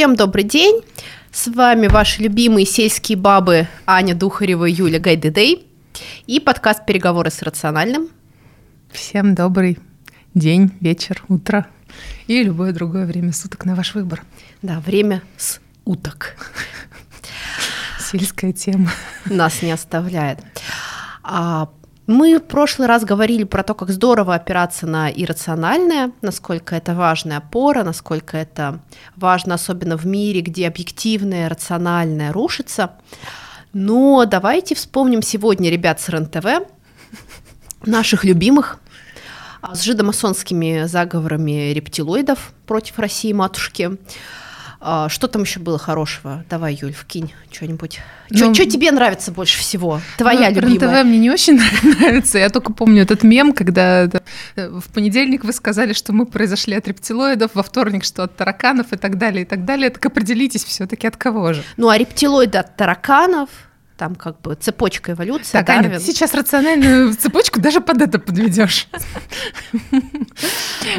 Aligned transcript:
Всем 0.00 0.16
добрый 0.16 0.44
день. 0.44 0.80
С 1.30 1.46
вами 1.48 1.86
ваши 1.86 2.22
любимые 2.22 2.64
сельские 2.64 3.18
бабы 3.18 3.68
Аня 3.84 4.14
Духарева 4.14 4.64
и 4.64 4.72
Юля 4.72 4.98
Гайдедей 4.98 5.66
и 6.26 6.40
подкаст 6.40 6.86
«Переговоры 6.86 7.30
с 7.30 7.42
рациональным». 7.42 8.08
Всем 8.90 9.34
добрый 9.34 9.78
день, 10.32 10.72
вечер, 10.80 11.22
утро 11.28 11.66
и 12.28 12.42
любое 12.42 12.72
другое 12.72 13.04
время 13.04 13.34
суток 13.34 13.66
на 13.66 13.74
ваш 13.74 13.94
выбор. 13.94 14.22
Да, 14.62 14.80
время 14.80 15.20
с 15.36 15.60
уток. 15.84 16.34
Сельская 18.00 18.54
тема. 18.54 18.90
Нас 19.26 19.60
не 19.60 19.70
оставляет. 19.70 20.38
А, 21.22 21.68
мы 22.10 22.38
в 22.38 22.42
прошлый 22.42 22.88
раз 22.88 23.04
говорили 23.04 23.44
про 23.44 23.62
то, 23.62 23.72
как 23.72 23.90
здорово 23.90 24.34
опираться 24.34 24.84
на 24.84 25.10
иррациональное, 25.10 26.10
насколько 26.22 26.74
это 26.74 26.94
важная 26.94 27.36
опора, 27.36 27.84
насколько 27.84 28.36
это 28.36 28.80
важно, 29.14 29.54
особенно 29.54 29.96
в 29.96 30.06
мире, 30.06 30.40
где 30.40 30.66
объективное, 30.66 31.48
рациональное 31.48 32.32
рушится. 32.32 32.94
Но 33.72 34.24
давайте 34.24 34.74
вспомним 34.74 35.22
сегодня 35.22 35.70
ребят 35.70 36.00
с 36.00 36.08
РНТВ, 36.08 36.66
наших 37.86 38.24
любимых, 38.24 38.80
а, 39.62 39.76
с 39.76 39.82
жидомасонскими 39.82 40.86
заговорами 40.86 41.72
рептилоидов 41.72 42.52
против 42.66 42.98
России 42.98 43.32
матушки. 43.32 43.98
А, 44.82 45.10
что 45.10 45.28
там 45.28 45.42
еще 45.42 45.60
было 45.60 45.78
хорошего? 45.78 46.42
Давай, 46.48 46.78
Юль, 46.80 46.94
вкинь 46.94 47.34
что-нибудь. 47.50 48.00
Ну, 48.30 48.54
что 48.54 48.64
тебе 48.64 48.90
нравится 48.90 49.30
больше 49.30 49.58
всего? 49.58 50.00
Твоя 50.16 50.48
ну, 50.50 50.60
любимая. 50.60 51.02
ТВ 51.02 51.06
мне 51.06 51.18
не 51.18 51.30
очень 51.30 51.60
нравится. 51.82 52.38
Я 52.38 52.48
только 52.48 52.72
помню 52.72 53.02
этот 53.02 53.22
мем, 53.22 53.52
когда 53.52 54.08
э, 54.56 54.68
в 54.68 54.88
понедельник 54.94 55.44
вы 55.44 55.52
сказали, 55.52 55.92
что 55.92 56.14
мы 56.14 56.24
произошли 56.24 56.74
от 56.76 56.88
рептилоидов, 56.88 57.50
во 57.54 57.62
вторник, 57.62 58.04
что 58.04 58.22
от 58.22 58.36
тараканов 58.36 58.94
и 58.94 58.96
так 58.96 59.18
далее, 59.18 59.42
и 59.42 59.44
так 59.44 59.66
далее. 59.66 59.90
Так 59.90 60.06
определитесь 60.06 60.64
все-таки 60.64 61.06
от 61.06 61.16
кого 61.18 61.52
же. 61.52 61.62
Ну, 61.76 61.90
а 61.90 61.98
рептилоиды 61.98 62.56
от 62.56 62.74
тараканов, 62.76 63.50
там 64.00 64.14
как 64.14 64.40
бы 64.40 64.54
цепочка 64.54 65.12
эволюции. 65.12 65.52
Так, 65.52 65.68
Аня, 65.68 65.90
ты 65.90 66.00
сейчас 66.00 66.32
рациональную 66.32 67.12
цепочку 67.12 67.60
даже 67.60 67.82
под 67.82 68.00
это 68.00 68.18
подведешь. 68.18 68.88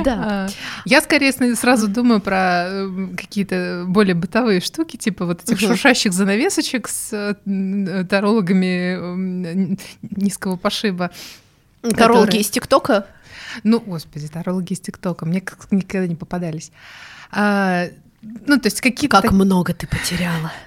Да. 0.04 0.18
А, 0.24 0.48
я 0.86 1.02
скорее 1.02 1.34
сразу 1.56 1.88
думаю 1.88 2.22
про 2.22 2.68
э, 2.68 3.08
какие-то 3.18 3.86
более 3.88 4.14
бытовые 4.14 4.62
штуки, 4.62 4.98
типа 4.98 5.26
вот 5.26 5.42
этих 5.44 5.60
шуршащих 5.60 6.14
занавесочек 6.14 6.88
с 6.88 7.12
э, 7.12 8.06
тарологами 8.06 9.78
низкого 10.04 10.58
пошиба. 10.58 11.10
Тарологи 11.82 12.38
из 12.38 12.52
ТикТока? 12.52 13.08
Ну, 13.64 13.80
господи, 13.80 14.28
тарологи 14.28 14.74
из 14.74 14.80
ТикТока. 14.80 15.26
Мне 15.26 15.44
никогда 15.72 16.06
не 16.06 16.16
попадались. 16.16 16.72
Ну, 18.22 18.60
то 18.60 18.68
есть 18.68 18.82
какие-то... 18.82 19.22
Как 19.22 19.32
много 19.32 19.74
ты 19.74 19.88
потеряла. 19.88 20.52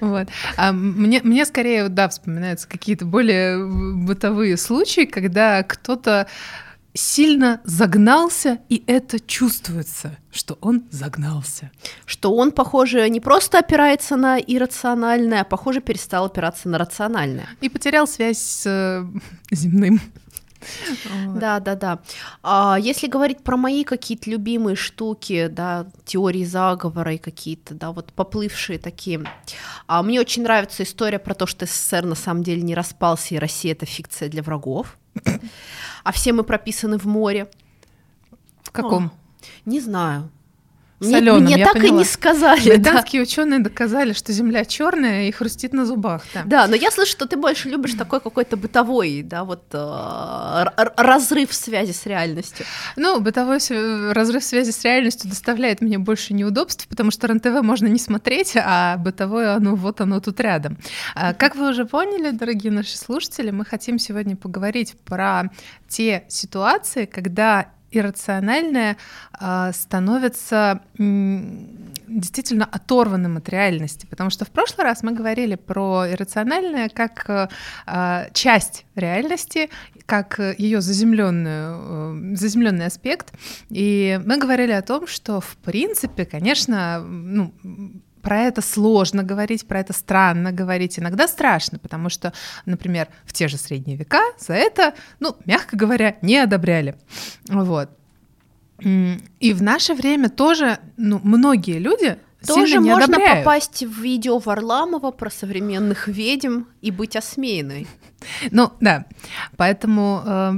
Вот. 0.00 0.28
А 0.56 0.72
мне, 0.72 1.20
мне 1.22 1.46
скорее, 1.46 1.88
да, 1.88 2.08
вспоминаются 2.08 2.66
какие-то 2.68 3.04
более 3.04 3.64
бытовые 3.64 4.56
случаи, 4.56 5.04
когда 5.04 5.62
кто-то 5.62 6.26
сильно 6.94 7.60
загнался, 7.64 8.58
и 8.68 8.82
это 8.86 9.18
чувствуется, 9.20 10.18
что 10.30 10.58
он 10.60 10.84
загнался. 10.90 11.70
Что 12.04 12.34
он, 12.34 12.50
похоже, 12.52 13.08
не 13.08 13.20
просто 13.20 13.58
опирается 13.58 14.16
на 14.16 14.38
иррациональное, 14.38 15.42
а, 15.42 15.44
похоже, 15.44 15.80
перестал 15.80 16.26
опираться 16.26 16.68
на 16.68 16.78
рациональное. 16.78 17.48
И 17.60 17.68
потерял 17.68 18.06
связь 18.06 18.38
с 18.38 18.66
э, 18.66 19.04
земным. 19.50 20.00
Да, 21.34 21.60
да, 21.60 21.74
да. 21.74 21.98
А 22.42 22.78
если 22.80 23.06
говорить 23.06 23.42
про 23.42 23.56
мои 23.56 23.84
какие-то 23.84 24.30
любимые 24.30 24.76
штуки, 24.76 25.48
да, 25.48 25.86
теории 26.04 26.44
заговора 26.44 27.14
и 27.14 27.18
какие-то, 27.18 27.74
да, 27.74 27.92
вот 27.92 28.12
поплывшие 28.12 28.78
такие. 28.78 29.22
А 29.86 30.02
мне 30.02 30.20
очень 30.20 30.42
нравится 30.42 30.82
история 30.82 31.18
про 31.18 31.34
то, 31.34 31.46
что 31.46 31.66
СССР 31.66 32.04
на 32.04 32.14
самом 32.14 32.42
деле 32.42 32.62
не 32.62 32.74
распался, 32.74 33.34
и 33.34 33.38
Россия— 33.38 33.72
это 33.74 33.86
фикция 33.86 34.28
для 34.28 34.42
врагов. 34.42 34.98
А 36.04 36.12
все 36.12 36.32
мы 36.32 36.42
прописаны 36.42 36.98
в 36.98 37.04
море. 37.04 37.50
В 38.62 38.70
каком? 38.70 39.12
Не 39.66 39.80
знаю 39.80 40.30
соленым. 41.02 41.44
Мне, 41.44 41.56
мне 41.56 41.64
так 41.64 41.74
поняла. 41.74 41.88
и 41.88 41.98
не 41.98 42.04
сказали. 42.04 42.76
Британские 42.76 43.22
да. 43.22 43.24
ученые 43.24 43.60
доказали, 43.60 44.12
что 44.12 44.32
Земля 44.32 44.64
черная 44.64 45.28
и 45.28 45.32
хрустит 45.32 45.72
на 45.72 45.86
зубах. 45.86 46.22
Да. 46.34 46.42
да, 46.44 46.66
но 46.66 46.76
я 46.76 46.90
слышу, 46.90 47.12
что 47.12 47.26
ты 47.26 47.36
больше 47.36 47.68
любишь 47.68 47.94
такой 47.94 48.20
какой-то 48.20 48.56
бытовой, 48.56 49.22
да, 49.22 49.44
вот 49.44 49.64
э, 49.72 50.64
разрыв 50.96 51.52
связи 51.52 51.92
с 51.92 52.06
реальностью. 52.06 52.66
Ну, 52.96 53.20
бытовой 53.20 53.58
разрыв 54.12 54.44
связи 54.44 54.70
с 54.70 54.82
реальностью 54.84 55.28
доставляет 55.28 55.80
мне 55.80 55.98
больше 55.98 56.34
неудобств, 56.34 56.86
потому 56.88 57.10
что 57.10 57.26
РЕН-ТВ 57.26 57.62
можно 57.62 57.86
не 57.86 57.98
смотреть, 57.98 58.54
а 58.56 58.96
бытовое, 58.96 59.54
оно 59.54 59.74
вот 59.74 60.00
оно 60.00 60.20
тут 60.20 60.40
рядом. 60.40 60.78
А, 61.14 61.34
как 61.34 61.56
вы 61.56 61.70
уже 61.70 61.84
поняли, 61.84 62.30
дорогие 62.30 62.72
наши 62.72 62.96
слушатели, 62.96 63.50
мы 63.50 63.64
хотим 63.64 63.98
сегодня 63.98 64.36
поговорить 64.36 64.94
про 65.04 65.50
те 65.88 66.24
ситуации, 66.28 67.06
когда 67.06 67.66
иррациональное 67.92 68.96
э, 69.40 69.70
становится 69.72 70.80
действительно 70.98 72.64
оторванным 72.64 73.38
от 73.38 73.48
реальности, 73.48 74.06
потому 74.06 74.30
что 74.30 74.44
в 74.44 74.50
прошлый 74.50 74.84
раз 74.84 75.02
мы 75.02 75.12
говорили 75.12 75.54
про 75.54 76.10
иррациональное 76.10 76.88
как 76.88 77.48
э, 77.86 78.28
часть 78.32 78.84
реальности, 78.94 79.70
как 80.06 80.38
ее 80.58 80.80
заземленную, 80.80 82.32
э, 82.32 82.36
заземленный 82.36 82.86
аспект, 82.86 83.32
и 83.70 84.20
мы 84.24 84.38
говорили 84.38 84.72
о 84.72 84.82
том, 84.82 85.06
что 85.06 85.40
в 85.40 85.56
принципе, 85.56 86.24
конечно, 86.24 87.00
ну, 87.00 87.52
про 88.22 88.40
это 88.40 88.62
сложно 88.62 89.22
говорить, 89.22 89.66
про 89.66 89.80
это 89.80 89.92
странно 89.92 90.52
говорить, 90.52 90.98
иногда 90.98 91.28
страшно, 91.28 91.78
потому 91.78 92.08
что, 92.08 92.32
например, 92.66 93.08
в 93.24 93.32
те 93.32 93.48
же 93.48 93.58
средние 93.58 93.96
века 93.96 94.22
за 94.38 94.54
это, 94.54 94.94
ну, 95.20 95.36
мягко 95.44 95.76
говоря, 95.76 96.16
не 96.22 96.38
одобряли. 96.38 96.96
Вот. 97.48 97.90
И 98.80 99.52
в 99.52 99.62
наше 99.62 99.94
время 99.94 100.28
тоже, 100.28 100.78
ну, 100.96 101.20
многие 101.22 101.78
люди 101.78 102.18
тоже 102.46 102.78
не 102.78 102.90
можно 102.90 103.04
одобряют. 103.04 103.44
попасть 103.44 103.82
в 103.84 104.00
видео 104.00 104.38
Варламова 104.38 105.10
про 105.12 105.30
современных 105.30 106.08
ведьм 106.08 106.62
и 106.80 106.90
быть 106.90 107.16
осмеянной. 107.16 107.86
Ну, 108.52 108.70
да. 108.78 109.06
Поэтому 109.56 110.22
э, 110.24 110.52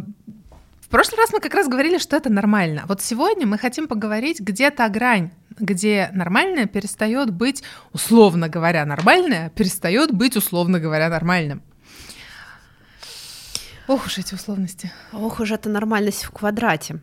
в 0.81 0.89
прошлый 0.91 1.19
раз 1.19 1.33
мы 1.33 1.41
как 1.41 1.55
раз 1.55 1.67
говорили, 1.67 1.97
что 1.97 2.15
это 2.15 2.31
нормально. 2.31 2.85
Вот 2.87 3.01
сегодня 3.01 3.47
мы 3.47 3.57
хотим 3.57 3.89
поговорить, 3.89 4.39
где 4.39 4.71
та 4.71 4.91
грань 4.91 5.31
где 5.59 6.11
нормальное 6.13 6.67
перестает 6.67 7.31
быть, 7.31 7.63
условно 7.93 8.49
говоря, 8.49 8.85
нормальное, 8.85 9.51
перестает 9.51 10.13
быть, 10.13 10.37
условно 10.37 10.81
говоря, 10.81 11.09
нормальным. 11.09 11.63
Ох 13.87 14.07
уж 14.07 14.19
эти 14.19 14.35
условности. 14.35 14.91
Ох 15.13 15.41
уж 15.41 15.51
эта 15.51 15.69
нормальность 15.69 16.25
в 16.25 16.31
квадрате. 16.31 17.01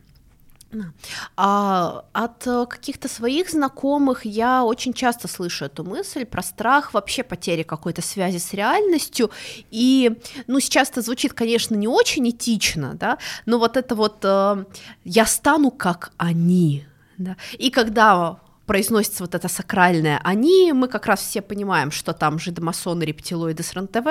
А 1.36 2.06
от 2.14 2.48
э, 2.48 2.66
каких-то 2.66 3.08
своих 3.10 3.50
знакомых 3.50 4.26
я 4.26 4.64
очень 4.64 4.94
часто 4.94 5.28
слышу 5.28 5.66
эту 5.66 5.84
мысль 5.84 6.26
про 6.26 6.42
страх 6.42 6.94
вообще 6.94 7.24
потери 7.24 7.64
какой-то 7.64 8.02
связи 8.02 8.38
с 8.38 8.54
реальностью. 8.54 9.32
И, 9.70 10.18
ну, 10.48 10.60
сейчас 10.60 10.90
это 10.90 11.02
звучит, 11.02 11.34
конечно, 11.34 11.76
не 11.76 11.88
очень 11.88 12.30
этично, 12.30 12.94
да, 12.94 13.18
но 13.46 13.60
вот 13.60 13.76
это 13.76 13.96
вот 13.96 14.20
э, 14.24 14.66
«я 15.04 15.26
стану 15.26 15.72
как 15.72 16.14
они», 16.18 16.86
да, 17.24 17.38
и 17.54 17.70
когда 17.70 18.38
произносится 18.66 19.24
вот 19.24 19.36
это 19.36 19.48
сакральное 19.48 20.20
«они», 20.24 20.72
мы 20.74 20.88
как 20.88 21.06
раз 21.06 21.22
все 21.22 21.42
понимаем, 21.42 21.92
что 21.92 22.14
там 22.14 22.40
жидомасоны, 22.40 23.04
рептилоиды 23.04 23.64
с 23.64 23.73
РНТВ, 23.73 24.08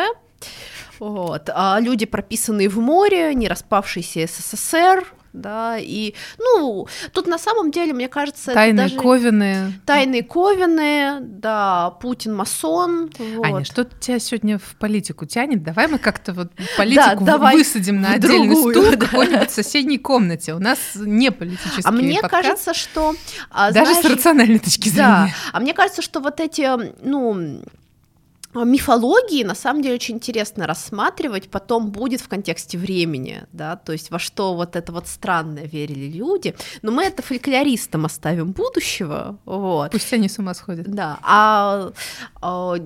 вот. 0.98 1.48
А 1.54 1.78
люди, 1.80 2.06
прописанные 2.06 2.68
в 2.68 2.78
море, 2.78 3.34
не 3.34 3.48
распавшийся 3.48 4.26
СССР, 4.26 5.06
да, 5.32 5.76
и, 5.78 6.14
ну, 6.38 6.88
тут 7.12 7.26
на 7.26 7.38
самом 7.38 7.70
деле, 7.70 7.92
мне 7.92 8.08
кажется, 8.08 8.52
тайные 8.52 8.86
это 8.86 8.94
даже... 8.94 9.02
ковины. 9.02 9.80
Тайные 9.86 10.22
ковины, 10.22 11.18
да, 11.20 11.90
Путин 12.00 12.34
масон. 12.34 13.10
Вот. 13.18 13.46
Аня, 13.46 13.64
что 13.64 13.84
тебя 13.84 14.18
сегодня 14.18 14.58
в 14.58 14.74
политику 14.76 15.26
тянет? 15.26 15.62
Давай 15.62 15.86
мы 15.86 15.98
как-то 15.98 16.32
вот 16.32 16.52
политику 16.76 17.24
да, 17.24 17.32
давай 17.32 17.56
высадим 17.56 18.00
на 18.00 18.12
отдельный 18.12 18.48
другую, 18.48 18.74
стул 18.74 18.90
да. 18.90 18.96
в 18.96 18.98
какой-нибудь 18.98 19.50
соседней 19.50 19.98
комнате. 19.98 20.54
У 20.54 20.58
нас 20.58 20.78
не 20.94 21.30
политический 21.30 21.82
А 21.84 21.90
мне 21.90 22.20
подкаст. 22.20 22.42
кажется, 22.42 22.74
что... 22.74 23.14
А, 23.50 23.70
даже 23.72 23.92
знаешь, 23.92 24.06
с 24.06 24.10
рациональной 24.10 24.58
точки 24.58 24.88
зрения. 24.88 25.06
Да, 25.06 25.30
а 25.52 25.60
мне 25.60 25.74
кажется, 25.74 26.02
что 26.02 26.20
вот 26.20 26.40
эти, 26.40 26.68
ну, 27.04 27.62
мифологии 28.54 29.44
на 29.44 29.54
самом 29.54 29.82
деле 29.82 29.94
очень 29.94 30.16
интересно 30.16 30.66
рассматривать, 30.66 31.50
потом 31.50 31.90
будет 31.90 32.20
в 32.20 32.28
контексте 32.28 32.78
времени, 32.78 33.44
да, 33.52 33.76
то 33.76 33.92
есть 33.92 34.10
во 34.10 34.18
что 34.18 34.54
вот 34.54 34.76
это 34.76 34.92
вот 34.92 35.06
странное 35.06 35.66
верили 35.66 36.10
люди, 36.10 36.54
но 36.82 36.90
мы 36.90 37.04
это 37.04 37.22
фольклористам 37.22 38.06
оставим 38.06 38.52
будущего, 38.52 39.38
вот. 39.44 39.92
Пусть 39.92 40.12
они 40.12 40.28
с 40.28 40.38
ума 40.38 40.54
сходят. 40.54 40.86
Да, 40.88 41.18
а, 41.22 41.92
а 42.40 42.76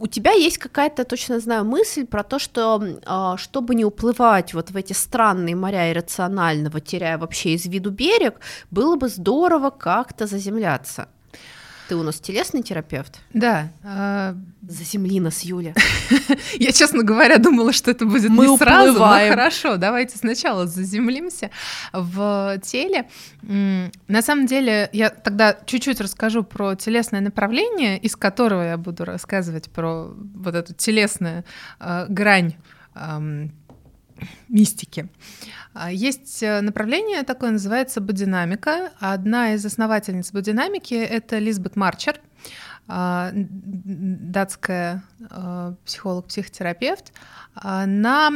у 0.00 0.06
тебя 0.06 0.32
есть 0.32 0.58
какая-то, 0.58 1.04
точно 1.04 1.40
знаю, 1.40 1.64
мысль 1.64 2.06
про 2.06 2.22
то, 2.22 2.38
что 2.38 2.82
а, 3.04 3.36
чтобы 3.36 3.74
не 3.74 3.84
уплывать 3.84 4.54
вот 4.54 4.70
в 4.70 4.76
эти 4.76 4.94
странные 4.94 5.54
моря 5.54 5.92
иррационального, 5.92 6.80
теряя 6.80 7.18
вообще 7.18 7.54
из 7.54 7.66
виду 7.66 7.90
берег, 7.90 8.40
было 8.70 8.96
бы 8.96 9.08
здорово 9.08 9.68
как-то 9.70 10.26
заземляться. 10.26 11.08
Ты 11.90 11.96
у 11.96 12.04
нас 12.04 12.20
телесный 12.20 12.62
терапевт? 12.62 13.18
Да. 13.34 13.72
Э... 13.82 14.34
Заземли 14.62 15.18
нас, 15.18 15.42
Юля. 15.42 15.74
Я, 16.54 16.70
честно 16.70 17.02
говоря, 17.02 17.38
думала, 17.38 17.72
что 17.72 17.90
это 17.90 18.06
будет 18.06 18.30
Мы 18.30 18.46
не 18.46 18.56
сразу, 18.56 18.92
но 18.92 19.08
хорошо, 19.28 19.76
давайте 19.76 20.16
сначала 20.16 20.68
заземлимся 20.68 21.50
в 21.92 22.60
теле. 22.62 23.08
На 23.42 24.22
самом 24.22 24.46
деле, 24.46 24.88
я 24.92 25.10
тогда 25.10 25.56
чуть-чуть 25.66 26.00
расскажу 26.00 26.44
про 26.44 26.76
телесное 26.76 27.20
направление, 27.20 27.98
из 27.98 28.14
которого 28.14 28.62
я 28.62 28.76
буду 28.76 29.04
рассказывать 29.04 29.68
про 29.68 30.14
вот 30.14 30.54
эту 30.54 30.72
телесную 30.74 31.42
э, 31.80 32.06
грань 32.08 32.54
э, 32.94 33.48
мистики. 34.48 35.08
А, 35.72 35.90
есть 35.90 36.42
э, 36.42 36.60
направление 36.60 37.22
такое, 37.22 37.50
называется 37.50 38.00
бодинамика. 38.00 38.90
Одна 38.98 39.54
из 39.54 39.64
основательниц 39.64 40.32
бодинамики— 40.32 40.94
это 40.94 41.38
Лизбет 41.38 41.76
Марчер, 41.76 42.20
а, 42.88 43.30
датская 43.32 45.04
а, 45.30 45.74
психолог-психотерапевт. 45.84 47.12
Она 47.54 48.30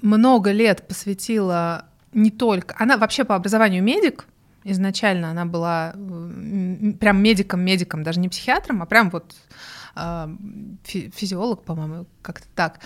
много 0.00 0.50
лет 0.50 0.86
посвятила 0.86 1.86
не 2.12 2.30
только... 2.30 2.74
Она 2.78 2.96
вообще 2.96 3.24
по 3.24 3.36
образованию 3.36 3.82
медик, 3.82 4.26
изначально 4.64 5.30
она 5.30 5.46
была 5.46 5.92
прям 5.92 7.22
медиком-медиком, 7.22 8.02
даже 8.02 8.20
не 8.20 8.28
психиатром, 8.28 8.82
а 8.82 8.86
прям 8.86 9.10
вот 9.10 9.34
физиолог, 10.84 11.64
по-моему, 11.64 12.06
как-то 12.22 12.46
так. 12.54 12.80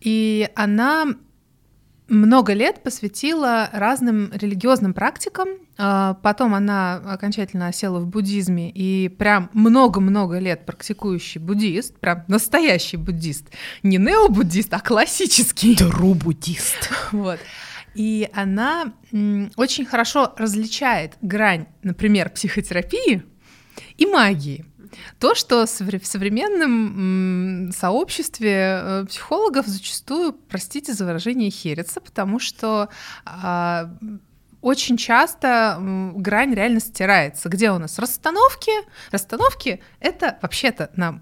И 0.00 0.48
она 0.54 1.06
много 2.08 2.52
лет 2.52 2.82
посвятила 2.82 3.68
разным 3.72 4.30
религиозным 4.32 4.94
практикам. 4.94 5.48
А, 5.78 6.14
потом 6.22 6.54
она 6.54 6.96
окончательно 6.96 7.68
осела 7.68 7.98
в 7.98 8.06
буддизме 8.06 8.70
и 8.70 9.08
прям 9.08 9.50
много-много 9.52 10.38
лет 10.38 10.66
практикующий 10.66 11.40
буддист, 11.40 11.98
прям 11.98 12.24
настоящий 12.28 12.96
буддист. 12.96 13.46
Не 13.82 13.96
необуддист, 13.96 14.72
а 14.74 14.80
классический. 14.80 15.76
Тру-буддист. 15.76 16.90
Вот. 17.12 17.40
И 17.94 18.28
она 18.32 18.92
очень 19.56 19.84
хорошо 19.84 20.34
различает 20.36 21.14
грань, 21.20 21.66
например, 21.82 22.30
психотерапии 22.30 23.22
и 23.96 24.06
магии. 24.06 24.64
То, 25.18 25.34
что 25.34 25.66
в 25.66 26.06
современном 26.06 27.72
сообществе 27.72 28.80
э, 28.82 29.04
психологов 29.08 29.66
зачастую, 29.66 30.32
простите 30.32 30.92
за 30.92 31.04
выражение, 31.04 31.50
херится, 31.50 32.00
потому 32.00 32.38
что 32.38 32.88
а, 33.24 33.90
очень 34.62 34.96
часто 34.96 35.76
грань 36.16 36.54
реально 36.54 36.80
стирается. 36.80 37.48
Где 37.48 37.70
у 37.72 37.78
нас 37.78 37.98
расстановки? 37.98 38.72
Расстановки— 39.10 39.82
это 40.00 40.38
вообще-то 40.40 40.90
на 40.96 41.20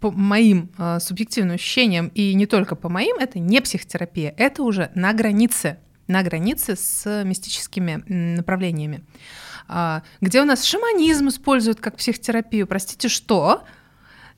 по 0.00 0.10
моим 0.10 0.70
э, 0.76 0.98
субъективным 1.00 1.54
ощущениям, 1.54 2.08
и 2.08 2.34
не 2.34 2.44
только 2.44 2.76
по 2.76 2.90
моим, 2.90 3.16
это 3.16 3.38
не 3.38 3.60
психотерапия, 3.62 4.34
это 4.36 4.62
уже 4.62 4.90
на 4.94 5.14
границе, 5.14 5.78
на 6.08 6.22
границе 6.22 6.76
с 6.76 7.24
мистическими 7.24 8.04
направлениями. 8.06 9.04
А, 9.68 10.02
где 10.20 10.42
у 10.42 10.44
нас 10.44 10.64
шаманизм 10.64 11.28
используют 11.28 11.80
как 11.80 11.96
психотерапию. 11.96 12.66
Простите, 12.66 13.08
что? 13.08 13.64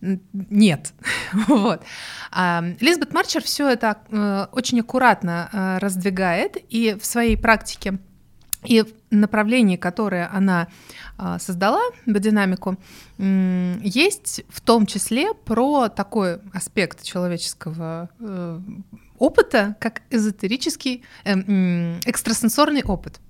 Нет. 0.01 0.93
вот. 1.49 1.83
А, 2.31 2.65
Лизбет 2.81 3.13
Марчер 3.13 3.43
все 3.43 3.69
это 3.69 3.99
э, 4.11 4.47
очень 4.53 4.81
аккуратно 4.81 5.49
э, 5.53 5.79
раздвигает 5.79 6.57
и 6.69 6.97
в 7.01 7.05
своей 7.05 7.37
практике 7.37 7.99
и 8.65 8.85
направлении, 9.11 9.77
которое 9.77 10.29
она 10.33 10.69
э, 11.19 11.37
создала, 11.39 11.81
биодинамику, 12.05 12.77
есть 13.19 14.43
в 14.49 14.61
том 14.61 14.87
числе 14.87 15.33
про 15.33 15.89
такой 15.89 16.41
аспект 16.53 17.03
человеческого 17.03 18.11
опыта, 19.19 19.77
как 19.81 20.03
эзотерический, 20.11 21.03
экстрасенсорный 21.25 22.83
опыт. 22.83 23.21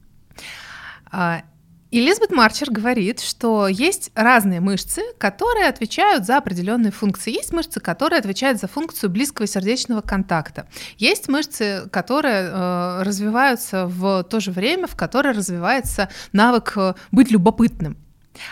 Элизабет 1.93 2.33
Марчер 2.33 2.71
говорит, 2.71 3.21
что 3.21 3.69
есть 3.69 4.11
разные 4.15 4.61
мышцы, 4.61 5.03
которые 5.19 5.69
отвечают 5.69 6.25
за 6.25 6.37
определенные 6.37 6.91
функции. 6.91 7.33
Есть 7.33 7.53
мышцы, 7.53 7.79
которые 7.79 8.19
отвечают 8.19 8.59
за 8.59 8.67
функцию 8.67 9.09
близкого 9.09 9.47
сердечного 9.47 10.01
контакта. 10.01 10.67
Есть 10.99 11.29
мышцы, 11.29 11.89
которые 11.93 12.51
э, 12.51 13.03
развиваются 13.03 13.87
в 13.87 14.25
то 14.25 14.41
же 14.41 14.51
время, 14.51 14.89
в 14.89 14.97
которое 14.97 15.33
развивается 15.33 16.11
навык 16.33 16.73
э, 16.77 16.95
быть 17.13 17.31
любопытным. 17.31 17.97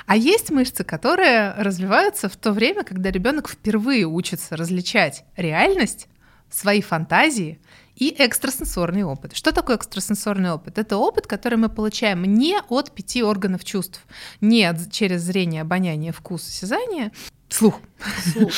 А 0.06 0.16
есть 0.16 0.50
мышцы, 0.50 0.84
которые 0.84 1.54
развиваются 1.54 2.28
в 2.28 2.36
то 2.36 2.52
время, 2.52 2.84
когда 2.84 3.10
ребенок 3.10 3.48
впервые 3.48 4.06
учится 4.06 4.56
различать 4.56 5.24
реальность, 5.36 6.06
свои 6.54 6.80
фантазии 6.80 7.60
и 7.96 8.14
экстрасенсорный 8.18 9.02
опыт. 9.04 9.36
Что 9.36 9.52
такое 9.52 9.76
экстрасенсорный 9.76 10.52
опыт? 10.52 10.78
Это 10.78 10.96
опыт, 10.96 11.26
который 11.26 11.58
мы 11.58 11.68
получаем 11.68 12.24
не 12.24 12.58
от 12.68 12.92
пяти 12.92 13.22
органов 13.22 13.64
чувств, 13.64 14.00
не 14.40 14.72
через 14.90 15.22
зрение, 15.22 15.62
обоняние, 15.62 16.12
вкус, 16.12 16.46
осязание, 16.46 17.12
слух. 17.48 17.80
слух. 18.32 18.50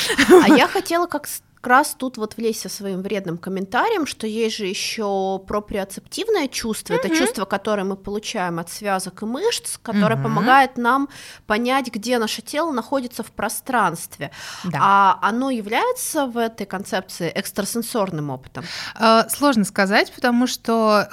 А 0.45 0.49
я 0.49 0.69
хотела 0.69 1.07
как 1.07 1.27
раз 1.63 1.95
тут 1.99 2.17
вот 2.17 2.37
влезть 2.37 2.61
со 2.61 2.69
своим 2.69 3.03
вредным 3.03 3.39
комментарием, 3.39 4.07
что 4.07 4.27
есть 4.27 4.57
же 4.57 4.67
еще 4.67 5.41
проприоцептивное 5.47 6.49
чувство, 6.49 6.95
mm-hmm. 6.95 6.99
это 7.05 7.17
чувство, 7.17 7.45
которое 7.45 7.85
мы 7.85 7.97
получаем 7.97 8.59
от 8.59 8.71
связок 8.71 9.23
и 9.23 9.27
мышц, 9.27 9.79
которое 9.83 10.17
mm-hmm. 10.17 10.23
помогает 10.23 10.77
нам 10.77 11.09
понять, 11.47 11.93
где 11.93 12.19
наше 12.19 12.43
тело 12.43 12.73
находится 12.73 13.23
в 13.23 13.31
пространстве. 13.33 14.31
Да. 14.65 14.79
А 14.81 15.19
оно 15.23 15.51
является 15.51 16.27
в 16.27 16.39
этой 16.39 16.67
концепции 16.67 17.31
экстрасенсорным 17.35 18.31
опытом? 18.31 18.65
Э, 18.99 19.23
сложно 19.29 19.65
сказать, 19.65 20.13
потому 20.13 20.47
что 20.47 21.09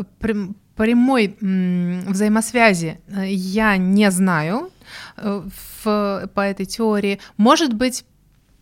прямой 0.76 1.38
взаимосвязи 1.40 3.00
э, 3.08 3.28
я 3.28 3.78
не 3.78 4.10
знаю 4.12 4.72
э, 5.18 5.42
в, 5.84 6.28
по 6.34 6.42
этой 6.42 6.66
теории. 6.66 7.20
Может 7.38 7.74
быть, 7.74 8.06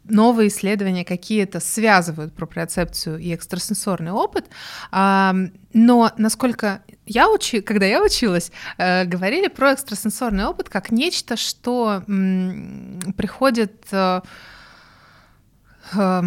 новые 0.03 0.49
исследования 0.49 1.05
какие-то 1.05 1.59
связывают 1.59 2.33
проприоцепцию 2.33 3.19
и 3.19 3.33
экстрасенсорный 3.33 4.11
опыт, 4.11 4.47
но 4.91 6.11
насколько 6.17 6.81
я 7.05 7.29
учи, 7.29 7.61
когда 7.61 7.85
я 7.85 8.01
училась, 8.01 8.51
э, 8.77 9.05
говорили 9.05 9.47
про 9.47 9.73
экстрасенсорный 9.73 10.45
опыт 10.45 10.69
как 10.69 10.91
нечто, 10.91 11.35
что 11.35 12.03
приходит 13.17 13.85
э, 13.91 14.21
э, 15.93 16.21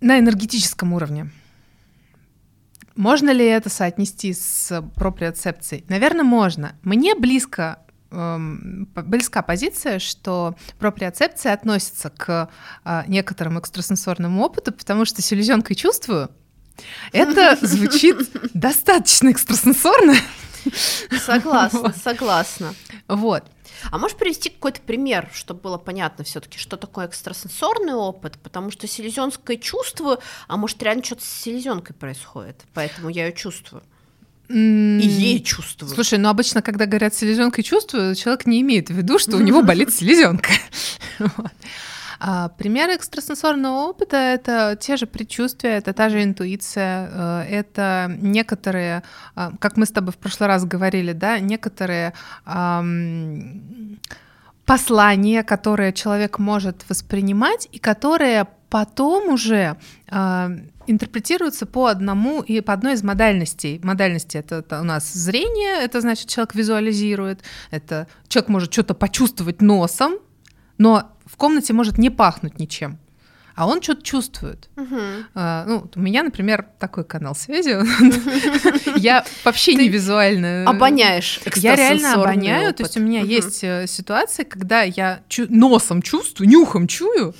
на 0.00 0.18
энергетическом 0.18 0.92
уровне. 0.92 1.30
Можно 2.96 3.30
ли 3.30 3.44
это 3.44 3.68
соотнести 3.70 4.32
с 4.32 4.82
проприоцепцией? 4.94 5.84
Наверное, 5.88 6.24
можно. 6.24 6.74
Мне 6.82 7.14
близко 7.14 7.78
близка 8.10 9.42
позиция, 9.42 9.98
что 9.98 10.56
проприоцепция 10.78 11.52
относится 11.52 12.10
к 12.10 12.50
а, 12.84 13.04
некоторым 13.06 13.58
экстрасенсорному 13.58 14.42
опыту, 14.42 14.72
потому 14.72 15.04
что 15.04 15.22
селезенкой 15.22 15.76
чувствую. 15.76 16.30
Это 17.12 17.56
звучит 17.66 18.16
достаточно 18.54 19.30
экстрасенсорно. 19.30 20.14
Согласна, 21.24 21.92
согласна. 21.92 22.74
Вот. 23.08 23.44
А 23.90 23.98
можешь 23.98 24.16
привести 24.16 24.50
какой-то 24.50 24.80
пример, 24.82 25.30
чтобы 25.32 25.60
было 25.60 25.78
понятно 25.78 26.24
все-таки, 26.24 26.58
что 26.58 26.76
такое 26.76 27.06
экстрасенсорный 27.06 27.94
опыт? 27.94 28.38
Потому 28.42 28.70
что 28.70 28.86
селезенское 28.86 29.56
чувствую, 29.56 30.18
а 30.48 30.56
может 30.56 30.82
реально 30.82 31.02
что-то 31.02 31.24
с 31.24 31.28
селезенкой 31.28 31.96
происходит, 31.96 32.64
поэтому 32.74 33.08
я 33.08 33.26
ее 33.26 33.32
чувствую. 33.32 33.82
И 34.50 35.06
ей 35.06 35.40
чувствую. 35.42 35.94
Слушай, 35.94 36.18
ну 36.18 36.28
обычно, 36.28 36.60
когда 36.60 36.86
говорят 36.86 37.14
селезенкой 37.14 37.62
чувствую, 37.62 38.14
человек 38.16 38.46
не 38.46 38.60
имеет 38.62 38.88
в 38.88 38.94
виду, 38.94 39.18
что 39.18 39.36
у 39.36 39.40
него 39.40 39.62
болит 39.62 39.92
селезенка. 39.92 40.50
А, 42.22 42.50
примеры 42.50 42.96
экстрасенсорного 42.96 43.88
опыта— 43.88 44.16
это 44.18 44.76
те 44.78 44.98
же 44.98 45.06
предчувствия, 45.06 45.78
это 45.78 45.94
та 45.94 46.10
же 46.10 46.22
интуиция, 46.22 47.08
э, 47.10 47.46
это 47.48 48.14
некоторые, 48.20 49.04
а, 49.34 49.52
как 49.58 49.78
мы 49.78 49.86
с 49.86 49.90
тобой 49.90 50.12
в 50.12 50.18
прошлый 50.18 50.46
раз 50.48 50.66
говорили, 50.66 51.14
да, 51.14 51.38
некоторые 51.38 52.12
послания, 54.66 55.42
которые 55.44 55.94
человек 55.94 56.38
может 56.38 56.84
воспринимать 56.90 57.68
и 57.72 57.78
которые 57.78 58.46
потом 58.70 59.28
уже 59.28 59.76
э, 60.06 60.48
интерпретируются 60.86 61.66
по 61.66 61.86
одному 61.86 62.40
и 62.40 62.60
по 62.60 62.72
одной 62.72 62.94
из 62.94 63.02
модальностей. 63.02 63.80
Модальности 63.82 64.38
это, 64.38 64.56
это 64.56 64.80
у 64.80 64.84
нас 64.84 65.12
зрение, 65.12 65.82
это 65.84 66.00
значит 66.00 66.28
человек 66.28 66.54
визуализирует, 66.54 67.42
это 67.70 68.06
человек 68.28 68.48
может 68.48 68.72
что-то 68.72 68.94
почувствовать 68.94 69.60
носом, 69.60 70.14
но 70.78 71.12
в 71.26 71.36
комнате 71.36 71.72
может 71.72 71.98
не 71.98 72.10
пахнуть 72.10 72.58
ничем. 72.58 72.98
а 73.56 73.66
он 73.66 73.82
что-то 73.82 74.02
чувствует. 74.02 74.70
Мгм. 74.76 75.26
А, 75.34 75.64
ну, 75.66 75.90
у 75.94 76.00
меня, 76.00 76.22
например, 76.22 76.66
такой 76.78 77.04
канал 77.04 77.34
связи. 77.34 77.76
Я 78.98 79.24
вообще 79.44 79.74
не 79.74 79.88
визуально. 79.88 80.64
Обоняешь 80.66 81.40
Я 81.56 81.76
реально 81.76 82.14
обоняю, 82.14 82.72
то 82.72 82.84
есть 82.84 82.96
у 82.96 83.00
меня 83.00 83.20
есть 83.20 83.62
э, 83.62 83.86
ситуации, 83.86 84.44
когда 84.44 84.82
я 84.82 85.20
носом 85.50 86.00
чувствую, 86.00 86.48
нюхом 86.48 86.86
чую 86.86 87.34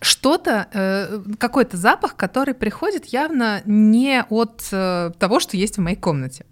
что-то, 0.00 0.68
э, 0.72 1.20
какой-то 1.38 1.76
запах, 1.76 2.14
который 2.16 2.54
приходит 2.54 3.06
явно 3.06 3.62
не 3.64 4.22
от 4.28 4.66
э, 4.70 5.10
того, 5.18 5.40
что 5.40 5.56
есть 5.56 5.76
в 5.76 5.80
моей 5.80 5.96
комнате. 5.96 6.46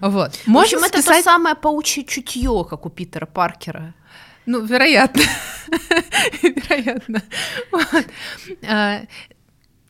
Вот. 0.00 0.34
В 0.34 0.38
общем, 0.38 0.52
Можно 0.52 0.86
это 0.86 0.96
то 0.96 1.02
списать- 1.02 1.24
самое 1.24 1.54
паучье 1.54 2.04
чутье, 2.04 2.66
как 2.68 2.84
у 2.86 2.90
Питера 2.90 3.26
Паркера. 3.26 3.94
Ну, 4.46 4.60
вероятно. 4.64 5.22
вероятно. 6.42 7.22
Вот. 7.70 8.04
А, 8.68 9.00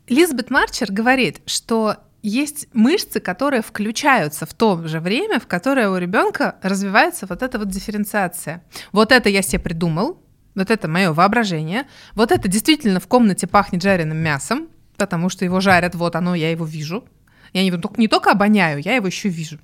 Лизбет 0.08 0.50
Марчер 0.50 0.92
говорит, 0.92 1.40
что 1.46 1.96
есть 2.22 2.68
мышцы, 2.74 3.20
которые 3.20 3.62
включаются 3.62 4.44
в 4.44 4.52
то 4.54 4.86
же 4.86 5.00
время, 5.00 5.40
в 5.40 5.46
которое 5.46 5.88
у 5.88 5.96
ребенка 5.96 6.56
развивается 6.62 7.26
вот 7.26 7.42
эта 7.42 7.58
вот 7.58 7.68
дифференциация. 7.68 8.62
Вот 8.92 9.12
это 9.12 9.28
я 9.28 9.40
себе 9.42 9.60
придумал, 9.60 10.20
вот 10.54 10.70
это 10.70 10.88
мое 10.88 11.12
воображение, 11.12 11.86
вот 12.14 12.32
это 12.32 12.48
действительно 12.48 13.00
в 13.00 13.06
комнате 13.06 13.46
пахнет 13.46 13.82
жареным 13.82 14.18
мясом, 14.18 14.68
потому 14.96 15.28
что 15.28 15.44
его 15.44 15.60
жарят, 15.60 15.94
вот 15.94 16.16
оно, 16.16 16.34
я 16.34 16.50
его 16.50 16.64
вижу. 16.64 17.04
Я 17.52 17.64
его 17.64 17.80
не 17.96 18.08
только 18.08 18.30
обоняю, 18.30 18.80
я 18.80 18.94
его 18.94 19.06
еще 19.06 19.28
вижу. 19.28 19.58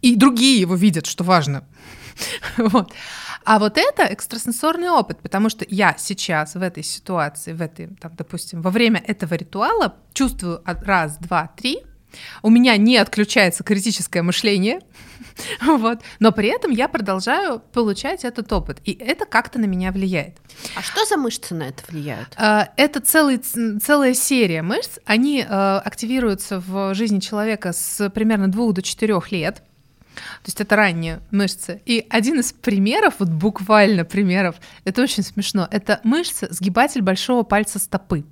И 0.00 0.16
другие 0.16 0.60
его 0.60 0.74
видят, 0.74 1.06
что 1.06 1.24
важно. 1.24 1.64
Вот. 2.56 2.92
А 3.44 3.58
вот 3.58 3.78
это 3.78 4.02
экстрасенсорный 4.02 4.90
опыт, 4.90 5.20
потому 5.20 5.48
что 5.48 5.64
я 5.68 5.94
сейчас 5.96 6.54
в 6.54 6.60
этой 6.60 6.82
ситуации, 6.82 7.52
в 7.52 7.62
этой, 7.62 7.86
там, 7.86 8.12
допустим, 8.16 8.60
во 8.60 8.70
время 8.70 9.02
этого 9.06 9.34
ритуала 9.34 9.94
чувствую 10.12 10.60
раз, 10.64 11.16
два, 11.18 11.50
три, 11.56 11.78
у 12.42 12.50
меня 12.50 12.76
не 12.76 12.96
отключается 12.96 13.64
критическое 13.64 14.22
мышление, 14.22 14.80
вот, 15.62 16.00
но 16.18 16.32
при 16.32 16.48
этом 16.48 16.70
я 16.70 16.88
продолжаю 16.88 17.60
получать 17.72 18.24
этот 18.24 18.52
опыт, 18.52 18.78
и 18.84 18.92
это 18.92 19.24
как-то 19.24 19.58
на 19.58 19.66
меня 19.66 19.92
влияет. 19.92 20.36
А 20.74 20.82
что 20.82 21.04
за 21.04 21.16
мышцы 21.16 21.54
на 21.54 21.64
это 21.64 21.82
влияют? 21.88 22.28
А, 22.36 22.70
Это 22.76 23.00
целый, 23.00 23.38
целая 23.38 24.14
серия 24.14 24.62
мышц. 24.62 24.98
Они 25.04 25.40
э, 25.40 25.44
активируются 25.44 26.60
в 26.60 26.94
жизни 26.94 27.20
человека 27.20 27.72
с 27.72 28.10
примерно 28.10 28.48
двух 28.48 28.74
до 28.74 28.82
четырех 28.82 29.30
лет. 29.32 29.62
То 30.16 30.46
есть 30.46 30.60
это 30.60 30.74
ранние 30.74 31.20
мышцы. 31.30 31.80
И 31.86 32.04
один 32.10 32.40
из 32.40 32.52
примеров, 32.52 33.14
вот 33.18 33.28
буквально 33.28 34.04
примеров, 34.04 34.56
это 34.84 35.02
очень 35.02 35.22
смешно, 35.22 35.68
это 35.70 36.00
мышца 36.02 36.48
сгибатель 36.50 37.02
большого 37.02 37.44
пальца 37.44 37.78
стопы. 37.78 38.24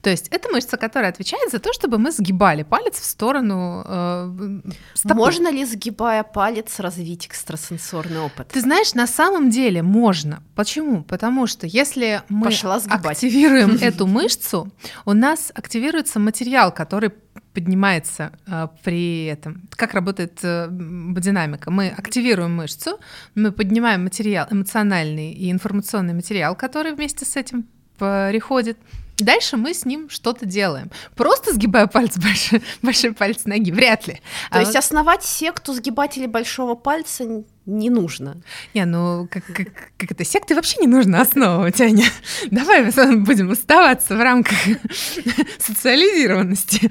То 0.00 0.10
есть 0.10 0.28
это 0.28 0.48
мышца, 0.50 0.76
которая 0.76 1.10
отвечает 1.10 1.50
за 1.50 1.58
то, 1.58 1.72
чтобы 1.72 1.98
мы 1.98 2.10
сгибали 2.12 2.62
палец 2.62 2.98
в 2.98 3.04
сторону 3.04 3.84
э, 3.86 4.60
стопы. 4.94 5.14
Можно 5.14 5.50
ли, 5.50 5.64
сгибая 5.64 6.22
палец, 6.22 6.80
развить 6.80 7.26
экстрасенсорный 7.26 8.20
опыт? 8.20 8.48
Ты 8.48 8.60
знаешь, 8.60 8.94
на 8.94 9.06
самом 9.06 9.50
деле 9.50 9.82
можно. 9.82 10.42
Почему? 10.54 11.02
Потому 11.04 11.46
что 11.46 11.66
если 11.66 12.22
мы 12.28 12.48
активируем 12.48 13.76
эту 13.80 14.06
мышцу, 14.06 14.72
у 15.04 15.12
нас 15.12 15.50
активируется 15.54 16.18
материал, 16.18 16.72
который 16.72 17.12
поднимается 17.54 18.32
э, 18.46 18.68
при 18.82 19.26
этом. 19.26 19.62
Как 19.70 19.94
работает 19.94 20.40
э, 20.42 20.68
динамика? 20.70 21.70
Мы 21.70 21.88
активируем 21.88 22.56
мышцу, 22.56 22.98
мы 23.34 23.52
поднимаем 23.52 24.02
материал, 24.02 24.46
эмоциональный 24.50 25.32
и 25.32 25.50
информационный 25.50 26.14
материал, 26.14 26.56
который 26.56 26.94
вместе 26.94 27.24
с 27.24 27.36
этим 27.36 27.66
приходит. 27.96 28.76
Дальше 29.18 29.56
мы 29.56 29.74
с 29.74 29.84
ним 29.84 30.10
что-то 30.10 30.44
делаем. 30.46 30.90
Просто 31.14 31.52
сгибая 31.54 31.86
пальцы, 31.86 32.20
большой, 32.20 32.62
большой 32.82 33.12
палец 33.12 33.44
ноги, 33.44 33.70
вряд 33.70 34.06
ли. 34.08 34.14
То 34.50 34.58
А 34.58 34.60
есть 34.60 34.72
вот- 34.72 34.78
основать 34.78 35.22
секту 35.24 35.72
сгибателей 35.72 36.26
большого 36.26 36.74
пальца 36.74 37.24
не 37.66 37.88
нужно. 37.90 38.42
Не, 38.74 38.84
ну 38.84 39.26
как, 39.30 39.44
как, 39.46 39.68
как 39.96 40.10
это 40.10 40.24
секты 40.24 40.54
вообще 40.54 40.80
не 40.82 40.86
нужно 40.86 41.20
основывать, 41.22 41.80
Аня. 41.80 42.04
Давай 42.50 42.84
мы 42.84 43.16
будем 43.18 43.50
оставаться 43.52 44.16
в 44.16 44.20
рамках 44.20 44.58
социализированности. 45.58 46.90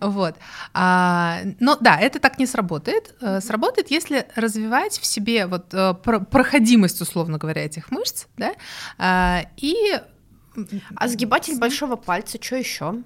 Вот. 0.00 0.36
А, 0.72 1.40
но 1.60 1.76
да, 1.80 1.98
это 2.00 2.18
так 2.20 2.38
не 2.38 2.46
сработает. 2.46 3.14
Э, 3.20 3.40
Сработает, 3.40 3.90
если 3.90 4.26
развивать 4.34 4.98
в 4.98 5.04
себе 5.06 5.46
вот 5.46 5.72
э, 5.74 5.94
про- 6.02 6.20
проходимость, 6.20 7.00
условно 7.00 7.38
говоря, 7.38 7.64
этих 7.64 7.90
мышц, 7.90 8.26
да, 8.36 9.44
и 9.56 10.00
А 10.94 11.08
сгибатель 11.08 11.58
большого 11.58 11.96
пальца, 11.96 12.38
что 12.40 12.56
еще? 12.56 13.02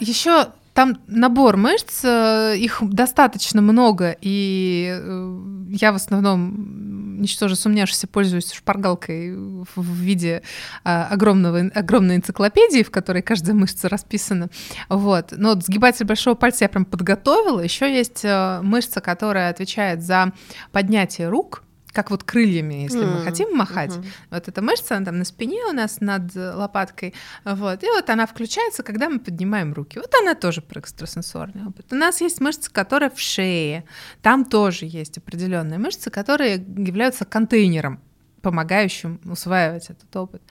еще 0.00 0.52
там 0.74 0.98
набор 1.08 1.56
мышц, 1.56 2.04
э, 2.04 2.54
их 2.56 2.78
достаточно 2.80 3.60
много, 3.60 4.16
и 4.20 4.88
э, 4.90 5.40
я 5.70 5.92
в 5.92 5.96
основном, 5.96 7.20
ничтоже 7.20 7.56
сумняшися, 7.56 8.06
пользуюсь 8.06 8.52
шпаргалкой 8.52 9.36
в 9.36 9.94
виде 9.94 10.42
а, 10.84 11.06
огромного, 11.10 11.70
огромной 11.74 12.16
энциклопедии, 12.16 12.82
в 12.82 12.90
которой 12.90 13.20
каждая 13.20 13.54
мышца 13.54 13.88
расписана. 13.88 14.48
Вот. 14.88 15.32
Но 15.32 15.50
вот 15.50 15.64
сгибатель 15.64 16.06
большого 16.06 16.34
пальца 16.34 16.64
я 16.64 16.68
прям 16.68 16.84
подготовила. 16.84 17.60
Еще 17.60 17.92
есть 17.92 18.24
э, 18.24 18.60
мышца, 18.62 19.00
которая 19.00 19.50
отвечает 19.50 20.02
за 20.02 20.32
поднятие 20.72 21.28
рук, 21.28 21.62
как 21.92 22.10
вот 22.10 22.24
крыльями, 22.24 22.74
если 22.84 23.04
мы 23.04 23.18
М, 23.18 23.24
хотим 23.24 23.56
махать. 23.56 23.96
мгм. 23.96 24.06
Вот 24.30 24.48
эта 24.48 24.62
мышца, 24.62 24.96
она 24.96 25.06
там 25.06 25.18
на 25.18 25.24
спине 25.24 25.64
у 25.68 25.72
нас 25.72 26.00
над 26.00 26.34
э, 26.36 26.52
лопаткой. 26.54 27.14
Вот. 27.44 27.82
И 27.82 27.86
вот 27.86 28.08
она 28.10 28.26
включается, 28.26 28.82
когда 28.82 29.08
мы 29.08 29.18
поднимаем 29.18 29.72
руки. 29.72 29.98
Вот 29.98 30.12
она 30.20 30.34
тоже 30.34 30.62
про 30.62 30.80
экстрасенсорный 30.80 31.66
опыт. 31.66 31.86
У 31.92 31.96
нас 31.96 32.20
есть 32.20 32.40
мышца, 32.40 32.70
которая 32.70 33.10
в 33.10 33.18
шее. 33.20 33.84
Там 34.22 34.44
тоже 34.44 34.86
есть 34.86 35.18
определенные 35.18 35.78
мышцы, 35.78 36.10
которые 36.10 36.54
являются 36.56 37.24
контейнером, 37.24 38.00
помогающим 38.42 39.20
усваивать 39.24 39.90
этот 39.90 40.14
опыт. 40.16 40.42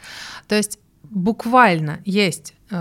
То 0.48 0.56
есть 0.56 0.80
буквально 1.04 2.02
есть 2.06 2.54
э, 2.70 2.76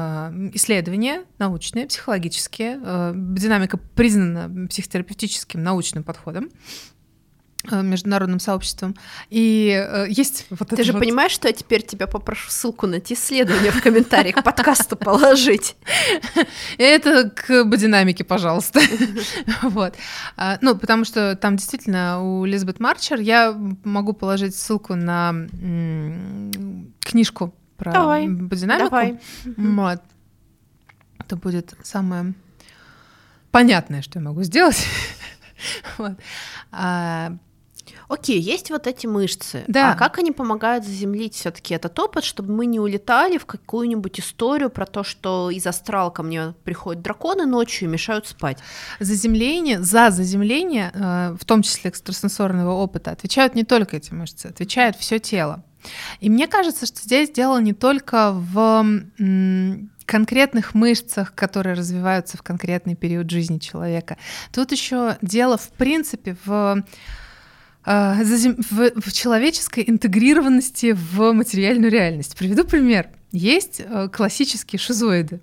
исследования 0.55 1.25
научные, 1.39 1.87
психологические. 1.87 2.81
э, 2.83 3.13
динамика 3.15 3.77
признана 3.79 4.67
психотерапевтическим 4.69 5.63
научным 5.63 6.03
подходом 6.05 6.51
международным 7.73 8.41
сообществом. 8.41 8.95
И 9.31 9.71
э, 9.71 10.07
есть 10.09 10.47
вот 10.51 10.69
Ты 10.69 10.83
же 10.85 10.93
вот- 10.93 11.01
понимаешь, 11.01 11.33
что 11.33 11.49
я 11.49 11.55
теперь 11.55 11.83
тебя 11.83 12.07
попрошу 12.07 12.51
ссылку 12.51 12.87
на 12.87 12.97
эти 12.97 13.13
исследования 13.15 13.71
в 13.71 13.83
комментариях 13.83 14.37
к 14.37 14.43
подкасту 14.45 14.97
положить? 14.97 15.77
Это 16.79 17.31
к 17.31 17.65
бодинамике, 17.65 18.25
пожалуйста. 18.25 18.81
вот. 19.63 19.95
А, 20.37 20.59
Ну, 20.61 20.77
потому 20.77 21.05
что 21.05 21.37
там 21.37 21.57
действительно 21.57 22.23
у 22.23 22.45
Лизбет 22.45 22.81
Марчер 22.81 23.21
я 23.21 23.53
могу 23.85 24.13
положить 24.13 24.55
ссылку 24.55 24.95
на 24.95 25.33
книжку 27.01 27.55
про 27.77 27.93
Давай, 27.93 28.29
бодинамику. 28.29 28.91
Давай. 28.91 29.21
Вот. 29.57 30.03
Это 31.21 31.37
будет 31.37 31.75
самое 31.83 32.35
понятное, 33.51 34.03
что 34.03 34.19
я 34.19 34.25
могу 34.25 34.43
сделать. 34.43 34.85
Вот. 35.99 36.13
Окей, 38.09 38.41
есть 38.41 38.71
вот 38.71 38.87
эти 38.87 39.07
мышцы. 39.07 39.65
Да. 39.69 39.93
А 39.93 39.95
как 39.95 40.19
они 40.19 40.33
помогают 40.33 40.85
заземлить 40.85 41.35
все-таки 41.35 41.75
этот 41.75 41.99
опыт, 41.99 42.25
чтобы 42.25 42.55
мы 42.55 42.65
не 42.67 42.81
улетали 42.81 43.37
в 43.37 43.45
какую-нибудь 43.45 44.19
историю 44.21 44.71
про 44.71 44.87
то, 44.87 45.05
что 45.05 45.51
из 45.51 45.67
астрала 45.67 46.11
ко 46.11 46.23
мне 46.23 46.55
приходят 46.65 47.03
драконы 47.03 47.45
ночью 47.45 47.89
и 47.89 47.93
мешают 47.93 48.27
спать? 48.27 48.59
Заземление, 48.99 49.83
за 49.83 50.11
заземление, 50.11 50.91
э, 50.95 51.37
в 51.39 51.45
том 51.45 51.63
числе 51.63 51.91
экстрасенсорного 51.91 52.73
опыта, 52.73 53.11
отвечают 53.11 53.55
не 53.55 53.65
только 53.65 53.99
эти 53.99 54.13
мышцы, 54.15 54.47
отвечает 54.47 54.97
все 54.97 55.19
тело. 55.19 55.63
И 56.21 56.31
мне 56.31 56.49
кажется, 56.49 56.87
что 56.87 57.01
здесь 57.01 57.31
дело 57.31 57.61
не 57.61 57.73
только 57.73 58.33
в 58.33 58.85
конкретных 60.07 60.75
мышцах, 60.75 61.35
которые 61.35 61.75
развиваются 61.75 62.39
в 62.39 62.43
конкретный 62.43 62.97
период 62.97 63.31
жизни 63.31 63.59
человека. 63.59 64.17
Тут 64.53 64.73
еще 64.73 65.19
дело, 65.21 65.59
в 65.59 65.69
принципе, 65.73 66.37
в 66.47 66.83
в, 67.85 69.01
в 69.01 69.13
человеческой 69.13 69.85
интегрированности 69.87 70.93
в 70.93 71.33
материальную 71.33 71.91
реальность. 71.91 72.37
Приведу 72.37 72.65
пример. 72.65 73.09
Есть 73.33 73.81
э, 73.81 74.09
классические 74.09 74.79
шизоиды, 74.79 75.41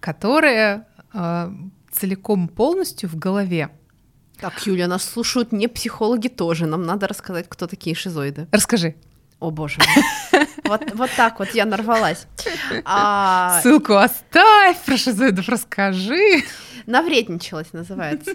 которые 0.00 0.86
э, 1.12 1.50
целиком 1.92 2.48
полностью 2.48 3.08
в 3.08 3.16
голове. 3.16 3.70
Так, 4.40 4.66
Юля, 4.66 4.88
нас 4.88 5.04
слушают 5.04 5.52
не 5.52 5.68
психологи 5.68 6.28
тоже. 6.28 6.66
Нам 6.66 6.82
надо 6.82 7.06
рассказать, 7.08 7.46
кто 7.48 7.66
такие 7.66 7.94
шизоиды. 7.94 8.46
Расскажи. 8.50 8.94
О 9.40 9.50
боже. 9.50 9.80
Вот, 10.64 10.82
вот 10.94 11.10
так 11.16 11.38
вот 11.40 11.50
я 11.50 11.66
нарвалась. 11.66 12.26
А, 12.86 13.60
Ссылку 13.62 13.94
оставь, 13.96 14.82
про 14.84 14.96
шизоидов 14.96 15.46
расскажи. 15.48 16.42
навредничалась 16.86 17.72
называется. 17.74 18.32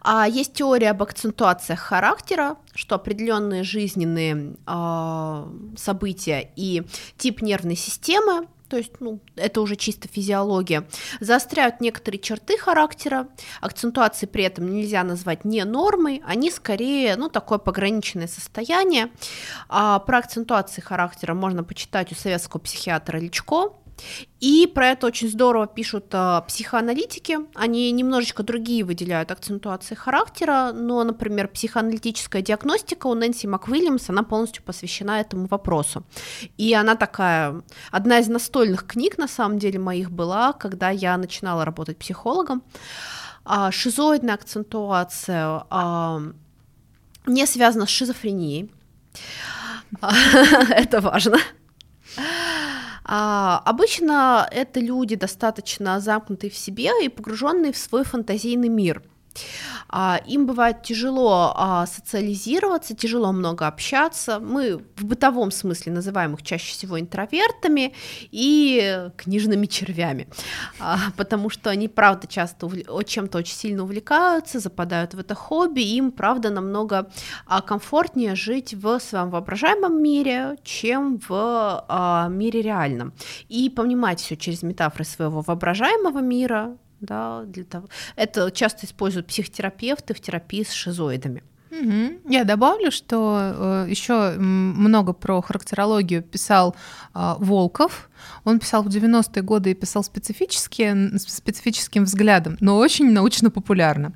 А 0.00 0.26
есть 0.26 0.54
теория 0.54 0.90
об 0.90 1.02
акцентуациях 1.02 1.80
характера, 1.80 2.56
что 2.74 2.94
определенные 2.94 3.62
жизненные 3.62 4.56
э, 4.66 5.46
события 5.76 6.50
и 6.56 6.82
тип 7.16 7.42
нервной 7.42 7.76
системы 7.76 8.46
то 8.68 8.76
есть, 8.76 9.00
ну, 9.00 9.20
это 9.36 9.60
уже 9.60 9.76
чисто 9.76 10.08
физиология, 10.08 10.86
заостряют 11.20 11.80
некоторые 11.80 12.20
черты 12.20 12.58
характера, 12.58 13.28
акцентуации 13.60 14.26
при 14.26 14.44
этом 14.44 14.70
нельзя 14.70 15.02
назвать 15.04 15.44
не 15.44 15.64
нормой, 15.64 16.22
они 16.26 16.50
скорее, 16.50 17.16
ну, 17.16 17.30
такое 17.30 17.58
пограничное 17.58 18.26
состояние. 18.26 19.10
А 19.68 19.98
про 20.00 20.18
акцентуации 20.18 20.82
характера 20.82 21.34
можно 21.34 21.64
почитать 21.64 22.12
у 22.12 22.14
советского 22.14 22.60
психиатра 22.60 23.18
Личко, 23.18 23.72
и 24.40 24.70
про 24.72 24.90
это 24.90 25.06
очень 25.06 25.28
здорово 25.28 25.66
пишут 25.66 26.06
э, 26.12 26.42
психоаналитики. 26.46 27.38
Они 27.54 27.90
немножечко 27.90 28.42
другие 28.42 28.84
выделяют 28.84 29.30
акцентуации 29.30 29.94
характера, 29.94 30.72
но, 30.72 31.02
например, 31.04 31.48
психоаналитическая 31.48 32.42
диагностика 32.42 33.08
у 33.08 33.14
Нэнси 33.14 33.46
МакВильямс, 33.46 34.10
она 34.10 34.22
полностью 34.22 34.62
посвящена 34.62 35.20
этому 35.20 35.46
вопросу. 35.46 36.04
И 36.56 36.72
она 36.74 36.94
такая, 36.94 37.62
одна 37.90 38.18
из 38.20 38.28
настольных 38.28 38.86
книг, 38.86 39.18
на 39.18 39.28
самом 39.28 39.58
деле, 39.58 39.78
моих 39.78 40.10
была, 40.10 40.52
когда 40.52 40.90
я 40.90 41.16
начинала 41.16 41.64
работать 41.64 41.98
психологом. 41.98 42.62
А, 43.44 43.72
шизоидная 43.72 44.34
акцентуация 44.34 45.64
а, 45.70 46.22
не 47.26 47.46
связана 47.46 47.86
с 47.86 47.90
шизофренией. 47.90 48.70
Это 50.70 51.00
важно. 51.00 51.38
А, 53.10 53.62
обычно 53.64 54.46
это 54.50 54.80
люди 54.80 55.16
достаточно 55.16 55.98
замкнутые 55.98 56.50
в 56.50 56.56
себе 56.56 56.90
и 57.02 57.08
погруженные 57.08 57.72
в 57.72 57.78
свой 57.78 58.04
фантазийный 58.04 58.68
мир. 58.68 59.02
А, 59.88 60.20
им 60.26 60.46
бывает 60.46 60.82
тяжело 60.82 61.52
а, 61.56 61.86
социализироваться, 61.86 62.94
тяжело 62.94 63.32
много 63.32 63.66
общаться. 63.66 64.38
Мы 64.38 64.78
в 64.96 65.04
бытовом 65.04 65.50
смысле 65.50 65.92
называем 65.92 66.34
их 66.34 66.42
чаще 66.42 66.72
всего 66.72 67.00
интровертами 67.00 67.94
и 68.30 69.08
книжными 69.16 69.66
червями, 69.66 70.28
а, 70.78 70.98
потому 71.16 71.50
что 71.50 71.70
они, 71.70 71.88
правда, 71.88 72.26
часто 72.26 72.68
чем-то 73.04 73.38
очень 73.38 73.54
сильно 73.54 73.82
увлекаются, 73.82 74.60
западают 74.60 75.14
в 75.14 75.18
это 75.18 75.34
хобби, 75.34 75.80
им, 75.80 76.10
правда, 76.10 76.50
намного 76.50 77.10
комфортнее 77.66 78.34
жить 78.34 78.74
в 78.74 78.98
своем 79.00 79.30
воображаемом 79.30 80.02
мире, 80.02 80.56
чем 80.64 81.20
в 81.28 82.28
мире 82.30 82.62
реальном. 82.62 83.12
И 83.48 83.70
понимать 83.70 84.20
все 84.20 84.36
через 84.36 84.62
метафоры 84.62 85.04
своего 85.04 85.40
воображаемого 85.40 86.18
мира, 86.20 86.76
да, 87.00 87.44
для 87.44 87.64
того. 87.64 87.88
Это 88.16 88.50
часто 88.50 88.86
используют 88.86 89.26
психотерапевты 89.26 90.14
в 90.14 90.20
терапии 90.20 90.62
с 90.62 90.72
шизоидами. 90.72 91.42
Угу. 91.70 92.30
Я 92.30 92.44
добавлю, 92.44 92.90
что 92.90 93.84
э, 93.86 93.86
еще 93.90 94.32
много 94.38 95.12
про 95.12 95.40
характерологию 95.42 96.22
писал 96.22 96.74
э, 97.14 97.34
Волков. 97.38 98.08
Он 98.44 98.58
писал 98.58 98.82
в 98.82 98.88
90-е 98.88 99.42
годы 99.42 99.70
и 99.70 99.74
писал 99.74 100.02
специфически, 100.02 101.16
специфическим 101.18 102.04
взглядом, 102.04 102.56
но 102.60 102.78
очень 102.78 103.12
научно-популярно. 103.12 104.12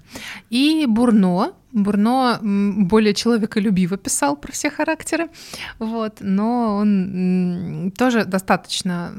И 0.50 0.86
Бурно, 0.88 1.52
Бурно 1.72 2.38
более 2.42 3.14
человеколюбиво 3.14 3.96
писал 3.96 4.36
про 4.36 4.52
все 4.52 4.70
характеры, 4.70 5.30
вот, 5.78 6.18
но 6.20 6.76
он 6.76 7.92
тоже 7.96 8.24
достаточно 8.24 9.12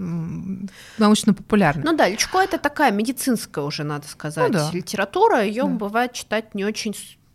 научно 1.00 1.34
популярный. 1.34 1.84
Ну 1.84 1.96
да, 1.96 2.08
Личко 2.08 2.40
это 2.40 2.60
такая 2.60 2.92
медицинская 2.92 3.64
уже, 3.64 3.84
надо 3.84 4.08
сказать, 4.08 4.52
ну, 4.52 4.60
да. 4.60 4.70
литература, 4.72 5.44
ее 5.44 5.64
да. 5.64 5.70
бывает 5.70 6.14
читать 6.14 6.54
не 6.54 6.64
очень 6.64 6.94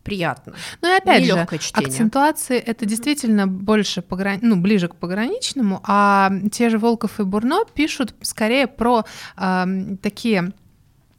приятно. 0.08 0.54
Ну 0.82 0.94
и 0.94 0.96
опять 0.98 1.24
же, 1.24 1.58
чтение. 1.58 1.88
акцентуации 1.88 2.58
это 2.58 2.86
действительно 2.86 3.46
больше 3.46 4.02
пограни... 4.02 4.40
ну, 4.42 4.56
ближе 4.56 4.88
к 4.88 4.96
пограничному, 4.96 5.80
а 5.84 6.30
те 6.52 6.70
же 6.70 6.78
Волков 6.78 7.20
и 7.20 7.24
Бурно 7.24 7.64
пишут 7.74 8.14
скорее 8.22 8.66
про 8.66 9.04
э, 9.36 9.66
такие 10.02 10.52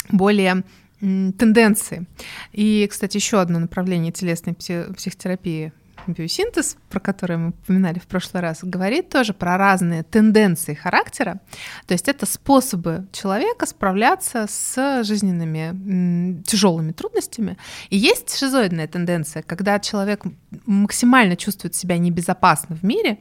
более 0.10 0.64
тенденции. 1.00 2.06
И, 2.52 2.88
кстати, 2.90 3.18
еще 3.18 3.40
одно 3.40 3.60
направление 3.60 4.12
телесной 4.12 4.54
психотерапии 4.54 5.72
биосинтез, 6.08 6.78
про 6.90 7.00
который 7.00 7.38
мы 7.38 7.50
упоминали 7.50 8.00
в 8.00 8.08
прошлый 8.08 8.42
раз, 8.42 8.60
говорит 8.62 9.10
тоже 9.10 9.34
про 9.34 9.58
разные 9.58 10.04
тенденции 10.04 10.74
характера. 10.74 11.40
То 11.88 11.94
есть 11.94 12.08
это 12.08 12.26
способы 12.26 13.08
человека 13.12 13.66
справляться 13.66 14.46
с 14.50 15.04
жизненными 15.04 16.42
тяжелыми 16.44 16.92
трудностями. 16.92 17.58
И 17.90 17.98
есть 17.98 18.38
шизоидная 18.38 18.88
тенденция, 18.88 19.44
когда 19.44 19.80
человек 19.80 20.24
максимально 20.66 21.36
чувствует 21.36 21.76
себя 21.76 21.98
небезопасно 21.98 22.76
в 22.76 22.84
мире, 22.84 23.20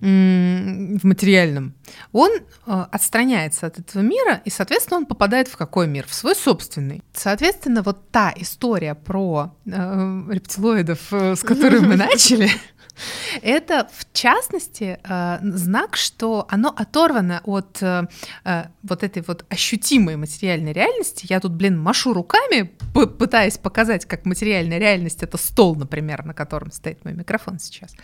в 0.00 1.04
материальном, 1.04 1.74
он 2.12 2.30
э, 2.30 2.40
отстраняется 2.66 3.66
от 3.66 3.78
этого 3.78 4.02
мира, 4.02 4.40
и, 4.44 4.50
соответственно, 4.50 4.98
он 4.98 5.06
попадает 5.06 5.48
в 5.48 5.56
какой 5.56 5.86
мир? 5.86 6.06
В 6.06 6.14
свой 6.14 6.34
собственный. 6.34 7.02
Соответственно, 7.12 7.82
вот 7.82 8.10
та 8.10 8.32
история 8.36 8.94
про 8.94 9.54
э, 9.66 9.70
рептилоидов, 9.70 11.12
э, 11.12 11.36
с 11.36 11.42
которой 11.42 11.80
мы 11.80 11.96
начали, 11.96 12.50
это, 13.42 13.88
в 13.92 14.12
частности, 14.12 14.98
э, 15.02 15.38
знак, 15.42 15.96
что 15.96 16.46
оно 16.48 16.72
оторвано 16.76 17.40
от 17.44 17.78
э, 17.82 18.06
э, 18.44 18.64
вот 18.82 19.02
этой 19.02 19.22
вот 19.26 19.44
ощутимой 19.48 20.16
материальной 20.16 20.72
реальности. 20.72 21.26
Я 21.28 21.40
тут, 21.40 21.52
блин, 21.52 21.78
машу 21.78 22.12
руками, 22.12 22.72
пытаясь 23.18 23.58
показать, 23.58 24.04
как 24.04 24.24
материальная 24.24 24.78
реальность— 24.78 25.22
это 25.24 25.36
стол, 25.36 25.76
например, 25.76 26.24
на 26.24 26.34
котором 26.34 26.72
стоит 26.72 27.04
мой 27.04 27.14
микрофон 27.14 27.58
сейчас. 27.58 27.94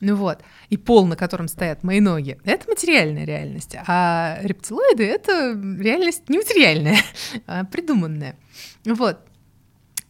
Ну 0.00 0.16
вот. 0.16 0.40
И 0.68 0.76
пол, 0.76 1.06
на 1.06 1.16
котором 1.16 1.48
стоят 1.48 1.82
мои 1.82 2.00
ноги. 2.00 2.38
Это 2.44 2.68
материальная 2.68 3.24
реальность. 3.24 3.76
А 3.86 4.38
рептилоиды— 4.42 5.04
это 5.06 5.52
реальность 5.78 6.28
нематериальная, 6.28 6.98
а 7.46 7.64
придуманная. 7.64 8.36
Вот. 8.84 9.18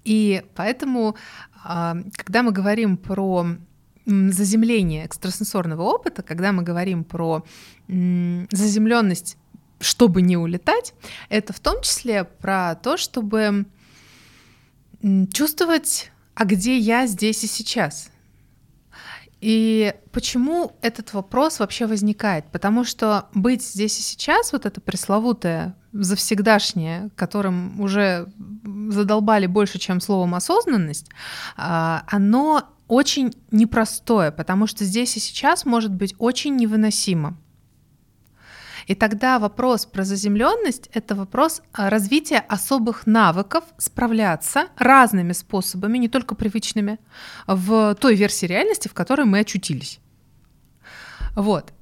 И 0.05 0.43
поэтому, 0.55 1.17
а, 1.65 1.97
когда 2.17 2.43
мы 2.43 2.51
говорим 2.51 2.97
про 2.97 3.47
заземление 4.07 5.07
экстрасенсорного 5.07 5.83
опыта, 5.83 6.23
когда 6.23 6.53
мы 6.53 6.63
говорим 6.63 7.05
про 7.05 7.45
заземленность, 7.89 9.37
чтобы 9.81 10.23
не 10.23 10.37
улетать, 10.37 10.95
это 11.29 11.53
в 11.53 11.61
том 11.61 11.83
числе 11.83 12.25
про 12.25 12.75
то, 12.77 12.97
чтобы 12.97 13.67
чувствовать, 15.33 16.11
а 16.35 16.45
где 16.45 16.79
я 16.79 17.07
здесь 17.07 17.45
и 17.45 17.47
сейчас. 17.47 18.11
И 19.41 19.93
почему 20.13 20.77
этот 20.83 21.15
вопрос 21.15 21.59
вообще 21.59 21.87
возникает? 21.87 22.45
Потому 22.53 22.85
что 22.85 23.27
быть 23.35 23.65
здесь 23.65 23.99
и 23.99 24.03
сейчас, 24.03 24.53
вот 24.53 24.67
это 24.67 24.81
пресловутое 24.81 25.75
завсегдашнее, 25.93 27.11
которым 27.17 27.81
уже 27.81 28.33
задолбали 28.91 29.47
больше, 29.47 29.81
чем 29.81 30.01
словом 30.01 30.37
осознанность, 30.37 31.09
а, 31.57 32.05
оно 32.07 32.69
очень 32.93 33.33
непростое, 33.51 34.31
потому 34.31 34.67
что 34.67 34.85
здесь 34.85 35.17
и 35.17 35.21
сейчас 35.21 35.65
может 35.65 35.91
быть 35.95 36.15
очень 36.19 36.57
невыносимо. 36.57 37.39
И 38.87 38.95
тогда 38.95 39.39
вопрос 39.39 39.87
про 39.87 40.05
заземленность— 40.05 40.91
это 40.93 41.15
вопрос 41.15 41.63
а, 41.73 41.89
развития 41.89 42.45
особых 42.49 43.07
навыков 43.07 43.65
справляться 43.79 44.67
разными 44.77 45.33
способами, 45.33 45.97
не 45.97 46.09
только 46.09 46.35
привычными, 46.35 46.99
в 47.47 47.95
той 47.95 48.15
версии 48.15 48.45
реальности, 48.45 48.89
в 48.89 48.95
которой 48.95 49.25
мы 49.25 49.39
очутились. 49.39 49.99
Вот. 51.35 51.73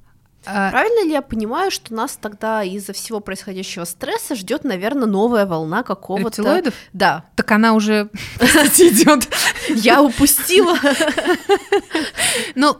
А, 0.45 0.71
Правильно 0.71 1.05
ли 1.05 1.11
я 1.11 1.21
понимаю, 1.21 1.69
что 1.69 1.93
нас 1.93 2.17
тогда 2.19 2.63
из-за 2.63 2.93
всего 2.93 3.19
происходящего 3.19 3.85
стресса 3.85 4.35
ждет, 4.35 4.63
наверное, 4.63 5.07
новая 5.07 5.45
волна 5.45 5.83
какого-то... 5.83 6.41
Рептилоидов? 6.41 6.73
Да. 6.93 7.25
Так 7.35 7.51
она 7.51 7.73
уже 7.73 8.09
идет. 8.39 9.27
Я 9.69 10.01
упустила. 10.01 10.77
Ну, 12.55 12.77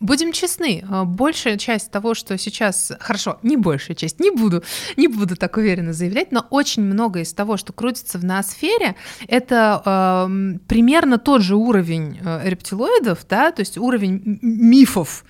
будем 0.00 0.32
честны, 0.32 0.84
а, 0.88 1.04
большая 1.04 1.56
часть 1.56 1.90
того, 1.90 2.14
что 2.14 2.36
сейчас... 2.38 2.92
Хорошо, 3.00 3.38
не 3.42 3.56
большая 3.56 3.96
часть, 3.96 4.20
не 4.20 4.30
буду, 4.30 4.62
не 4.96 5.08
буду 5.08 5.36
так 5.36 5.56
уверенно 5.56 5.92
заявлять, 5.92 6.32
но 6.32 6.46
очень 6.50 6.82
много 6.82 7.20
из 7.20 7.32
того, 7.32 7.56
что 7.56 7.72
крутится 7.72 8.18
в 8.18 8.24
ноосфере, 8.24 8.96
это 9.26 9.82
э, 9.84 10.58
примерно 10.68 11.18
тот 11.18 11.42
же 11.42 11.56
уровень 11.56 12.18
рептилоидов, 12.44 13.26
да, 13.28 13.50
то 13.50 13.60
есть 13.60 13.78
уровень 13.78 14.38
мифов 14.42 15.24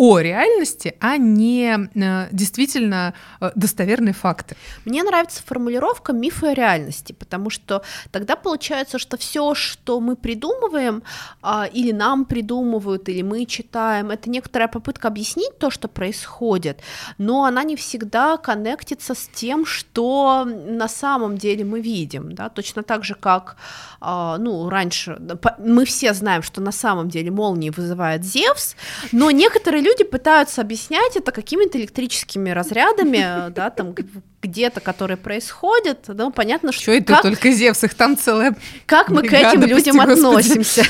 о 0.00 0.18
реальности, 0.18 0.96
а 0.98 1.18
не 1.18 1.76
э, 1.94 2.28
действительно 2.32 3.12
э, 3.38 3.50
достоверные 3.54 4.14
факты. 4.14 4.56
Мне 4.86 5.02
нравится 5.02 5.42
формулировка 5.44 6.14
мифы 6.14 6.46
о 6.46 6.54
реальности, 6.54 7.12
потому 7.12 7.50
что 7.50 7.82
тогда 8.10 8.34
получается, 8.34 8.98
что 8.98 9.18
все, 9.18 9.54
что 9.54 10.00
мы 10.00 10.16
придумываем, 10.16 11.02
а, 11.42 11.66
или 11.66 11.92
нам 11.92 12.24
придумывают, 12.24 13.10
или 13.10 13.20
мы 13.20 13.44
читаем, 13.44 14.10
это 14.10 14.30
некоторая 14.30 14.68
попытка 14.68 15.08
объяснить 15.08 15.58
то, 15.58 15.70
что 15.70 15.86
происходит, 15.86 16.80
но 17.18 17.44
она 17.44 17.62
не 17.62 17.76
всегда 17.76 18.38
коннектится 18.38 19.14
с 19.14 19.28
тем, 19.28 19.66
что 19.66 20.46
на 20.46 20.88
самом 20.88 21.36
деле 21.36 21.62
мы 21.66 21.82
видим, 21.82 22.34
да, 22.34 22.48
точно 22.48 22.82
так 22.82 23.04
же, 23.04 23.14
как, 23.14 23.56
а, 24.00 24.38
ну, 24.38 24.70
раньше, 24.70 25.20
мы 25.58 25.84
все 25.84 26.14
знаем, 26.14 26.42
что 26.42 26.62
на 26.62 26.72
самом 26.72 27.10
деле 27.10 27.30
молнии 27.30 27.68
вызывает 27.68 28.24
Зевс, 28.24 28.76
но 29.12 29.30
некоторые 29.30 29.82
люди 29.82 29.89
пытаются 30.04 30.60
объяснять 30.60 31.16
это 31.16 31.32
какими-то 31.32 31.78
электрическими 31.78 32.50
разрядами, 32.50 33.50
да, 33.54 33.70
там 33.70 33.94
где-то, 34.42 34.80
которые 34.80 35.16
происходят, 35.16 36.04
да, 36.08 36.30
понятно, 36.30 36.72
что... 36.72 36.82
Что 36.82 36.92
это 36.92 37.14
как, 37.14 37.22
только 37.22 37.50
Зевс, 37.50 37.84
их 37.84 37.94
там 37.94 38.16
целая 38.16 38.56
Как 38.86 39.10
мы 39.10 39.22
к 39.22 39.32
этим 39.32 39.62
людям 39.62 39.96
прости, 39.96 40.12
относимся? 40.12 40.84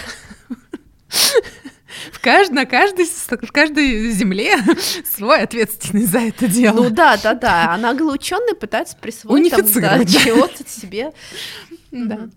В 2.12 2.20
кажд, 2.20 2.50
на 2.52 2.66
каждой, 2.66 3.04
в 3.04 3.52
каждой 3.52 4.10
земле 4.12 4.56
свой 5.16 5.42
ответственный 5.42 6.04
за 6.04 6.20
это 6.20 6.46
дело. 6.46 6.84
Ну 6.84 6.90
да, 6.90 7.18
да, 7.22 7.34
да. 7.34 7.74
А 7.74 7.78
наглые 7.78 8.14
ученые 8.14 8.54
пытаются 8.54 8.96
присвоить 8.96 9.50
там, 9.50 9.66
да, 9.74 10.04
чего-то 10.04 10.68
себе. 10.68 11.12
Да. 11.90 12.28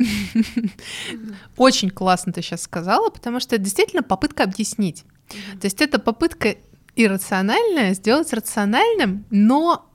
Очень 1.57 1.91
классно 1.91 2.33
ты 2.33 2.41
сейчас 2.41 2.63
сказала, 2.63 3.09
потому 3.09 3.39
что 3.39 3.55
это 3.55 3.63
действительно 3.63 4.01
попытка 4.01 4.43
объяснить. 4.43 5.03
То 5.29 5.65
есть 5.65 5.81
это 5.81 5.99
попытка 5.99 6.55
иррациональное 6.95 7.93
сделать 7.93 8.31
рациональным, 8.33 9.25
но 9.29 9.89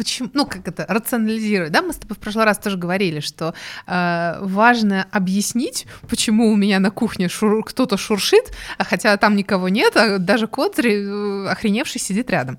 почему, 0.00 0.30
ну 0.32 0.46
как 0.46 0.66
это, 0.66 0.86
рационализировать, 0.88 1.72
да, 1.72 1.82
мы 1.82 1.92
с 1.92 1.96
тобой 1.96 2.16
в 2.16 2.20
прошлый 2.20 2.44
раз 2.44 2.58
тоже 2.58 2.78
говорили, 2.78 3.20
что 3.20 3.54
э, 3.86 4.38
важно 4.40 5.06
объяснить, 5.10 5.86
почему 6.08 6.50
у 6.50 6.56
меня 6.56 6.78
на 6.78 6.90
кухне 6.90 7.28
шур, 7.28 7.62
кто-то 7.64 7.96
шуршит, 7.98 8.56
а 8.78 8.84
хотя 8.84 9.16
там 9.18 9.36
никого 9.36 9.68
нет, 9.68 9.96
а 9.96 10.18
даже 10.18 10.46
кот 10.46 10.78
э, 10.78 11.46
охреневший 11.48 12.00
сидит 12.00 12.30
рядом, 12.30 12.58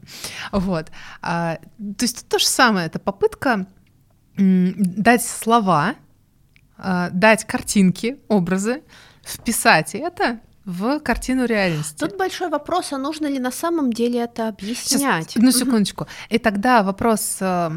вот. 0.52 0.92
А, 1.22 1.56
то 1.98 2.06
есть 2.06 2.28
то 2.28 2.38
же 2.38 2.46
самое, 2.46 2.88
это 2.88 3.00
попытка 3.00 3.66
м, 4.38 4.74
дать 4.78 5.26
слова, 5.26 5.96
э, 6.78 7.10
дать 7.12 7.46
картинки, 7.46 8.20
образы, 8.28 8.84
вписать 9.24 9.96
это 9.96 10.42
в 10.66 11.00
картину 11.00 11.46
реальности. 11.46 11.98
Тут 11.98 12.18
большой 12.18 12.50
вопрос, 12.50 12.94
а 12.94 12.98
нужно 12.98 13.28
ли 13.28 13.40
на 13.40 13.52
самом 13.52 13.92
деле 13.92 14.20
это 14.20 14.48
объяснять? 14.48 15.30
Сейчас, 15.30 15.38
одну 15.38 15.52
секундочку. 15.52 16.08
И 16.30 16.38
тогда 16.38 16.84
вопрос 16.84 17.38
э, 17.40 17.72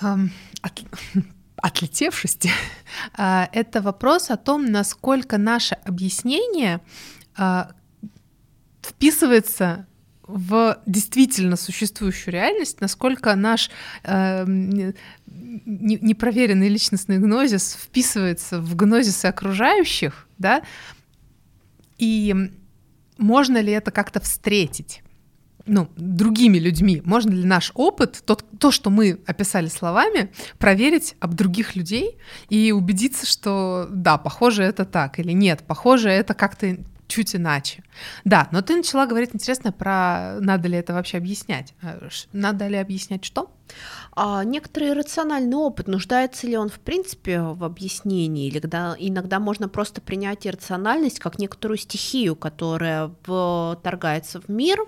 э, 0.00 0.16
от, 0.62 0.80
отлетевшести 1.56 2.50
э, 3.16 3.46
это 3.52 3.80
вопрос 3.80 4.30
о 4.30 4.36
том, 4.36 4.66
насколько 4.66 5.38
наше 5.38 5.76
объяснение 5.84 6.80
э, 7.38 7.64
вписывается 8.82 9.86
в 10.30 10.80
действительно 10.86 11.56
существующую 11.56 12.32
реальность, 12.32 12.80
насколько 12.80 13.34
наш 13.34 13.70
э, 14.04 14.92
непроверенный 15.64 16.68
личностный 16.68 17.18
гнозис 17.18 17.76
вписывается 17.80 18.60
в 18.60 18.76
гнозисы 18.76 19.26
окружающих, 19.26 20.28
да, 20.38 20.62
и 21.98 22.34
можно 23.18 23.58
ли 23.58 23.72
это 23.72 23.90
как-то 23.90 24.20
встретить? 24.20 25.02
ну, 25.66 25.88
другими 25.96 26.58
людьми, 26.58 27.02
можно 27.04 27.30
ли 27.30 27.44
наш 27.44 27.70
опыт, 27.74 28.22
тот, 28.24 28.44
то, 28.58 28.70
что 28.70 28.90
мы 28.90 29.20
описали 29.26 29.68
словами, 29.68 30.32
проверить 30.58 31.14
об 31.20 31.34
других 31.34 31.76
людей 31.76 32.18
и 32.48 32.72
убедиться, 32.72 33.26
что 33.26 33.86
да, 33.90 34.18
похоже 34.18 34.64
это 34.64 34.84
так, 34.84 35.18
или 35.18 35.32
нет, 35.32 35.62
похоже 35.66 36.08
это 36.10 36.34
как-то 36.34 36.78
чуть 37.10 37.36
иначе. 37.36 37.82
Да, 38.24 38.48
но 38.52 38.62
ты 38.62 38.76
начала 38.76 39.06
говорить 39.06 39.30
интересно 39.34 39.72
про 39.72 40.38
надо 40.40 40.68
ли 40.68 40.78
это 40.78 40.94
вообще 40.94 41.18
объяснять. 41.18 41.74
А 41.82 41.98
надо 42.32 42.68
ли 42.68 42.76
объяснять 42.76 43.24
что? 43.24 43.50
А 44.12 44.42
некоторый 44.44 44.92
рациональный 44.92 45.56
опыт, 45.56 45.86
нуждается 45.86 46.46
ли 46.46 46.56
он 46.56 46.68
в 46.68 46.80
принципе 46.80 47.40
в 47.40 47.62
объяснении, 47.62 48.48
или 48.48 48.58
когда 48.58 48.96
иногда 48.98 49.38
можно 49.38 49.68
просто 49.68 50.00
принять 50.00 50.46
иррациональность 50.46 51.20
как 51.20 51.38
некоторую 51.38 51.78
стихию, 51.78 52.34
которая 52.36 53.12
вторгается 53.22 54.40
в 54.40 54.48
мир 54.48 54.80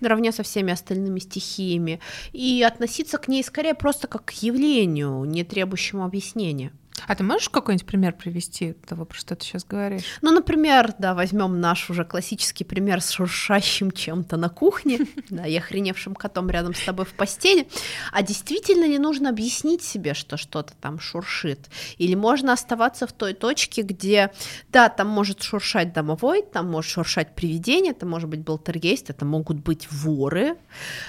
наравне 0.00 0.32
со 0.32 0.42
всеми 0.42 0.72
остальными 0.72 1.18
стихиями, 1.18 2.00
и 2.32 2.62
относиться 2.62 3.18
к 3.18 3.28
ней 3.28 3.42
скорее 3.42 3.74
просто 3.74 4.06
как 4.08 4.26
к 4.26 4.30
явлению, 4.32 5.24
не 5.24 5.44
требующему 5.44 6.04
объяснения. 6.04 6.72
А 7.06 7.14
ты 7.14 7.22
можешь 7.22 7.48
какой-нибудь 7.48 7.86
пример 7.86 8.12
привести 8.12 8.72
того, 8.72 9.04
про 9.04 9.16
что 9.16 9.36
ты 9.36 9.44
сейчас 9.44 9.64
говоришь? 9.64 10.18
Ну, 10.22 10.32
например, 10.32 10.94
да, 10.98 11.14
возьмем 11.14 11.60
наш 11.60 11.90
уже 11.90 12.04
классический 12.04 12.64
пример 12.64 13.00
с 13.00 13.10
шуршащим 13.10 13.90
чем-то 13.90 14.36
на 14.36 14.48
кухне, 14.48 15.00
да, 15.30 15.46
и 15.46 15.56
охреневшим 15.56 16.14
котом 16.14 16.50
рядом 16.50 16.74
с 16.74 16.80
тобой 16.84 17.04
в 17.04 17.12
постели. 17.12 17.68
А 18.12 18.22
действительно 18.22 18.84
ли 18.84 18.98
нужно 18.98 19.28
объяснить 19.28 19.82
себе, 19.82 20.14
что 20.14 20.36
что-то 20.36 20.74
там 20.80 20.98
шуршит? 20.98 21.68
Или 21.98 22.14
можно 22.14 22.52
оставаться 22.52 23.06
в 23.06 23.12
той 23.12 23.34
точке, 23.34 23.82
где, 23.82 24.32
да, 24.70 24.88
там 24.88 25.08
может 25.08 25.42
шуршать 25.42 25.92
домовой, 25.92 26.42
там 26.42 26.70
может 26.70 26.90
шуршать 26.90 27.34
привидение, 27.34 27.92
это 27.92 28.06
может 28.06 28.28
быть 28.28 28.40
болтергейст, 28.40 29.10
это 29.10 29.24
могут 29.24 29.58
быть 29.58 29.90
воры. 29.90 30.56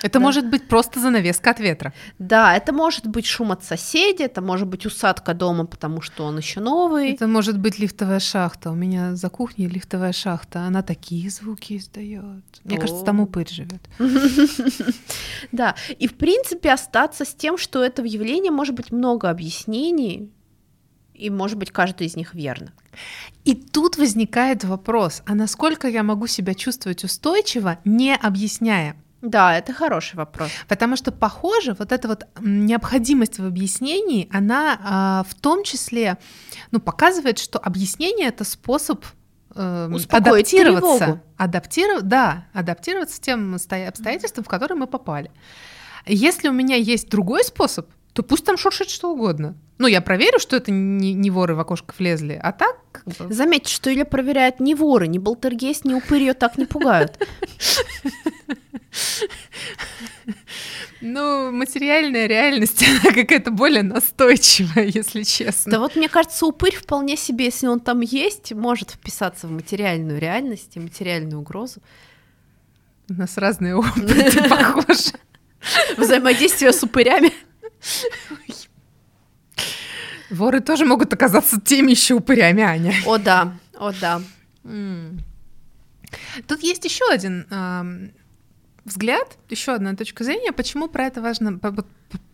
Это 0.04 0.14
да. 0.14 0.20
может 0.20 0.50
быть 0.50 0.68
просто 0.68 1.00
занавеска 1.00 1.52
от 1.52 1.60
ветра. 1.60 1.94
Да, 2.20 2.56
это 2.56 2.74
может 2.74 3.08
быть 3.08 3.26
шум 3.26 3.52
от 3.52 3.64
соседей, 3.64 4.26
это 4.26 4.42
может 4.42 4.68
быть 4.68 4.86
усадка 4.86 5.34
дома, 5.34 5.66
потому 5.78 6.02
что 6.02 6.26
он 6.26 6.38
еще 6.40 6.60
новый. 6.60 7.12
Это 7.12 7.28
может 7.28 7.60
быть 7.60 7.78
лифтовая 7.78 8.20
шахта. 8.20 8.72
У 8.72 8.76
меня 8.76 9.16
за 9.16 9.30
кухней 9.30 9.68
лифтовая 9.68 10.12
шахта. 10.12 10.62
Она 10.62 10.82
такие 10.82 11.30
звуки 11.30 11.78
издает. 11.78 12.44
Мне 12.64 12.80
кажется, 12.80 13.06
там 13.06 13.20
упырь 13.20 13.48
живет. 13.48 13.82
Да. 15.52 15.76
И 16.00 16.08
в 16.08 16.16
принципе 16.16 16.72
остаться 16.72 17.26
с 17.26 17.34
тем, 17.34 17.58
что 17.58 17.84
этого 17.84 18.06
явления 18.06 18.50
может 18.50 18.76
быть 18.76 18.92
много 18.92 19.30
объяснений, 19.30 20.32
и 21.14 21.30
может 21.30 21.58
быть 21.58 21.72
каждый 21.72 22.08
из 22.08 22.16
них 22.16 22.34
верно. 22.34 22.74
И 23.44 23.54
тут 23.54 23.98
возникает 23.98 24.64
вопрос, 24.64 25.22
а 25.26 25.36
насколько 25.36 25.88
я 25.88 26.04
могу 26.04 26.28
себя 26.28 26.54
чувствовать 26.54 27.04
устойчиво, 27.04 27.80
не 27.86 28.16
объясняя? 28.16 28.96
Да, 29.22 29.58
это 29.58 29.74
хороший 29.74 30.16
вопрос. 30.16 30.52
Потому 30.68 30.96
что, 30.96 31.12
похоже, 31.12 31.76
вот 31.78 31.92
эта 31.92 32.08
вот 32.08 32.28
необходимость 32.40 33.40
в 33.40 33.46
объяснении, 33.46 34.30
она 34.32 34.80
а, 34.84 35.26
в 35.28 35.34
том 35.36 35.64
числе 35.64 36.18
ну, 36.72 36.80
показывает, 36.80 37.40
что 37.40 37.58
объяснение 37.58 38.28
это 38.28 38.44
способ 38.44 39.04
э, 39.56 39.90
адаптироваться. 40.10 41.22
Адаптировать, 41.36 42.08
да, 42.08 42.46
адаптироваться 42.54 43.20
тем 43.20 43.56
обстоятельствам, 43.56 44.44
в 44.44 44.48
которые 44.48 44.78
мы 44.78 44.86
попали. 44.86 45.32
Если 46.06 46.48
у 46.48 46.54
меня 46.54 46.76
есть 46.76 47.10
другой 47.10 47.44
способ, 47.44 47.90
то 48.14 48.24
пусть 48.24 48.46
там 48.46 48.58
шуршит 48.58 48.90
что 48.90 49.12
угодно. 49.12 49.56
Ну, 49.78 49.88
я 49.88 50.02
проверю, 50.02 50.40
что 50.40 50.56
это 50.56 50.72
не, 50.72 51.14
не 51.14 51.30
воры 51.30 51.54
в 51.54 51.60
окошко 51.60 51.94
влезли, 51.98 52.40
а 52.42 52.52
так... 52.52 52.78
Как 52.92 53.06
бы... 53.06 53.32
Заметьте, 53.32 53.72
что 53.72 53.92
или 53.92 54.04
проверяют 54.04 54.60
не 54.60 54.74
воры, 54.74 55.08
ни 55.08 55.20
болтергейст, 55.20 55.86
ни 55.86 55.94
упырь 55.94 56.22
ее 56.22 56.34
так 56.34 56.58
не 56.58 56.66
пугают. 56.66 57.20
Ну, 61.02 61.52
материальная 61.52 62.26
реальность, 62.26 62.84
она 63.04 63.14
какая-то 63.14 63.52
более 63.52 63.84
настойчивая, 63.84 64.86
если 64.86 65.24
честно. 65.24 65.72
Да 65.72 65.80
вот 65.80 65.96
мне 65.96 66.10
кажется, 66.10 66.46
упырь 66.46 66.76
вполне 66.76 67.16
себе, 67.16 67.46
если 67.46 67.68
он 67.68 67.80
там 67.80 68.02
есть, 68.02 68.52
может 68.54 68.92
вписаться 68.92 69.48
в 69.48 69.52
материальную 69.52 70.20
реальность 70.20 70.76
и 70.76 70.80
материальную 70.80 71.40
угрозу. 71.40 71.82
У 73.10 73.14
нас 73.14 73.38
разные 73.38 73.76
опыты 73.76 74.50
похожи. 74.50 75.14
Взаимодействие 75.98 76.74
с 76.74 76.84
упырями. 76.84 77.32
Воры 80.30 80.60
тоже 80.60 80.86
могут 80.86 81.14
оказаться 81.14 81.62
теми 81.62 81.92
еще 81.92 82.16
упырями, 82.16 82.64
Аня. 82.64 82.94
О 83.06 83.18
да, 83.18 83.54
о 83.78 83.94
да. 83.94 84.22
Тут 86.48 86.64
есть 86.64 86.84
еще 86.84 87.06
один 87.10 87.46
взгляд, 88.88 89.38
еще 89.50 89.74
одна 89.74 89.96
точка 89.96 90.24
зрения, 90.24 90.52
почему 90.52 90.88
про 90.88 91.06
это 91.06 91.22
важно, 91.22 91.60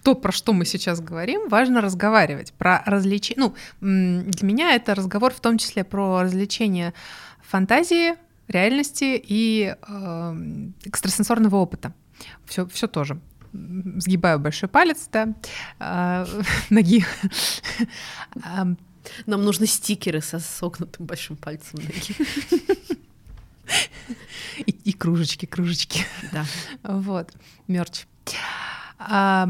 то, 0.04 0.16
про 0.16 0.32
что 0.32 0.54
мы 0.54 0.66
сейчас 0.66 1.02
говорим, 1.02 1.50
важно 1.50 1.82
разговаривать, 1.82 2.54
про 2.54 2.84
развлечение. 2.86 3.52
Ну, 3.82 4.26
для 4.30 4.48
меня 4.48 4.76
это 4.76 4.96
разговор 4.96 5.34
в 5.34 5.40
том 5.40 5.58
числе 5.58 5.84
про 5.84 6.22
развлечение 6.22 6.94
фантазии, 7.42 8.14
реальности 8.48 9.22
и 9.24 9.76
э, 9.76 10.36
экстрасенсорного 10.86 11.56
опыта. 11.56 11.94
Все, 12.46 12.68
все 12.68 12.88
тоже 12.88 13.20
сгибаю 13.54 14.40
большой 14.40 14.70
палец, 14.70 15.08
да, 15.12 15.34
а, 15.80 16.26
ноги. 16.70 17.06
Нам 19.26 19.44
нужны 19.44 19.68
стикеры 19.68 20.22
со 20.22 20.40
согнутым 20.40 21.06
большим 21.06 21.36
пальцем 21.36 21.80
ноги. 21.80 22.16
И, 24.58 24.72
и 24.84 24.94
кружечки, 24.94 25.46
кружечки. 25.46 26.06
Да. 26.32 26.46
Вот, 26.84 27.34
мерч. 27.68 28.06
А, 29.00 29.50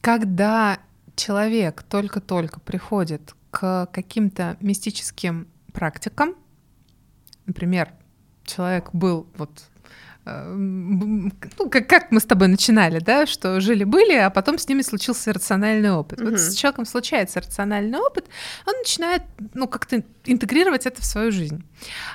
когда 0.00 0.80
человек 1.16 1.82
только-только 1.82 2.60
приходит 2.60 3.34
к 3.50 3.86
каким-то 3.92 4.56
мистическим 4.60 5.48
практикам, 5.72 6.34
например, 7.46 7.92
человек 8.44 8.90
был 8.92 9.26
вот 9.36 9.50
ну, 10.24 11.30
как, 11.70 11.88
как 11.88 12.10
мы 12.10 12.20
с 12.20 12.24
тобой 12.24 12.48
начинали, 12.48 12.98
да, 12.98 13.26
что 13.26 13.60
жили-были, 13.60 14.14
а 14.14 14.30
потом 14.30 14.58
с 14.58 14.68
ними 14.68 14.82
случился 14.82 15.32
рациональный 15.32 15.92
опыт. 15.92 16.20
Mm-hmm. 16.20 16.30
Вот 16.30 16.40
с 16.40 16.54
человеком 16.54 16.84
случается 16.84 17.40
рациональный 17.40 17.98
опыт, 17.98 18.26
он 18.66 18.74
начинает, 18.78 19.22
ну, 19.54 19.66
как-то 19.66 20.02
интегрировать 20.24 20.86
это 20.86 21.00
в 21.00 21.04
свою 21.04 21.32
жизнь. 21.32 21.64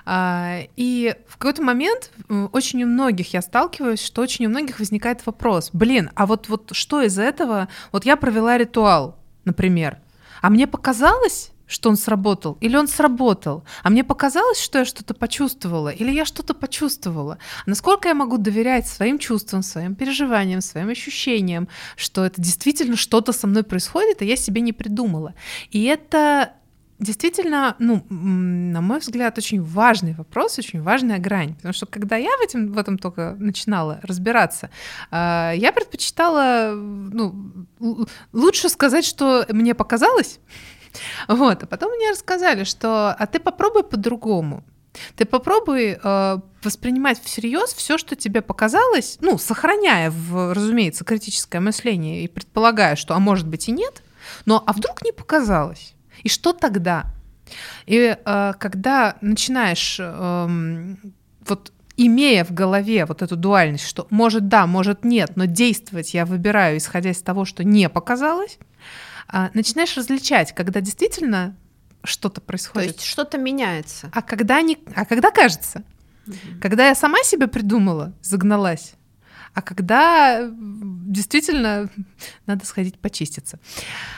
А, 0.06 0.60
и 0.76 1.16
в 1.28 1.38
какой-то 1.38 1.64
момент 1.64 2.12
очень 2.52 2.84
у 2.84 2.88
многих 2.88 3.34
я 3.34 3.42
сталкиваюсь, 3.42 4.02
что 4.02 4.22
очень 4.22 4.46
у 4.46 4.50
многих 4.50 4.80
возникает 4.80 5.26
вопрос, 5.26 5.70
блин, 5.74 6.12
а 6.16 6.26
вот, 6.26 6.48
вот 6.48 6.72
что 6.74 7.02
из 7.02 7.18
этого, 7.18 7.68
вот 7.92 8.06
я 8.06 8.16
провела 8.16 8.58
ритуал, 8.58 9.18
например, 9.46 9.98
а 10.42 10.50
мне 10.50 10.68
показалось, 10.68 11.52
что 11.68 11.90
он 11.90 11.98
сработал, 11.98 12.58
или 12.62 12.78
он 12.78 12.88
сработал, 12.88 13.64
а 13.84 13.90
мне 13.90 14.04
показалось, 14.04 14.60
что 14.60 14.80
я 14.80 14.86
что-то 14.86 15.14
почувствовала, 15.14 15.90
или 15.90 16.12
я 16.12 16.26
что-то 16.26 16.54
почувствовала. 16.54 17.38
Насколько 17.66 18.10
я 18.10 18.14
могу 18.14 18.38
доверять 18.38 18.88
своим 18.88 19.20
чувствам, 19.20 19.64
своим 19.64 19.96
переживаниям, 19.96 20.62
своим 20.62 20.90
ощущениям, 20.90 21.68
что 21.96 22.26
это 22.26 22.42
действительно 22.42 22.96
что-то 22.96 23.34
со 23.34 23.48
мной 23.48 23.64
происходит, 23.64 24.22
а 24.22 24.26
я 24.26 24.36
себе 24.36 24.62
не 24.62 24.74
придумала. 24.74 25.34
И 25.72 25.84
это 25.84 26.54
действительно, 27.00 27.76
ну, 27.80 28.06
на 28.10 28.82
мой 28.82 29.00
взгляд, 29.00 29.38
очень 29.38 29.62
важный 29.62 30.14
вопрос, 30.14 30.58
очень 30.60 30.82
важная 30.82 31.20
грань. 31.20 31.56
Потому 31.56 31.74
что 31.74 31.86
когда 31.86 32.16
я 32.16 32.30
в 32.38 32.42
этом, 32.42 32.72
в 32.72 32.78
этом 32.78 32.98
только 32.98 33.36
начинала 33.38 34.00
разбираться, 34.04 34.70
а, 35.12 35.52
я 35.56 35.74
предпочитала, 35.74 36.74
ну, 36.74 37.68
лучше 38.32 38.70
сказать, 38.70 39.06
что 39.06 39.46
мне 39.50 39.74
показалось, 39.74 40.40
вот, 41.28 41.64
а 41.64 41.66
потом 41.66 41.92
мне 41.96 42.12
рассказали, 42.12 42.64
что 42.64 43.12
а 43.12 43.28
ты 43.28 43.40
попробуй 43.40 43.84
по-другому. 43.84 44.64
Ты 45.16 45.26
попробуй 45.26 45.98
э, 46.02 46.38
воспринимать 46.64 47.22
всерьез 47.22 47.74
все, 47.74 47.98
что 47.98 48.16
тебе 48.16 48.42
показалось, 48.42 49.18
ну, 49.22 49.38
сохраняя, 49.38 50.10
в, 50.10 50.54
разумеется, 50.54 51.04
критическое 51.04 51.60
мышление 51.60 52.24
и 52.24 52.28
предполагая, 52.28 52.96
что, 52.96 53.14
а 53.14 53.20
может 53.20 53.48
быть 53.48 53.68
и 53.68 53.72
нет, 53.72 54.04
но 54.46 54.64
а 54.66 54.74
вдруг 54.74 55.04
не 55.04 55.12
показалось? 55.12 55.94
И 56.24 56.30
что 56.30 56.54
тогда? 56.54 57.06
И 57.86 58.18
э, 58.18 58.54
когда 58.58 59.18
начинаешь 59.22 59.98
э, 60.00 60.96
вот 61.46 61.72
имея 61.98 62.44
в 62.44 62.52
голове 62.52 63.06
вот 63.06 63.22
эту 63.22 63.36
дуальность, 63.36 63.88
что 63.88 64.08
может 64.10 64.48
да, 64.48 64.68
может 64.68 65.06
нет, 65.06 65.34
но 65.36 65.46
действовать 65.46 66.14
я 66.14 66.26
выбираю, 66.26 66.78
исходя 66.78 67.12
из 67.12 67.22
того, 67.22 67.46
что 67.46 67.64
не 67.64 67.90
показалось, 67.90 68.58
начинаешь 69.54 69.96
различать, 69.98 70.54
когда 70.54 70.82
действительно 70.82 71.56
что-то 72.04 72.42
происходит. 72.42 72.90
То 72.90 72.94
есть 72.96 73.06
что-то 73.06 73.38
меняется. 73.38 74.10
А 74.14 74.22
когда, 74.22 74.62
не, 74.62 74.78
а 74.96 75.06
когда 75.06 75.32
кажется? 75.32 75.84
Угу. 76.28 76.60
Когда 76.62 76.88
я 76.88 76.96
сама 76.96 77.24
себе 77.24 77.48
придумала, 77.48 78.14
загналась, 78.22 78.94
а 79.54 79.62
когда 79.62 80.52
действительно 80.52 81.90
надо 82.46 82.66
сходить 82.66 83.00
почиститься. 83.00 83.58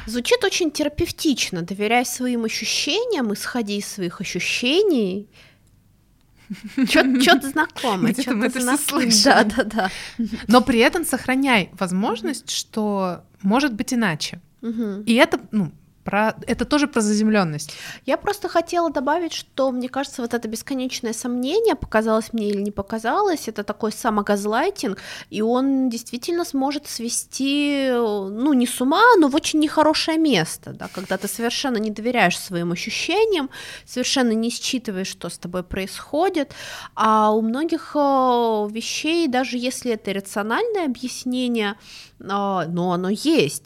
Звучит 0.07 0.43
очень 0.43 0.71
терапевтично. 0.71 1.61
Доверяй 1.61 2.05
своим 2.05 2.45
ощущениям, 2.45 3.31
исходи 3.33 3.77
из 3.77 3.87
своих 3.87 4.19
ощущений. 4.19 5.29
Что-то 6.87 7.49
знакомое. 7.49 8.13
Где-то 8.13 8.33
мы 8.33 8.47
это 8.47 8.59
все 8.59 8.77
слышим. 8.77 9.23
Да, 9.25 9.43
да, 9.43 9.63
да. 9.63 9.91
Но 10.47 10.61
при 10.61 10.79
этом 10.79 11.05
сохраняй 11.05 11.69
возможность, 11.73 12.49
что 12.49 13.23
может 13.43 13.73
быть 13.73 13.93
иначе. 13.93 14.41
Угу. 14.61 15.03
И 15.05 15.13
это, 15.15 15.39
ну, 15.51 15.71
про... 16.07 16.35
это 16.47 16.63
тоже 16.63 16.87
про 16.87 17.01
заземленность. 17.01 17.73
Я 18.05 18.15
просто 18.15 18.47
хотела 18.47 18.89
добавить, 18.89 19.33
что 19.33 19.71
мне 19.71 19.89
кажется, 19.89 20.21
вот 20.21 20.33
это 20.33 20.47
бесконечное 20.47 21.11
сомнение, 21.11 21.75
показалось 21.75 22.31
мне 22.31 22.47
или 22.47 22.61
не 22.61 22.71
показалось, 22.71 23.49
это 23.49 23.63
такой 23.63 23.91
самогазлайтинг, 23.91 24.99
и 25.29 25.41
он 25.41 25.89
действительно 25.89 26.45
сможет 26.45 26.87
свести, 26.87 27.89
ну, 27.91 28.53
не 28.53 28.65
с 28.65 28.79
ума, 28.79 29.03
но 29.17 29.27
в 29.27 29.35
очень 29.35 29.59
нехорошее 29.59 30.17
место, 30.17 30.71
да, 30.71 30.87
когда 30.93 31.17
ты 31.17 31.27
совершенно 31.27 31.77
не 31.77 31.91
доверяешь 31.91 32.39
своим 32.39 32.71
ощущениям, 32.71 33.49
совершенно 33.85 34.31
не 34.31 34.49
считываешь, 34.49 35.07
что 35.07 35.27
с 35.27 35.37
тобой 35.37 35.63
происходит, 35.63 36.53
а 36.95 37.31
у 37.31 37.41
многих 37.41 37.91
э, 37.95 37.99
вещей, 38.71 39.27
даже 39.27 39.57
если 39.57 39.91
это 39.91 40.13
рациональное 40.13 40.85
объяснение, 40.85 41.75
э, 42.21 42.23
но 42.23 42.93
оно 42.93 43.09
есть. 43.09 43.63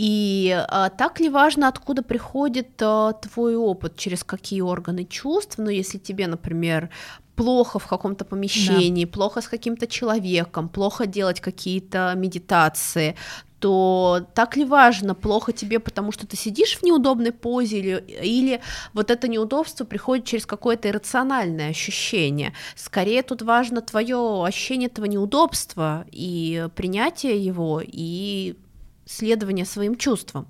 И 0.00 0.50
а, 0.50 0.88
так 0.88 1.20
ли 1.20 1.28
важно, 1.28 1.68
откуда 1.68 2.02
приходит 2.02 2.80
а, 2.80 3.12
твой 3.12 3.54
опыт, 3.54 3.96
через 3.96 4.24
какие 4.24 4.62
органы 4.62 5.04
чувств? 5.04 5.58
Ну, 5.58 5.68
если 5.68 5.98
тебе, 5.98 6.26
например, 6.26 6.88
плохо 7.36 7.78
в 7.78 7.86
каком-то 7.86 8.24
помещении, 8.24 9.04
да. 9.04 9.10
плохо 9.10 9.42
с 9.42 9.48
каким-то 9.48 9.86
человеком, 9.86 10.70
плохо 10.70 11.04
делать 11.04 11.40
какие-то 11.40 12.14
медитации, 12.16 13.14
то 13.58 14.26
так 14.34 14.56
ли 14.56 14.64
важно, 14.64 15.14
плохо 15.14 15.52
тебе, 15.52 15.78
потому 15.78 16.12
что 16.12 16.26
ты 16.26 16.34
сидишь 16.34 16.78
в 16.78 16.82
неудобной 16.82 17.32
позе, 17.32 17.80
или, 17.80 18.04
или 18.22 18.60
вот 18.94 19.10
это 19.10 19.28
неудобство 19.28 19.84
приходит 19.84 20.24
через 20.24 20.46
какое-то 20.46 20.88
иррациональное 20.88 21.68
ощущение. 21.68 22.54
Скорее 22.74 23.22
тут 23.22 23.42
важно 23.42 23.82
твое 23.82 24.46
ощущение 24.46 24.88
этого 24.88 25.04
неудобства 25.04 26.06
и 26.10 26.68
принятие 26.74 27.44
его, 27.44 27.82
и 27.84 28.56
следование 29.10 29.64
своим 29.64 29.96
чувствам. 29.96 30.46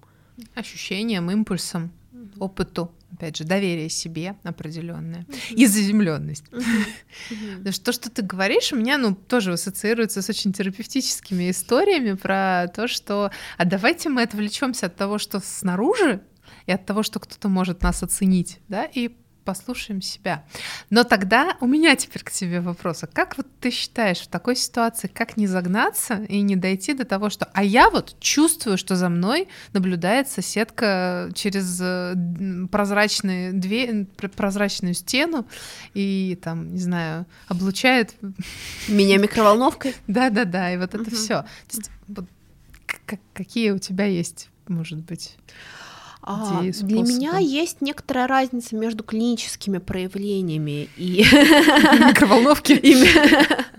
Ощущениям, 0.55 1.31
импульсам, 1.31 1.91
опыту 2.39 2.91
опять 3.13 3.37
же, 3.37 3.45
доверие 3.45 3.89
себе 3.89 4.37
определенное 4.45 5.23
mm-hmm. 5.23 5.55
и 5.55 5.67
заземленность. 5.67 6.45
Mm-hmm. 6.51 7.83
То, 7.83 7.93
что 7.93 8.11
ты 8.11 8.23
говоришь, 8.23 8.73
у 8.73 8.77
меня 8.77 8.99
ну, 8.99 9.15
тоже 9.15 9.53
ассоциируется 9.53 10.23
с 10.23 10.29
очень 10.31 10.53
терапевтическими 10.53 11.51
историями 11.51 12.15
про 12.15 12.69
то, 12.75 12.89
что 12.89 13.31
а 13.59 13.65
давайте 13.65 14.09
мы 14.09 14.23
отвлечемся 14.23 14.87
от 14.87 14.97
того, 14.97 15.19
что 15.19 15.41
снаружи, 15.41 16.23
и 16.67 16.73
от 16.73 16.87
того, 16.87 17.03
что 17.03 17.21
кто-то 17.21 17.49
может 17.49 17.83
нас 17.83 18.03
оценить, 18.03 18.61
да, 18.69 18.85
и 18.85 19.11
послушаем 19.45 20.03
себя. 20.03 20.45
Но 20.91 21.05
тогда 21.05 21.57
у 21.61 21.67
меня 21.67 21.97
теперь 21.97 22.23
к 22.23 22.31
тебе 22.31 22.61
вопрос. 22.61 23.03
А 23.03 23.07
как 23.07 23.37
вот 23.37 23.47
ты 23.61 23.71
считаешь 23.71 24.21
в 24.21 24.29
такой 24.29 24.57
ситуации, 24.57 25.09
как 25.09 25.37
не 25.37 25.47
загнаться 25.47 26.25
и 26.29 26.41
не 26.41 26.57
дойти 26.57 26.95
до 26.95 27.05
того, 27.05 27.31
что... 27.31 27.49
А 27.53 27.65
я 27.65 27.91
вот 27.91 28.17
чувствую, 28.21 28.79
что 28.79 28.97
за 28.97 29.09
мной 29.09 29.49
наблюдает 29.73 30.29
соседка 30.29 31.31
через 31.35 31.81
э, 31.81 32.15
прозрачные 32.71 33.53
дверь, 33.53 34.07
прозрачную 34.37 34.95
стену 34.95 35.47
и 35.95 36.39
там, 36.43 36.75
не 36.75 36.81
знаю, 36.81 37.27
облучает... 37.49 38.15
Меня 38.89 39.19
микроволновкой? 39.19 39.95
Да-да-да, 40.07 40.73
и 40.73 40.77
вот 40.77 40.95
это 40.95 41.11
все. 41.11 41.45
Какие 43.35 43.71
у 43.71 43.79
тебя 43.79 44.05
есть, 44.05 44.49
может 44.69 44.99
быть? 44.99 45.37
А, 46.23 46.61
для 46.63 47.03
меня 47.03 47.39
есть 47.39 47.81
некоторая 47.81 48.27
разница 48.27 48.77
между 48.77 49.03
клиническими 49.03 49.79
проявлениями 49.79 50.89
и 50.97 51.25
микроволновки. 52.09 52.73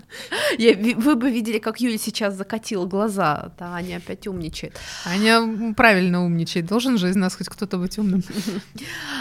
Вы 0.58 1.14
бы 1.16 1.30
видели, 1.30 1.58
как 1.58 1.80
Юля 1.80 1.98
сейчас 1.98 2.34
закатила 2.34 2.86
глаза. 2.86 3.52
Да, 3.58 3.74
Аня 3.74 3.96
опять 3.96 4.26
умничает. 4.26 4.78
Аня 5.04 5.74
правильно 5.74 6.24
умничает. 6.24 6.66
Должен 6.66 6.98
же 6.98 7.08
из 7.08 7.16
нас 7.16 7.34
хоть 7.36 7.48
кто-то 7.48 7.78
быть 7.78 7.98
умным. 7.98 8.22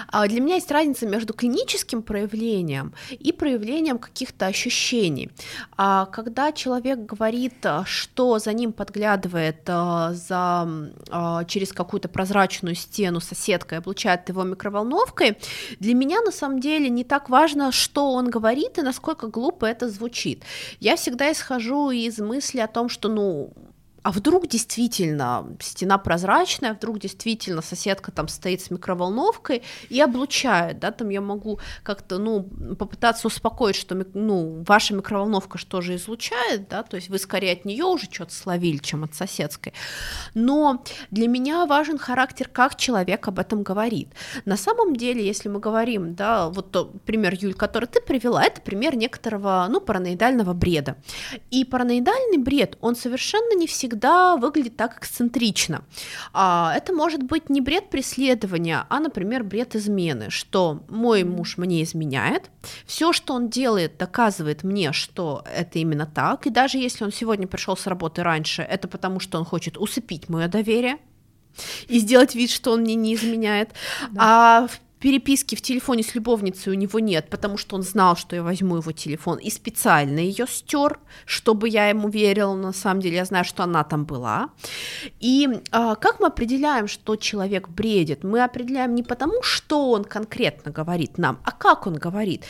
А, 0.08 0.28
для 0.28 0.42
меня 0.42 0.56
есть 0.56 0.72
разница 0.72 1.08
между 1.08 1.34
клиническим 1.34 2.02
проявлением 2.02 2.94
и 3.12 3.32
проявлением 3.32 3.98
каких-то 3.98 4.48
ощущений. 4.48 5.30
А, 5.78 6.06
когда 6.06 6.52
человек 6.52 7.00
говорит, 7.00 7.66
что 7.86 8.40
за 8.40 8.54
ним 8.54 8.74
подглядывает 8.74 9.62
за, 9.66 10.70
через 11.48 11.74
какую-то 11.74 12.10
прозрачную 12.10 12.76
стену 12.76 13.22
соседка 13.22 13.76
и 13.76 13.78
облучает 13.78 14.30
его 14.30 14.44
микроволновкой, 14.44 15.38
для 15.80 15.94
меня 15.94 16.22
на 16.22 16.32
самом 16.32 16.60
деле 16.60 16.90
не 16.90 17.04
так 17.04 17.30
важно, 17.30 17.72
что 17.72 18.12
он 18.12 18.30
говорит 18.30 18.78
и 18.78 18.82
насколько 18.82 19.28
глупо 19.28 19.66
это 19.66 19.90
звучит. 19.90 20.44
Я 20.82 20.96
всегда 20.96 21.32
исхожу 21.32 21.92
из 21.92 22.18
мысли 22.18 22.60
о 22.60 22.68
том, 22.68 22.90
что, 22.90 23.08
ну, 23.08 23.54
а 24.04 24.12
вдруг 24.12 24.48
действительно 24.48 25.48
стена 25.60 25.98
прозрачная, 25.98 26.74
вдруг 26.74 27.00
действительно 27.00 27.62
соседка 27.62 28.12
там 28.12 28.28
стоит 28.28 28.62
с 28.62 28.72
микроволновкой 28.72 29.62
и 29.90 30.02
облучает, 30.02 30.80
да, 30.80 30.92
там 30.92 31.10
я 31.10 31.22
могу 31.22 31.60
как-то, 31.84 32.18
ну, 32.18 32.44
попытаться 32.78 33.28
успокоить, 33.28 33.76
что, 33.76 33.96
ну, 34.14 34.64
ваша 34.68 34.96
микроволновка 34.96 35.58
что 35.58 35.82
же 35.82 35.96
излучает, 35.96 36.68
да, 36.68 36.82
то 36.84 36.96
есть 36.96 37.10
вы 37.10 37.20
скорее 37.20 37.54
от 37.54 37.66
нее 37.66 37.86
уже 37.86 38.06
что-то 38.06 38.34
словили, 38.34 38.78
чем 38.78 39.04
от 39.04 39.14
соседской. 39.14 39.74
Но 40.34 40.84
для 41.12 41.28
меня 41.28 41.66
важен 41.68 42.00
характер, 42.00 42.50
как 42.52 42.76
человек 42.78 43.28
об 43.28 43.38
этом 43.38 43.62
говорит. 43.62 44.10
На 44.46 44.58
самом 44.58 44.96
деле, 44.96 45.24
если 45.24 45.48
мы 45.48 45.60
говорим, 45.60 46.16
да, 46.16 46.50
вот 46.50 46.72
тот 46.72 47.02
пример, 47.04 47.36
Юль, 47.40 47.54
который 47.54 47.86
ты 47.86 48.02
привела, 48.02 48.44
это 48.44 48.62
пример 48.62 48.96
некоторого, 48.96 49.68
ну, 49.70 49.80
параноидального 49.80 50.54
бреда. 50.54 50.96
И 51.52 51.66
параноидальный 51.66 52.40
бред, 52.40 52.78
он 52.82 52.96
совершенно 52.96 53.56
не 53.56 53.68
всегда 53.68 53.91
всегда 53.92 54.38
выглядит 54.38 54.78
так 54.78 54.98
эксцентрично. 54.98 55.84
А, 56.34 56.74
это 56.76 56.94
может 56.94 57.24
быть 57.24 57.50
не 57.50 57.60
бред 57.60 57.90
преследования, 57.90 58.86
а, 58.90 59.00
например, 59.00 59.44
бред 59.44 59.76
измены, 59.76 60.30
что 60.30 60.84
мой 60.90 61.24
муж 61.26 61.58
мне 61.58 61.84
изменяет, 61.84 62.50
все, 62.86 63.12
что 63.12 63.34
он 63.34 63.50
делает, 63.50 63.98
доказывает 63.98 64.64
мне, 64.64 64.94
что 64.94 65.44
это 65.54 65.80
именно 65.80 66.06
так, 66.06 66.48
и 66.48 66.50
даже 66.50 66.78
если 66.78 67.04
он 67.04 67.12
сегодня 67.12 67.48
пришел 67.48 67.76
с 67.76 67.86
работы 67.86 68.24
раньше, 68.24 68.62
это 68.62 68.88
потому, 68.88 69.20
что 69.20 69.38
он 69.38 69.46
хочет 69.46 69.78
усыпить 69.78 70.30
мое 70.30 70.48
доверие, 70.48 70.98
и 71.90 72.00
сделать 72.00 72.34
вид, 72.34 72.50
что 72.50 72.72
он 72.72 72.82
мне 72.82 72.96
не 72.96 73.14
изменяет. 73.14 73.72
Да. 74.12 74.22
А 74.22 74.68
переписки 75.02 75.56
в 75.56 75.62
телефоне 75.62 76.04
с 76.04 76.16
любовницей 76.16 76.72
у 76.72 76.76
него 76.76 77.00
нет, 77.00 77.28
потому 77.30 77.58
что 77.58 77.76
он 77.76 77.82
знал, 77.82 78.16
что 78.16 78.36
я 78.36 78.44
возьму 78.44 78.78
его 78.78 78.92
телефон, 78.92 79.40
и 79.40 79.50
специально 79.50 80.20
ее 80.20 80.46
стер, 80.48 81.00
чтобы 81.26 81.68
я 81.68 81.90
ему 81.90 82.08
верила, 82.08 82.54
на 82.54 82.72
самом 82.72 83.02
деле 83.02 83.16
я 83.16 83.26
знаю, 83.26 83.44
что 83.44 83.64
она 83.64 83.84
там 83.84 84.06
была. 84.06 84.50
И 85.20 85.50
а, 85.72 85.96
как 85.96 86.20
мы 86.20 86.28
определяем, 86.28 86.88
что 86.88 87.16
человек 87.16 87.68
бредит? 87.68 88.24
Мы 88.24 88.44
определяем 88.44 88.94
не 88.94 89.02
потому, 89.02 89.42
что 89.42 89.90
он 89.90 90.04
конкретно 90.04 90.72
говорит 90.72 91.18
нам, 91.18 91.40
а 91.44 91.52
как 91.52 91.88
он 91.88 91.96
говорит. 91.96 92.44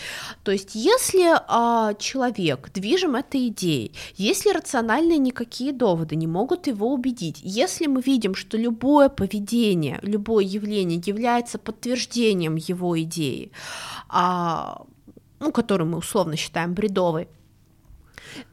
То 0.43 0.51
есть, 0.51 0.75
если 0.75 1.31
а, 1.47 1.93
человек 1.93 2.69
движим 2.73 3.15
этой 3.15 3.47
идеей, 3.47 3.93
если 4.17 4.51
рациональные 4.51 5.19
никакие 5.19 5.71
доводы 5.71 6.17
не 6.17 6.27
могут 6.27 6.67
его 6.67 6.93
убедить, 6.93 7.39
если 7.43 7.87
мы 7.87 8.01
видим, 8.01 8.35
что 8.35 8.57
любое 8.57 9.07
поведение, 9.07 9.99
любое 10.01 10.43
явление 10.43 11.01
является 11.05 11.57
подтверждением 11.57 12.40
воплощением 12.41 12.55
его 12.55 13.01
идеи, 13.01 13.51
а, 14.09 14.81
ну, 15.39 15.51
которую 15.51 15.89
мы 15.89 15.97
условно 15.97 16.35
считаем 16.35 16.73
бредовой, 16.73 17.27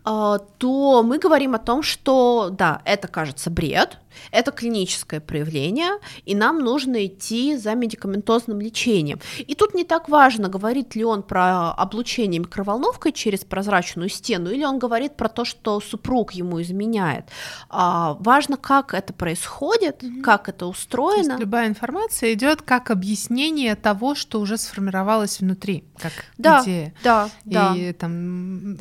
то 0.04 1.02
мы 1.02 1.18
говорим 1.18 1.54
о 1.54 1.58
том, 1.58 1.82
что 1.82 2.48
да, 2.50 2.82
это 2.84 3.08
кажется 3.08 3.50
бред, 3.50 3.98
это 4.30 4.50
клиническое 4.50 5.20
проявление, 5.20 5.92
и 6.24 6.34
нам 6.34 6.58
нужно 6.58 7.06
идти 7.06 7.56
за 7.56 7.74
медикаментозным 7.74 8.60
лечением. 8.60 9.20
И 9.38 9.54
тут 9.54 9.74
не 9.74 9.84
так 9.84 10.08
важно, 10.08 10.48
говорит 10.48 10.94
ли 10.94 11.04
он 11.04 11.22
про 11.22 11.72
облучение 11.72 12.40
микроволновкой 12.40 13.12
через 13.12 13.44
прозрачную 13.44 14.08
стену, 14.08 14.50
или 14.50 14.64
он 14.64 14.78
говорит 14.78 15.16
про 15.16 15.28
то, 15.28 15.44
что 15.44 15.80
супруг 15.80 16.32
ему 16.32 16.60
изменяет. 16.62 17.26
А, 17.68 18.16
важно, 18.20 18.56
как 18.56 18.94
это 18.94 19.12
происходит, 19.12 20.02
mm-hmm. 20.02 20.22
как 20.22 20.48
это 20.48 20.66
устроено. 20.66 21.24
То 21.24 21.30
есть 21.30 21.40
любая 21.40 21.68
информация 21.68 22.32
идет 22.32 22.62
как 22.62 22.90
объяснение 22.90 23.76
того, 23.76 24.14
что 24.14 24.40
уже 24.40 24.58
сформировалось 24.58 25.40
внутри, 25.40 25.84
как 25.98 26.12
да, 26.36 26.62
идея. 26.62 26.94
Да, 27.02 27.28
и 27.44 27.50
да. 27.50 27.74
там 27.98 28.78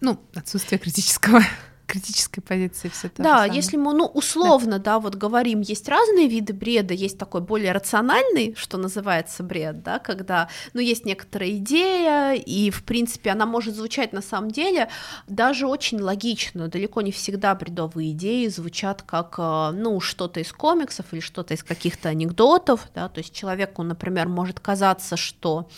ну, 0.00 0.18
отсутствие 0.34 0.78
критического 0.78 1.40
критической 1.86 2.42
позиции 2.42 2.88
все 2.88 3.08
это. 3.08 3.22
Да, 3.22 3.44
если 3.44 3.76
мы, 3.76 3.92
ну, 3.92 4.06
условно, 4.06 4.78
да. 4.78 4.92
да, 4.92 4.98
вот 4.98 5.14
говорим, 5.14 5.60
есть 5.60 5.88
разные 5.88 6.26
виды 6.26 6.54
бреда, 6.54 6.94
есть 6.94 7.18
такой 7.18 7.42
более 7.42 7.72
рациональный, 7.72 8.54
что 8.56 8.78
называется 8.78 9.42
бред, 9.42 9.82
да, 9.82 9.98
когда, 9.98 10.48
ну, 10.72 10.80
есть 10.80 11.04
некоторая 11.04 11.50
идея, 11.50 12.32
и, 12.32 12.70
в 12.70 12.82
принципе, 12.84 13.30
она 13.30 13.44
может 13.44 13.74
звучать 13.74 14.14
на 14.14 14.22
самом 14.22 14.50
деле 14.50 14.88
даже 15.26 15.66
очень 15.66 16.00
логично, 16.00 16.68
далеко 16.68 17.02
не 17.02 17.12
всегда 17.12 17.54
бредовые 17.54 18.12
идеи 18.12 18.46
звучат 18.46 19.02
как, 19.02 19.34
э, 19.38 19.70
ну, 19.72 20.00
что-то 20.00 20.40
из 20.40 20.50
комиксов 20.52 21.06
или 21.12 21.20
что-то 21.20 21.52
из 21.52 21.62
каких-то 21.62 22.08
анекдотов, 22.08 22.88
да, 22.94 23.10
то 23.10 23.18
есть 23.18 23.34
человеку, 23.34 23.82
например, 23.82 24.28
может 24.28 24.60
казаться, 24.60 25.18
что 25.18 25.68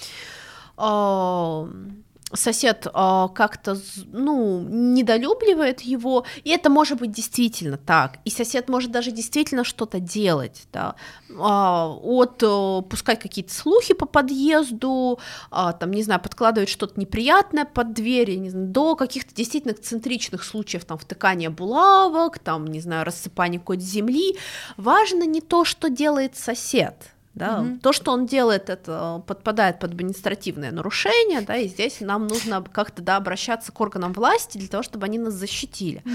э, 0.79 1.69
сосед 2.33 2.87
э, 2.87 3.29
как-то, 3.35 3.77
ну, 4.07 4.61
недолюбливает 4.61 5.83
его, 5.83 6.25
и 6.43 6.51
это 6.51 6.71
может 6.71 6.99
быть 6.99 7.13
действительно 7.13 7.77
так, 7.77 8.19
и 8.25 8.31
сосед 8.31 8.69
может 8.69 8.91
даже 8.91 9.11
действительно 9.11 9.65
что-то 9.65 10.01
делать, 10.01 10.67
да, 10.73 10.95
э, 11.29 11.35
от 11.35 12.43
э, 12.43 12.83
пускать 12.89 13.21
какие-то 13.21 13.53
слухи 13.53 13.95
по 13.95 14.07
подъезду, 14.07 15.19
э, 15.51 15.73
там, 15.79 15.93
не 15.93 16.03
знаю, 16.03 16.21
подкладывать 16.21 16.69
что-то 16.69 16.99
неприятное 16.99 17.65
под 17.65 17.93
дверь, 17.93 18.37
не 18.37 18.51
знаю, 18.51 18.69
до 18.69 18.97
каких-то 18.97 19.35
действительно 19.35 19.73
эксцентричных 19.73 20.45
случаев, 20.45 20.85
там, 20.85 20.99
втыкания 20.99 21.51
булавок, 21.51 22.39
там, 22.39 22.67
не 22.67 22.81
знаю, 22.81 23.05
рассыпания 23.05 23.59
какой-то 23.59 23.83
земли, 23.83 24.37
важно 24.77 25.25
не 25.25 25.41
то, 25.41 25.65
что 25.65 25.89
делает 25.89 26.37
сосед, 26.37 27.14
да? 27.35 27.61
Угу. 27.61 27.79
То, 27.83 27.93
что 27.93 28.13
он 28.13 28.27
делает, 28.27 28.71
это 28.71 29.23
подпадает 29.27 29.79
под 29.79 29.93
административное 29.93 30.71
нарушение, 30.71 31.41
да, 31.41 31.57
и 31.57 31.69
здесь 31.69 32.01
нам 32.01 32.27
нужно 32.27 32.63
как-то 32.63 33.03
да, 33.03 33.17
обращаться 33.17 33.73
к 33.73 33.81
органам 33.81 34.13
власти 34.13 34.59
для 34.59 34.69
того, 34.69 34.83
чтобы 34.83 35.07
они 35.07 35.19
нас 35.19 35.35
защитили. 35.35 36.03
Угу. 36.05 36.13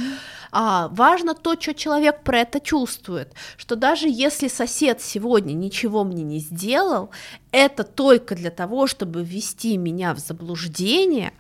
А, 0.52 0.88
важно 0.90 1.36
то, 1.36 1.60
что 1.60 1.74
человек 1.74 2.24
про 2.24 2.40
это 2.40 2.60
чувствует, 2.60 3.34
что 3.58 3.76
даже 3.76 4.08
если 4.08 4.48
сосед 4.48 5.02
сегодня 5.02 5.54
ничего 5.54 6.04
мне 6.04 6.24
не 6.24 6.40
сделал, 6.40 7.10
это 7.52 7.84
только 7.84 8.36
для 8.36 8.52
того, 8.52 8.88
чтобы 8.88 9.24
ввести 9.24 9.78
меня 9.78 10.14
в 10.14 10.20
заблуждение, 10.20 11.34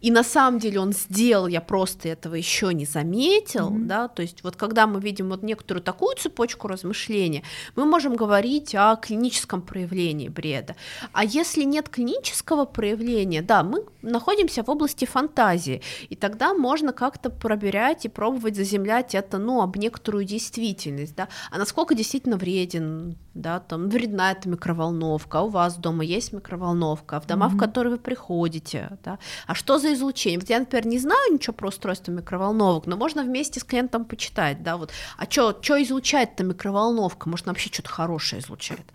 и 0.00 0.10
на 0.10 0.22
самом 0.22 0.60
деле 0.60 0.80
он 0.80 0.92
сделал, 0.92 1.48
я 1.48 1.60
просто 1.60 2.08
этого 2.08 2.36
еще 2.36 2.72
не 2.72 2.84
заметил, 2.84 3.70
mm-hmm. 3.70 3.86
да, 3.86 4.08
то 4.08 4.22
есть 4.22 4.44
вот 4.44 4.56
когда 4.56 4.86
мы 4.86 5.00
видим 5.00 5.28
вот 5.30 5.42
некоторую 5.42 5.82
такую 5.82 6.16
цепочку 6.16 6.68
размышления, 6.68 7.42
мы 7.74 7.84
можем 7.84 8.14
говорить 8.14 8.74
о 8.74 8.96
клиническом 8.96 9.62
проявлении 9.62 10.28
бреда, 10.28 10.76
а 11.12 11.24
если 11.24 11.64
нет 11.64 11.88
клинического 11.88 12.64
проявления, 12.64 13.42
да, 13.42 13.62
мы 13.64 13.84
находимся 14.02 14.62
в 14.62 14.70
области 14.70 15.04
фантазии, 15.04 15.82
и 16.08 16.14
тогда 16.14 16.54
можно 16.54 16.92
как-то 16.92 17.30
проверять 17.30 18.04
и 18.04 18.08
пробовать 18.08 18.56
заземлять 18.56 19.14
это, 19.14 19.38
ну, 19.38 19.60
об 19.60 19.76
некоторую 19.76 20.24
действительность, 20.24 21.16
да, 21.16 21.28
а 21.50 21.58
насколько 21.58 21.94
действительно 21.94 22.36
вреден, 22.36 23.16
да, 23.40 23.60
там, 23.60 23.88
вредна 23.88 24.32
эта 24.32 24.48
микроволновка, 24.48 25.38
а 25.38 25.42
у 25.42 25.48
вас 25.48 25.76
дома 25.76 26.04
есть 26.04 26.32
микроволновка, 26.32 27.16
а 27.16 27.20
в 27.20 27.26
дома, 27.26 27.46
mm-hmm. 27.46 27.50
в 27.50 27.58
которые 27.58 27.92
вы 27.92 27.98
приходите, 27.98 28.90
да, 29.04 29.18
а 29.46 29.54
что 29.54 29.78
за 29.78 29.92
излучение? 29.94 30.38
Вот 30.38 30.50
я, 30.50 30.58
например, 30.58 30.86
не 30.86 30.98
знаю 30.98 31.32
ничего 31.32 31.54
про 31.54 31.68
устройство 31.68 32.12
микроволновок, 32.12 32.86
но 32.86 32.96
можно 32.96 33.22
вместе 33.22 33.60
с 33.60 33.64
клиентом 33.64 34.04
почитать, 34.04 34.62
да, 34.62 34.76
вот, 34.76 34.92
а 35.16 35.30
что 35.30 35.82
излучает-то 35.82 36.44
микроволновка? 36.44 37.28
Может, 37.28 37.46
она 37.46 37.52
вообще 37.52 37.70
что-то 37.72 37.90
хорошее 37.90 38.42
излучает? 38.42 38.86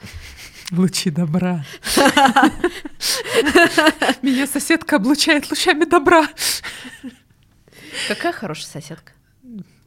Лучи 0.72 1.10
добра. 1.10 1.66
Меня 4.22 4.48
соседка 4.48 4.96
облучает 4.96 5.50
лучами 5.50 5.86
добра. 5.86 6.28
Какая 8.08 8.34
хорошая 8.34 8.82
соседка? 8.82 9.14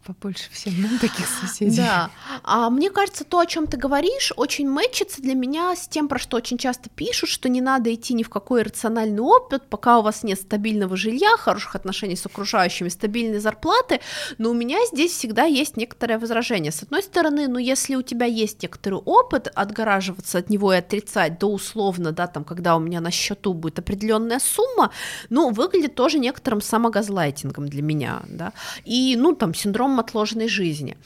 Побольше 0.07 0.49
всем 0.53 0.81
нам 0.81 0.99
таких 0.99 1.27
соседей. 1.27 1.79
Да. 1.79 2.11
А 2.45 2.71
мне 2.71 2.91
кажется, 2.91 3.25
то, 3.25 3.41
о 3.41 3.47
чем 3.47 3.67
ты 3.67 3.77
говоришь, 3.77 4.33
очень 4.37 4.69
мэчится 4.69 5.21
для 5.21 5.35
меня 5.35 5.75
с 5.75 5.89
тем, 5.89 6.09
про 6.09 6.19
что 6.19 6.37
очень 6.37 6.59
часто 6.59 6.89
пишут, 6.91 7.29
что 7.29 7.49
не 7.49 7.61
надо 7.61 7.93
идти 7.93 8.15
ни 8.15 8.23
в 8.23 8.31
какой 8.31 8.63
рациональный 8.63 9.21
опыт, 9.21 9.65
пока 9.69 9.99
у 9.99 10.03
вас 10.03 10.23
нет 10.23 10.41
стабильного 10.41 10.97
жилья, 10.97 11.37
хороших 11.37 11.75
отношений 11.75 12.17
с 12.17 12.25
окружающими, 12.25 12.89
стабильной 12.89 13.41
зарплаты. 13.41 14.01
Но 14.39 14.51
у 14.51 14.55
меня 14.55 14.79
здесь 14.93 15.13
всегда 15.13 15.45
есть 15.45 15.77
некоторое 15.77 16.19
возражение. 16.19 16.71
С 16.71 16.83
одной 16.83 17.03
стороны, 17.03 17.49
ну, 17.49 17.59
если 17.59 17.97
у 17.97 18.03
тебя 18.03 18.27
есть 18.27 18.63
некоторый 18.63 19.01
опыт, 19.05 19.49
отгораживаться 19.55 20.39
от 20.39 20.51
него 20.51 20.73
и 20.73 20.77
отрицать, 20.77 21.39
да, 21.41 21.47
условно, 21.49 22.13
да, 22.13 22.27
там, 22.27 22.45
когда 22.45 22.77
у 22.77 22.79
меня 22.79 23.01
на 23.01 23.11
счету 23.11 23.55
будет 23.55 23.81
определенная 23.81 24.39
сумма, 24.39 24.93
ну, 25.31 25.51
выглядит 25.51 25.95
тоже 25.95 26.19
некоторым 26.19 26.61
самогазлайтингом 26.61 27.69
для 27.69 27.83
меня, 27.83 28.23
да. 28.29 28.53
И, 28.85 29.17
ну, 29.17 29.35
там, 29.35 29.53
синдром 29.55 29.96
отложенной 30.01 30.49
жизни. 30.49 30.97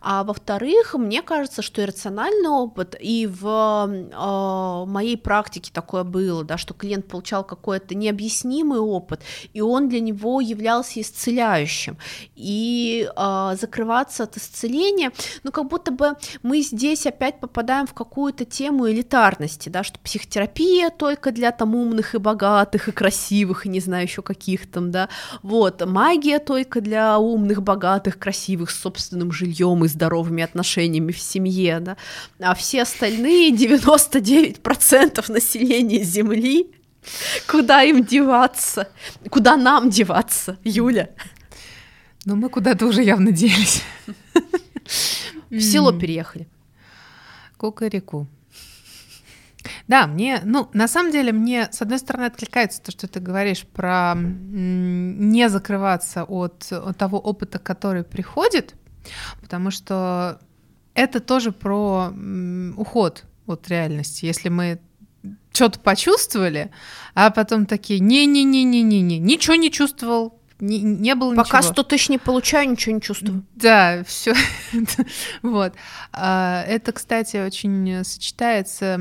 А 0.00 0.24
во-вторых, 0.24 0.94
мне 0.94 1.22
кажется, 1.22 1.62
что 1.62 1.82
иррациональный 1.82 2.48
опыт, 2.48 2.96
и 3.00 3.26
в 3.26 3.88
э, 3.88 4.90
моей 4.90 5.16
практике 5.16 5.70
такое 5.72 6.04
было, 6.04 6.44
да, 6.44 6.58
что 6.58 6.74
клиент 6.74 7.06
получал 7.06 7.44
какой-то 7.44 7.94
необъяснимый 7.94 8.78
опыт, 8.78 9.20
и 9.52 9.60
он 9.60 9.88
для 9.88 10.00
него 10.00 10.40
являлся 10.40 11.00
исцеляющим. 11.00 11.98
И 12.34 13.08
э, 13.14 13.56
закрываться 13.60 14.24
от 14.24 14.36
исцеления, 14.36 15.12
ну, 15.42 15.52
как 15.52 15.68
будто 15.68 15.90
бы 15.90 16.16
мы 16.42 16.60
здесь 16.62 17.06
опять 17.06 17.40
попадаем 17.40 17.86
в 17.86 17.94
какую-то 17.94 18.44
тему 18.44 18.88
элитарности, 18.90 19.68
да, 19.68 19.82
что 19.82 19.98
психотерапия 19.98 20.90
только 20.90 21.32
для 21.32 21.52
там 21.52 21.74
умных 21.74 22.14
и 22.14 22.18
богатых, 22.18 22.88
и 22.88 22.92
красивых, 22.92 23.66
и 23.66 23.68
не 23.68 23.80
знаю 23.80 24.04
еще 24.04 24.22
каких 24.22 24.70
там, 24.70 24.90
да, 24.90 25.08
вот, 25.42 25.84
магия 25.86 26.38
только 26.38 26.80
для 26.80 27.18
умных, 27.18 27.62
богатых, 27.62 28.18
красивых, 28.18 28.39
красивых, 28.40 28.70
с 28.70 28.80
собственным 28.80 29.32
жильем 29.32 29.84
и 29.84 29.88
здоровыми 29.88 30.42
отношениями 30.42 31.12
в 31.12 31.18
семье, 31.18 31.80
да, 31.80 31.96
а 32.38 32.54
все 32.54 32.82
остальные 32.82 33.52
99% 33.52 35.32
населения 35.32 36.02
Земли, 36.02 36.70
куда 37.46 37.82
им 37.82 38.04
деваться? 38.04 38.88
Куда 39.30 39.56
нам 39.56 39.90
деваться, 39.90 40.58
Юля? 40.64 41.10
Ну, 42.24 42.36
мы 42.36 42.48
куда-то 42.48 42.86
уже 42.86 43.02
явно 43.02 43.32
делись. 43.32 43.82
В 45.50 45.60
село 45.60 45.92
переехали. 45.92 46.48
Кукареку. 47.56 48.26
Да, 49.88 50.06
мне, 50.06 50.40
ну, 50.44 50.68
на 50.72 50.88
самом 50.88 51.12
деле, 51.12 51.32
мне, 51.32 51.68
с 51.70 51.82
одной 51.82 51.98
стороны, 51.98 52.26
откликается 52.26 52.82
то, 52.82 52.90
что 52.90 53.08
ты 53.08 53.20
говоришь 53.20 53.66
про 53.66 54.14
не 54.16 55.48
закрываться 55.48 56.24
от, 56.24 56.70
от 56.70 56.96
того 56.96 57.18
опыта, 57.18 57.58
который 57.58 58.04
приходит, 58.04 58.74
потому 59.40 59.70
что 59.70 60.40
это 60.94 61.20
тоже 61.20 61.52
про 61.52 62.12
уход 62.76 63.24
от 63.46 63.68
реальности. 63.68 64.26
Если 64.26 64.48
мы 64.48 64.80
что-то 65.52 65.80
почувствовали, 65.80 66.70
а 67.14 67.30
потом 67.30 67.66
такие, 67.66 68.00
не-не-не-не-не-не, 68.00 69.18
ничего 69.18 69.56
не 69.56 69.70
чувствовал, 69.70 70.39
не, 70.60 70.80
не 70.80 71.14
было 71.14 71.34
Пока 71.34 71.58
ничего. 71.58 71.72
100 71.72 71.82
тысяч 71.84 72.08
не 72.08 72.18
получаю, 72.18 72.70
ничего 72.70 72.94
не 72.94 73.00
чувствую. 73.00 73.44
Да, 73.54 74.04
все. 74.06 74.34
вот. 75.42 75.72
А, 76.12 76.62
это, 76.66 76.92
кстати, 76.92 77.36
очень 77.38 78.04
сочетается. 78.04 79.00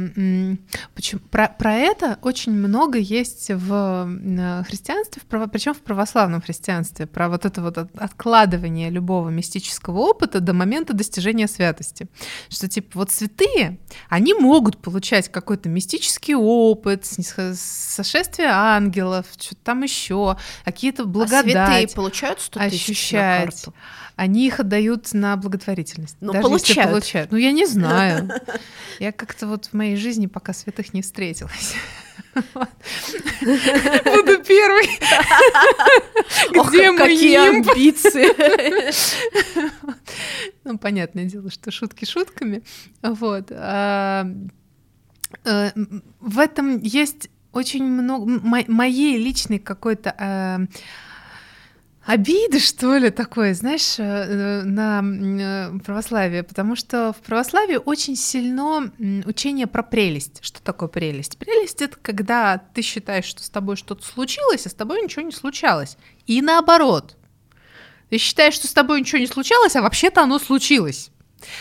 Почему? 0.95 1.22
Про, 1.32 1.49
про 1.49 1.74
это 1.74 2.18
очень 2.22 2.53
много 2.53 2.97
есть 2.97 3.49
в 3.49 4.64
христианстве, 4.68 5.22
причем 5.51 5.74
в 5.74 5.82
православном 5.82 6.41
христианстве, 6.41 7.07
про 7.07 7.30
вот 7.30 7.45
это 7.45 7.62
вот 7.62 7.78
откладывание 7.78 8.89
любого 8.89 9.30
мистического 9.30 9.99
опыта 9.99 10.39
до 10.39 10.53
момента 10.53 10.93
достижения 10.93 11.47
святости. 11.47 12.07
Что 12.49 12.68
типа 12.68 12.99
вот 12.99 13.12
святые, 13.12 13.80
они 14.10 14.34
могут 14.34 14.78
получать 14.78 15.30
какой-то 15.30 15.70
мистический 15.70 16.36
опыт, 16.36 17.05
сошествие 17.05 18.49
ангелов, 18.49 19.26
что-то 19.38 19.62
там 19.64 19.84
еще, 19.84 20.38
какие-то 20.64 21.05
благодати 21.05 21.49
святые 21.52 21.88
получают 21.88 22.41
100 22.41 22.60
тысяч 22.60 22.89
ощущать. 22.89 23.14
на 23.14 23.45
карту? 23.45 23.74
Они 24.16 24.47
их 24.47 24.60
отдают 24.60 25.14
на 25.14 25.38
благотворительность. 25.38 26.18
Ну, 26.20 26.34
даже 26.34 26.43
получают. 26.43 26.89
получают. 26.89 27.32
Ну, 27.32 27.38
я 27.38 27.54
не 27.54 27.66
знаю. 27.66 28.30
Я 29.00 29.14
как-то 29.14 29.47
вот 29.47 29.68
в 29.68 29.74
моей 29.74 29.95
жизни 29.95 30.28
пока 30.28 30.52
святых 30.52 30.93
не 30.93 31.02
встретилась. 31.02 31.76
Буду 32.34 32.43
первый. 34.43 34.88
Где 36.68 36.91
мы 36.91 36.97
какие 36.97 37.50
амбиции. 37.50 38.28
Ну, 40.64 40.78
понятное 40.78 41.26
дело, 41.26 41.50
что 41.50 41.72
шутки 41.72 42.06
шутками. 42.06 42.64
Вот. 43.02 43.52
А, 43.52 44.28
э, 45.45 45.72
в 46.20 46.39
этом 46.39 46.80
есть 46.80 47.30
очень 47.52 47.86
много 47.86 48.41
моей 48.68 49.18
личной 49.18 49.60
какой-то 49.60 50.16
а, 50.18 50.60
обиды, 52.10 52.60
что 52.60 52.97
ли, 52.97 53.12
такое, 53.12 53.53
знаешь, 53.53 53.99
э, 53.99 54.03
э, 54.03 54.64
на 54.64 55.03
э, 55.03 55.80
православие, 55.86 56.41
потому 56.41 56.76
что 56.76 57.14
в 57.14 57.18
православии 57.18 57.76
очень 57.76 58.16
сильно 58.16 58.91
учение 59.26 59.68
про 59.68 59.84
прелесть. 59.84 60.39
Что 60.41 60.60
такое 60.64 60.89
прелесть? 60.89 61.38
Прелесть— 61.38 61.82
это 61.84 61.97
когда 62.01 62.57
ты 62.57 62.82
считаешь, 62.82 63.26
что 63.26 63.43
с 63.43 63.49
тобой 63.51 63.76
что-то 63.76 64.03
случилось, 64.03 64.66
а 64.66 64.70
с 64.70 64.74
тобой 64.74 65.03
ничего 65.03 65.22
не 65.22 65.32
случалось. 65.32 65.97
И 66.26 66.41
наоборот. 66.41 67.16
Ты 68.10 68.18
считаешь, 68.18 68.55
что 68.55 68.68
с 68.68 68.74
тобой 68.74 69.01
ничего 69.01 69.20
не 69.20 69.28
случалось, 69.28 69.76
а 69.76 69.84
вообще-то 69.84 70.24
оно 70.24 70.39
случилось. 70.39 71.12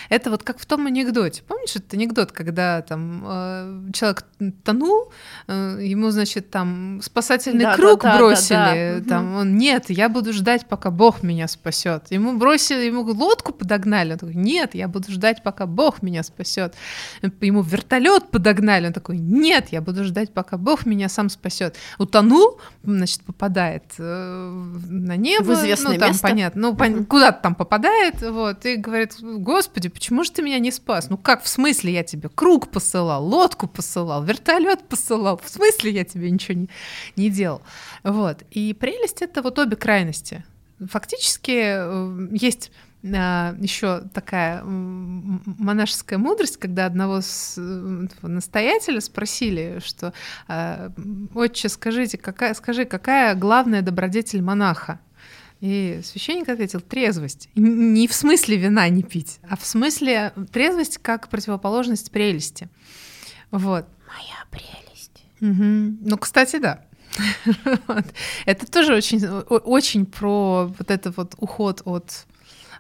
Это 0.09 0.31
вот 0.31 0.43
как 0.43 0.59
в 0.59 0.67
том 0.67 0.87
анекдоте. 0.87 1.43
Помнишь 1.43 1.77
этот 1.77 1.95
анекдот, 1.95 2.33
когда 2.33 2.83
там 2.83 3.25
э, 3.27 3.91
человек 3.93 4.25
тонул, 4.65 5.13
э, 5.47 5.79
ему, 5.83 6.11
значит, 6.11 6.51
там 6.51 7.01
спасательный 7.03 7.65
да, 7.65 7.77
круг 7.77 8.03
да, 8.03 8.17
бросили, 8.17 8.99
да, 8.99 9.01
да, 9.01 9.09
там 9.09 9.37
он 9.37 9.57
нет, 9.57 9.87
я 9.89 10.09
буду 10.09 10.33
ждать, 10.33 10.67
пока 10.67 10.91
Бог 10.91 11.23
меня 11.23 11.49
спасет. 11.49 12.07
Ему 12.11 12.39
бросили, 12.39 12.85
ему 12.85 13.03
лодку 13.03 13.53
подогнали, 13.53 14.13
он 14.13 14.19
такой, 14.19 14.35
нет, 14.35 14.75
я 14.75 14.89
буду 14.89 15.13
ждать, 15.13 15.43
пока 15.43 15.67
Бог 15.67 16.03
меня 16.03 16.23
спасет. 16.23 16.75
Ему 17.41 17.63
вертолет 17.63 18.31
подогнали, 18.31 18.87
он 18.89 18.93
такой, 18.93 19.19
нет, 19.19 19.69
я 19.71 19.81
буду 19.81 20.05
ждать, 20.05 20.33
пока 20.33 20.57
Бог 20.57 20.87
меня 20.87 21.09
сам 21.09 21.29
спасет. 21.29 21.77
Утонул, 21.99 22.61
значит, 22.83 23.23
попадает 23.23 23.85
э, 23.99 24.51
на 24.89 25.17
небо, 25.17 25.45
в 25.45 25.55
известное 25.55 25.95
ну 25.95 25.99
там 25.99 26.09
место. 26.11 26.23
понятно, 26.29 26.61
ну 26.61 26.71
угу. 26.71 27.05
куда-то 27.05 27.43
там 27.43 27.55
попадает, 27.55 28.23
вот 28.23 28.65
и 28.67 28.77
говорит, 28.77 29.15
Господи 29.21 29.68
господи, 29.69 29.91
почему 29.91 30.25
же 30.25 30.31
ты 30.33 30.43
меня 30.43 30.59
не 30.59 30.71
спас? 30.71 31.11
Ну 31.11 31.19
как, 31.19 31.43
в 31.43 31.49
смысле 31.49 31.93
я 31.93 32.03
тебе 32.03 32.31
круг 32.31 32.71
посылал, 32.71 33.25
лодку 33.25 33.69
посылал, 33.69 34.25
вертолет 34.25 34.89
посылал, 34.89 35.37
в 35.37 35.49
смысле 35.49 35.91
я 35.91 36.05
тебе 36.05 36.31
ничего 36.31 36.59
не, 36.59 36.71
не 37.17 37.29
делал? 37.29 37.61
Вот. 38.03 38.45
И 38.51 38.73
прелесть— 38.73 39.19
это 39.23 39.43
вот 39.43 39.59
обе 39.59 39.77
крайности. 39.77 40.45
Фактически 40.81 41.51
э, 41.51 42.29
есть 42.33 42.73
а, 43.15 43.55
еще 43.61 44.05
такая 44.15 44.63
монашеская 44.65 46.19
мудрость, 46.19 46.57
когда 46.57 46.87
одного 46.87 47.21
э, 47.21 48.07
настоятеля 48.23 49.01
спросили, 49.01 49.81
что 49.85 50.15
«Отче, 51.35 51.69
скажите, 51.69 52.17
какая, 52.17 52.55
скажи, 52.55 52.87
какая 52.87 53.35
главная 53.35 53.83
добродетель 53.83 54.41
монаха?» 54.41 54.99
И 55.61 56.01
священник 56.05 56.49
ответил 56.49 56.81
трезвость. 56.81 57.49
Не 57.57 58.07
в 58.07 58.13
смысле 58.13 58.57
вина 58.57 58.89
не 58.89 59.03
пить, 59.03 59.41
а 59.49 59.57
в 59.57 59.67
смысле 59.67 60.33
трезвость 60.53 60.99
как 60.99 61.29
противоположность 61.29 62.13
прелести. 62.13 62.69
Вот. 63.51 63.87
Моя 64.07 64.45
прелесть. 64.51 65.25
Угу. 65.41 66.09
Ну, 66.09 66.19
кстати, 66.19 66.59
да. 66.59 66.85
Это 68.47 68.71
тоже 68.71 68.95
очень, 68.95 69.27
очень 69.27 70.07
про 70.07 70.73
вот 70.79 70.91
этот 70.91 71.17
вот 71.17 71.35
уход 71.39 71.83
от 71.85 72.27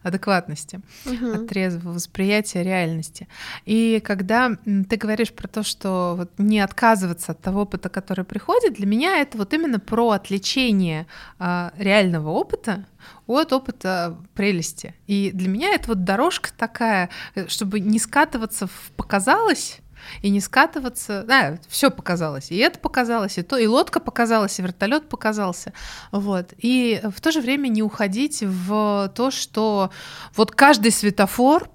адекватности, 0.03 0.81
угу. 1.05 1.33
от 1.33 1.49
трезвого 1.49 1.95
восприятия 1.95 2.63
реальности. 2.63 3.29
И 3.65 4.01
когда 4.05 4.57
ты 4.65 4.97
говоришь 4.97 5.33
про 5.33 5.49
то, 5.49 5.63
что 5.63 6.15
вот 6.17 6.31
не 6.39 6.61
отказываться 6.61 7.33
от 7.33 7.41
того 7.41 7.63
опыта, 7.63 7.89
который 7.89 8.25
приходит, 8.25 8.75
для 8.75 8.87
меня 8.87 9.19
это 9.19 9.39
вот 9.39 9.53
именно 9.53 9.81
про 9.81 10.11
отвлечение 10.11 11.07
а, 11.39 11.73
реального 11.77 12.31
опыта 12.31 12.87
от 13.27 13.53
опыта 13.53 14.17
прелести. 14.35 14.95
И 15.07 15.31
для 15.33 15.49
меня 15.49 15.75
это 15.75 15.89
вот 15.89 16.05
дорожка 16.05 16.51
такая, 16.57 17.11
э, 17.35 17.47
чтобы 17.49 17.81
не 17.81 17.99
скатываться 17.99 18.67
в 18.67 18.91
показалось, 18.97 19.81
и 20.23 20.31
не 20.31 20.41
скатываться. 20.41 21.25
Да, 21.27 21.59
все 21.69 21.91
показалось. 21.91 22.51
И 22.51 22.57
это 22.57 22.79
показалось, 22.79 23.39
и 23.39 23.43
то, 23.43 23.57
и 23.57 23.67
лодка 23.67 24.01
показалась, 24.01 24.59
и 24.59 24.63
вертолет 24.63 25.09
показался. 25.09 25.73
Вот. 26.13 26.53
И 26.59 27.01
в 27.05 27.21
то 27.21 27.33
же 27.33 27.41
время 27.41 27.69
не 27.69 27.83
уходить 27.83 28.43
в 28.43 29.13
то, 29.15 29.31
что 29.31 29.91
вот 30.35 30.53
каждый 30.53 30.91
светофор 30.91 31.71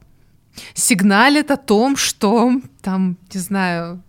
сигналит 0.74 1.52
о 1.52 1.58
том, 1.58 1.96
что 1.96 2.52
там, 2.82 3.18
не 3.34 3.40
знаю, 3.40 4.02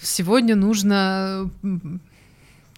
сегодня 0.00 0.56
нужно 0.56 1.50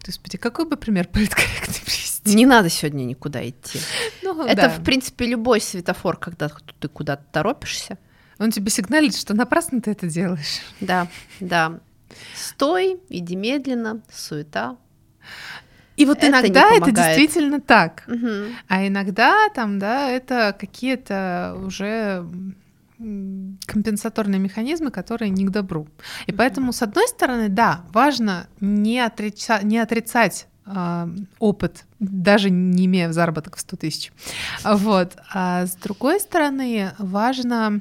Господи, 0.04 0.36
какой 0.36 0.64
бы 0.64 0.76
пример 0.76 1.06
политкорректный 1.08 1.80
привести? 1.84 2.34
Не 2.34 2.46
надо 2.46 2.68
сегодня 2.68 3.04
никуда 3.04 3.48
идти. 3.48 3.78
Ну, 4.22 4.44
Это, 4.44 4.62
да. 4.62 4.68
в 4.68 4.82
принципе, 4.82 5.26
любой 5.26 5.60
светофор, 5.60 6.16
когда 6.16 6.50
ты 6.80 6.88
куда-то 6.88 7.24
торопишься. 7.30 7.98
Он 8.42 8.50
тебе 8.50 8.70
сигналит, 8.70 9.16
что 9.16 9.34
напрасно 9.34 9.80
ты 9.80 9.92
это 9.92 10.06
делаешь. 10.06 10.60
Да, 10.80 11.08
да. 11.40 11.80
Стой, 12.34 13.00
иди 13.08 13.36
медленно, 13.36 14.02
суета. 14.12 14.76
И 15.96 16.04
вот 16.04 16.18
это 16.18 16.28
иногда 16.28 16.70
это 16.74 16.90
действительно 16.90 17.60
так. 17.60 18.04
Угу. 18.06 18.54
А 18.68 18.86
иногда 18.86 19.48
там, 19.54 19.78
да, 19.78 20.08
это 20.08 20.56
какие-то 20.58 21.56
уже 21.64 22.26
компенсаторные 23.66 24.38
механизмы, 24.38 24.90
которые 24.90 25.30
не 25.30 25.44
к 25.44 25.50
добру. 25.50 25.88
И 26.26 26.32
поэтому, 26.32 26.72
с 26.72 26.82
одной 26.82 27.08
стороны, 27.08 27.48
да, 27.48 27.84
важно 27.92 28.46
не, 28.60 29.00
отрица... 29.00 29.60
не 29.62 29.78
отрицать 29.78 30.46
э, 30.66 31.08
опыт, 31.40 31.84
даже 31.98 32.50
не 32.50 32.86
имея 32.86 33.10
заработок 33.12 33.56
в 33.56 33.60
100 33.60 33.76
тысяч. 33.76 34.12
Вот. 34.64 35.16
А 35.34 35.66
с 35.66 35.74
другой 35.74 36.20
стороны, 36.20 36.92
важно 36.98 37.80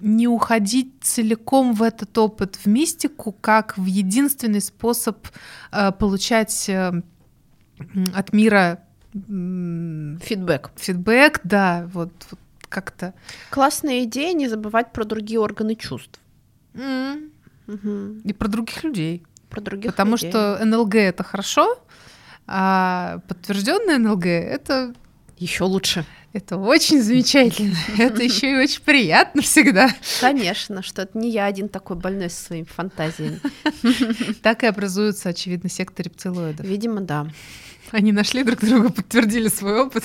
не 0.00 0.28
уходить 0.28 0.92
целиком 1.00 1.74
в 1.74 1.82
этот 1.82 2.16
опыт, 2.18 2.56
в 2.56 2.66
мистику, 2.66 3.32
как 3.32 3.76
в 3.78 3.84
единственный 3.86 4.60
способ 4.60 5.26
э, 5.72 5.92
получать 5.92 6.68
э, 6.68 7.02
от 8.14 8.32
мира 8.32 8.80
фидбэк. 9.12 10.70
Фидбэк, 10.76 11.40
да, 11.44 11.88
вот, 11.92 12.12
вот 12.30 12.40
как-то. 12.68 13.14
Классная 13.50 14.04
идея 14.04 14.32
не 14.32 14.48
забывать 14.48 14.92
про 14.92 15.04
другие 15.04 15.40
органы 15.40 15.74
чувств. 15.74 16.20
Mm. 16.74 17.30
Угу. 17.66 18.20
И 18.24 18.32
про 18.32 18.48
других 18.48 18.84
людей. 18.84 19.24
Про 19.48 19.60
других 19.60 19.90
Потому 19.90 20.12
людей. 20.12 20.30
что 20.30 20.64
НЛГ 20.64 20.94
это 20.94 21.24
хорошо, 21.24 21.78
а 22.46 23.20
подтвержденное 23.28 23.98
НЛГ 23.98 24.26
это 24.26 24.94
еще 25.38 25.64
лучше. 25.64 26.04
Это 26.32 26.56
очень 26.56 27.02
замечательно. 27.02 27.76
Это 27.98 28.22
еще 28.22 28.52
и 28.52 28.56
очень 28.56 28.82
приятно 28.82 29.42
всегда. 29.42 29.90
Конечно, 30.20 30.82
что 30.82 31.02
это 31.02 31.18
не 31.18 31.30
я 31.30 31.46
один 31.46 31.68
такой 31.68 31.96
больной 31.96 32.30
со 32.30 32.44
своими 32.44 32.66
фантазиями. 32.66 33.40
Так 34.42 34.62
и 34.62 34.66
образуются, 34.66 35.28
очевидно, 35.30 35.68
секты 35.68 36.04
рептилоидов. 36.04 36.64
Видимо, 36.64 37.00
да. 37.00 37.26
Они 37.90 38.12
нашли 38.12 38.44
друг 38.44 38.60
друга, 38.60 38.90
подтвердили 38.90 39.48
свой 39.48 39.80
опыт. 39.80 40.04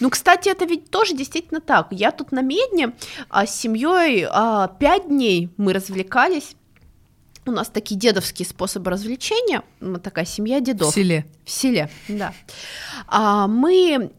Ну, 0.00 0.10
кстати, 0.10 0.48
это 0.48 0.64
ведь 0.64 0.90
тоже 0.90 1.14
действительно 1.14 1.60
так. 1.60 1.88
Я 1.90 2.10
тут 2.10 2.32
на 2.32 2.42
Медне 2.42 2.92
а, 3.28 3.46
с 3.46 3.54
семьей 3.54 4.26
а, 4.28 4.68
пять 4.68 5.08
дней 5.08 5.50
мы 5.56 5.72
развлекались. 5.72 6.56
У 7.46 7.50
нас 7.50 7.68
такие 7.68 7.98
дедовские 7.98 8.46
способы 8.46 8.90
развлечения. 8.90 9.62
Мы 9.80 9.98
такая 9.98 10.24
семья 10.24 10.60
дедов. 10.60 10.92
В 10.92 10.94
селе. 10.94 11.26
В 11.44 11.50
селе, 11.50 11.90
да. 12.08 12.32
А, 13.06 13.46
мы 13.46 14.12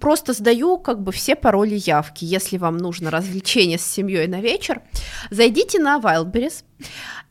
просто 0.00 0.32
сдаю 0.32 0.78
как 0.78 1.02
бы 1.02 1.12
все 1.12 1.36
пароли 1.36 1.74
явки. 1.74 2.24
Если 2.24 2.56
вам 2.56 2.78
нужно 2.78 3.10
развлечение 3.10 3.78
с 3.78 3.84
семьей 3.84 4.26
на 4.26 4.40
вечер, 4.40 4.82
зайдите 5.30 5.78
на 5.78 5.98
Wildberries 5.98 6.64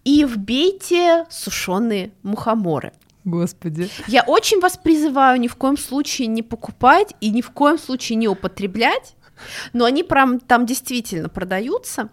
и 0.03 0.24
вбейте 0.24 1.26
сушеные 1.30 2.11
мухоморы. 2.24 2.93
Господи. 3.24 3.89
Я 4.07 4.24
очень 4.24 4.61
вас 4.61 4.78
призываю 4.78 5.39
ни 5.39 5.47
в 5.49 5.55
коем 5.55 5.78
случае 5.78 6.28
не 6.28 6.43
покупать 6.43 7.13
и 7.20 7.30
ни 7.30 7.41
в 7.41 7.51
коем 7.51 7.78
случае 7.78 8.15
не 8.15 8.28
употреблять, 8.28 9.15
но 9.74 9.84
они 9.84 10.03
прям 10.03 10.39
там 10.39 10.65
действительно 10.65 11.28
продаются. 11.28 12.09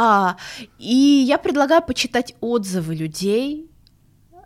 А, 0.00 0.36
и 0.78 1.24
я 1.26 1.38
предлагаю 1.38 1.82
почитать 1.82 2.36
отзывы 2.40 2.94
людей, 2.94 3.67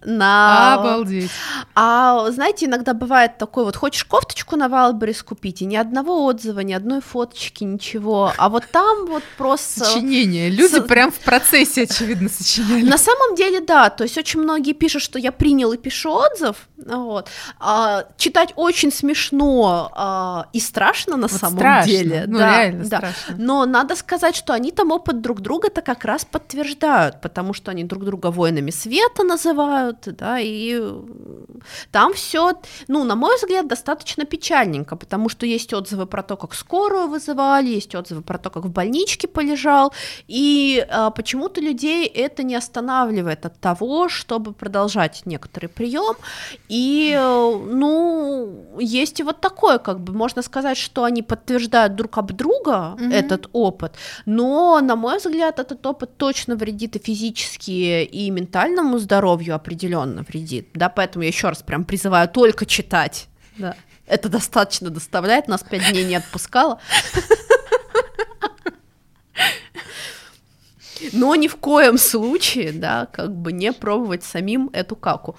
на... 0.05 0.75
Обалдеть. 0.75 1.31
А 1.75 2.31
знаете, 2.31 2.67
иногда 2.67 2.95
бывает 2.95 3.39
такой 3.39 3.65
вот, 3.65 3.77
хочешь 3.77 4.05
кофточку 4.05 4.57
на 4.57 4.69
Валберис 4.69 5.23
купить, 5.23 5.63
и 5.63 5.65
ни 5.65 5.77
одного 5.77 6.25
отзыва, 6.25 6.61
ни 6.61 6.73
одной 6.73 7.01
фоточки, 7.01 7.65
ничего, 7.65 8.33
а 8.37 8.49
вот 8.49 8.65
там 8.71 9.07
вот 9.07 9.23
просто... 9.37 9.85
Сочинение, 9.85 10.51
люди 10.51 10.77
С... 10.77 10.81
прям 10.81 11.11
в 11.11 11.19
процессе, 11.21 11.83
очевидно, 11.83 12.29
сочиняли. 12.29 12.89
На 12.89 12.99
самом 12.99 13.35
деле, 13.37 13.61
да, 13.61 13.91
то 13.91 14.05
есть 14.05 14.19
очень 14.19 14.41
многие 14.41 14.73
пишут, 14.73 15.03
что 15.03 15.19
я 15.19 15.33
принял 15.33 15.73
и 15.73 15.77
пишу 15.77 16.11
отзыв, 16.11 16.69
вот. 16.87 17.29
А, 17.59 18.05
читать 18.17 18.53
очень 18.57 18.93
смешно 18.93 19.91
а, 19.95 20.47
и 20.53 20.61
страшно 20.61 21.17
на 21.17 21.29
вот 21.29 21.41
самом 21.41 21.59
страшно. 21.59 21.91
деле. 21.91 22.25
Ну, 22.27 22.39
да, 22.39 22.63
реально 22.63 22.85
да. 22.85 22.99
страшно. 22.99 23.37
Но 23.39 23.67
надо 23.67 23.97
сказать, 23.97 24.37
что 24.37 24.53
они 24.53 24.73
там 24.73 24.91
опыт 24.91 25.21
друг 25.21 25.41
друга-то 25.41 25.83
как 25.83 26.05
раз 26.05 26.25
подтверждают, 26.25 27.21
потому 27.21 27.55
что 27.55 27.71
они 27.71 27.85
друг 27.85 28.05
друга 28.05 28.31
воинами 28.31 28.71
света 28.71 29.23
называют, 29.23 29.92
да, 30.13 30.39
там 31.91 32.15
все, 32.15 32.53
ну, 32.89 33.05
на 33.05 33.15
мой 33.15 33.37
взгляд, 33.37 33.67
достаточно 33.67 34.25
печальненько, 34.25 34.97
потому 34.97 35.29
что 35.29 35.47
есть 35.47 35.73
отзывы 35.73 36.07
про 36.07 36.23
то, 36.23 36.37
как 36.37 36.55
скорую 36.55 37.09
вызывали, 37.09 37.69
есть 37.69 37.95
отзывы 37.95 38.23
про 38.23 38.39
то, 38.39 38.51
как 38.51 38.65
в 38.65 38.71
больничке 38.71 39.29
полежал, 39.29 39.93
и 40.29 40.87
а, 40.91 41.11
почему-то 41.11 41.61
людей 41.61 42.07
это 42.07 42.43
не 42.43 42.55
останавливает 42.55 43.47
от 43.47 43.59
того, 43.61 44.09
чтобы 44.09 44.53
продолжать 44.53 45.23
некоторый 45.25 45.67
прием, 45.67 46.17
и, 46.69 47.17
ну, 47.19 48.77
есть 48.79 49.21
и 49.21 49.23
вот 49.23 49.41
такое, 49.41 49.79
как 49.79 50.01
бы, 50.01 50.13
можно 50.13 50.43
сказать, 50.43 50.77
что 50.77 51.05
они 51.05 51.23
подтверждают 51.23 51.95
друг 51.95 52.19
об 52.19 52.33
друга 52.33 52.97
mm-hmm. 52.99 53.13
этот 53.13 53.49
опыт, 53.53 53.95
но, 54.27 54.81
на 54.81 54.97
мой 54.97 55.19
взгляд, 55.19 55.59
этот 55.59 55.85
опыт 55.87 56.17
точно 56.17 56.57
вредит 56.57 56.97
и 56.97 56.99
физически, 56.99 58.05
и 58.05 58.31
ментальному 58.31 58.99
здоровью 58.99 59.55
определенно 59.55 60.23
вредит, 60.23 60.69
да, 60.75 60.89
поэтому 60.89 61.23
я 61.23 61.29
еще 61.29 61.49
раз 61.53 61.63
прям 61.63 61.85
призываю 61.85 62.29
только 62.29 62.67
читать, 62.67 63.29
да. 63.57 63.77
Это 64.07 64.29
достаточно 64.29 64.91
доставляет, 64.91 65.49
нас 65.49 65.63
пять 65.63 65.91
дней 65.91 66.05
не 66.05 66.17
отпускало. 66.17 66.81
Но 71.13 71.35
ни 71.35 71.49
в 71.49 71.57
коем 71.57 71.99
случае, 71.99 72.73
да, 72.73 73.07
как 73.07 73.35
бы 73.35 73.53
не 73.53 73.73
пробовать 73.73 74.23
самим 74.23 74.71
эту 74.73 74.97
каку. 74.97 75.37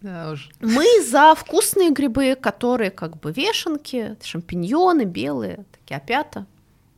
Да 0.00 0.32
уж. 0.32 0.50
Мы 0.60 0.84
за 1.02 1.34
вкусные 1.34 1.90
грибы, 1.90 2.36
которые 2.40 2.90
как 2.90 3.18
бы 3.20 3.32
вешенки, 3.32 4.16
шампиньоны 4.22 5.04
белые, 5.04 5.64
такие 5.72 5.96
опята. 5.96 6.46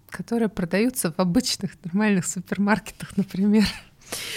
Которые 0.09 0.48
продаются 0.48 1.12
в 1.12 1.18
обычных 1.18 1.72
нормальных 1.84 2.26
супермаркетах, 2.26 3.16
например. 3.16 3.66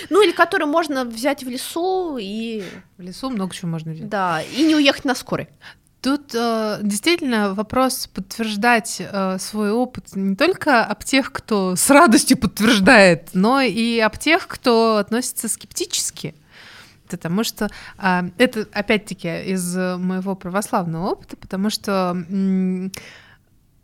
Ну, 0.09 0.23
или 0.23 0.31
которые 0.31 0.67
можно 0.67 1.05
взять 1.05 1.43
в 1.43 1.49
лесу 1.49 2.17
и... 2.19 2.63
В 2.97 3.01
лесу 3.01 3.29
много 3.29 3.53
чего 3.53 3.69
можно 3.69 3.91
взять. 3.91 4.09
Да, 4.09 4.41
и 4.41 4.63
не 4.63 4.75
уехать 4.75 5.05
на 5.05 5.15
скорой. 5.15 5.49
Тут 6.01 6.33
э, 6.35 6.79
действительно 6.83 7.53
вопрос 7.53 8.07
подтверждать 8.07 8.97
э, 8.99 9.37
свой 9.39 9.71
опыт 9.71 10.15
не 10.15 10.35
только 10.35 10.85
об 10.85 11.03
тех, 11.03 11.31
кто 11.31 11.75
с 11.75 11.89
радостью 11.89 12.37
подтверждает, 12.37 13.29
но 13.33 13.61
и 13.61 13.99
об 13.99 14.17
тех, 14.17 14.47
кто 14.47 14.97
относится 14.97 15.49
скептически. 15.49 16.35
Потому 17.09 17.43
что 17.43 17.69
э, 17.97 18.29
это, 18.37 18.67
опять-таки, 18.71 19.27
из 19.51 19.75
моего 19.75 20.35
православного 20.35 21.09
опыта, 21.09 21.35
потому 21.35 21.71
что 21.71 22.15
э, 22.29 22.89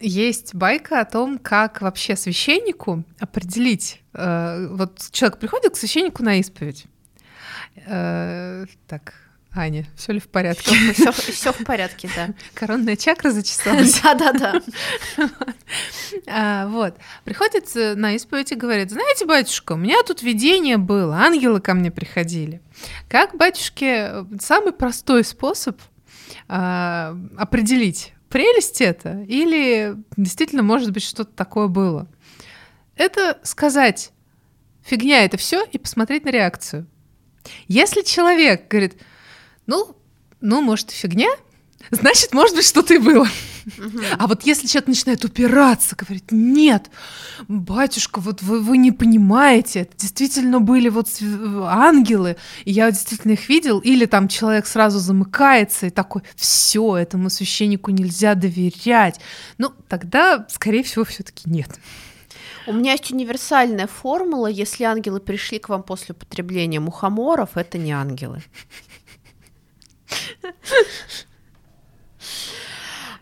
есть 0.08 0.54
байка 0.54 0.99
о 0.99 1.06
том, 1.06 1.38
как 1.38 1.82
вообще 1.82 2.16
священнику 2.16 3.04
определить. 3.20 4.01
Э, 4.14 4.68
вот 4.70 5.10
человек 5.12 5.39
приходит 5.39 5.74
к 5.74 5.78
священнику 5.78 6.24
на 6.24 6.39
исповедь. 6.39 6.86
Э, 7.88 8.66
так, 8.88 9.14
Аня, 9.56 9.88
все 9.95 10.14
ли 10.14 10.20
в 10.20 10.28
порядке? 10.28 10.76
Все 11.14 11.54
в 11.54 11.64
порядке, 11.64 12.10
да. 12.16 12.30
Коронная 12.54 12.95
чакра 12.95 13.32
зачесалась. 13.32 14.01
Да, 14.01 14.16
да, 14.16 14.34
да. 14.34 14.62
Вот. 16.68 16.95
Приходит 17.24 17.97
на 17.97 18.16
исповедь 18.16 18.51
и 18.51 18.56
говорит: 18.56 18.91
знаете, 18.91 19.26
батюшка, 19.26 19.74
у 19.74 19.78
меня 19.78 20.04
тут 20.06 20.22
видение 20.22 20.78
было, 20.78 21.18
ангелы 21.18 21.62
ко 21.62 21.74
мне 21.74 21.91
приходили. 21.91 22.62
Как 23.08 23.36
батюшке 23.36 24.26
самый 24.39 24.74
простой 24.74 25.24
способ 25.24 25.80
а, 26.47 27.16
определить, 27.38 28.14
прелесть 28.34 28.81
это 28.81 29.23
или 29.27 29.95
действительно 30.17 30.63
может 30.63 30.91
быть 30.91 31.03
что-то 31.03 31.31
такое 31.36 31.67
было? 31.67 32.07
Это 32.95 33.39
сказать 33.43 34.11
фигня 34.84 35.23
это 35.23 35.38
все 35.38 35.63
и 35.63 35.77
посмотреть 35.77 36.25
на 36.25 36.29
реакцию. 36.29 36.88
Если 37.67 38.01
человек 38.01 38.67
говорит, 38.67 38.99
ну, 39.67 39.95
ну, 40.41 40.61
может, 40.61 40.89
фигня, 40.89 41.29
значит, 41.91 42.34
может 42.34 42.55
быть, 42.55 42.65
что-то 42.65 42.93
и 42.93 42.97
было. 42.97 43.27
А 44.17 44.27
вот 44.27 44.43
если 44.43 44.67
человек 44.67 44.88
начинает 44.88 45.23
упираться, 45.23 45.95
говорит, 45.95 46.31
нет, 46.31 46.89
батюшка, 47.47 48.19
вот 48.19 48.41
вы, 48.41 48.59
вы 48.59 48.77
не 48.77 48.91
понимаете, 48.91 49.81
это 49.81 49.95
действительно 49.97 50.59
были 50.59 50.89
вот 50.89 51.07
ангелы, 51.21 52.36
и 52.65 52.71
я 52.71 52.91
действительно 52.91 53.34
их 53.34 53.47
видел, 53.49 53.79
или 53.79 54.05
там 54.05 54.27
человек 54.27 54.67
сразу 54.67 54.99
замыкается 54.99 55.88
и 55.88 55.91
такой, 55.91 56.23
все, 56.36 56.97
этому 56.97 57.29
священнику 57.29 57.91
нельзя 57.91 58.36
доверять, 58.36 59.19
ну, 59.57 59.71
тогда, 59.88 60.45
скорее 60.49 60.84
всего, 60.84 61.05
все-таки 61.05 61.49
нет. 61.49 61.69
У 62.65 62.73
меня 62.73 62.93
есть 62.93 63.11
универсальная 63.11 63.88
формула, 63.88 64.47
если 64.47 64.86
ангелы 64.86 65.19
пришли 65.19 65.59
к 65.59 65.69
вам 65.69 65.84
после 65.84 66.13
употребления 66.13 66.79
мухоморов, 66.79 67.55
это 67.55 67.77
не 67.77 67.91
ангелы. 67.91 68.41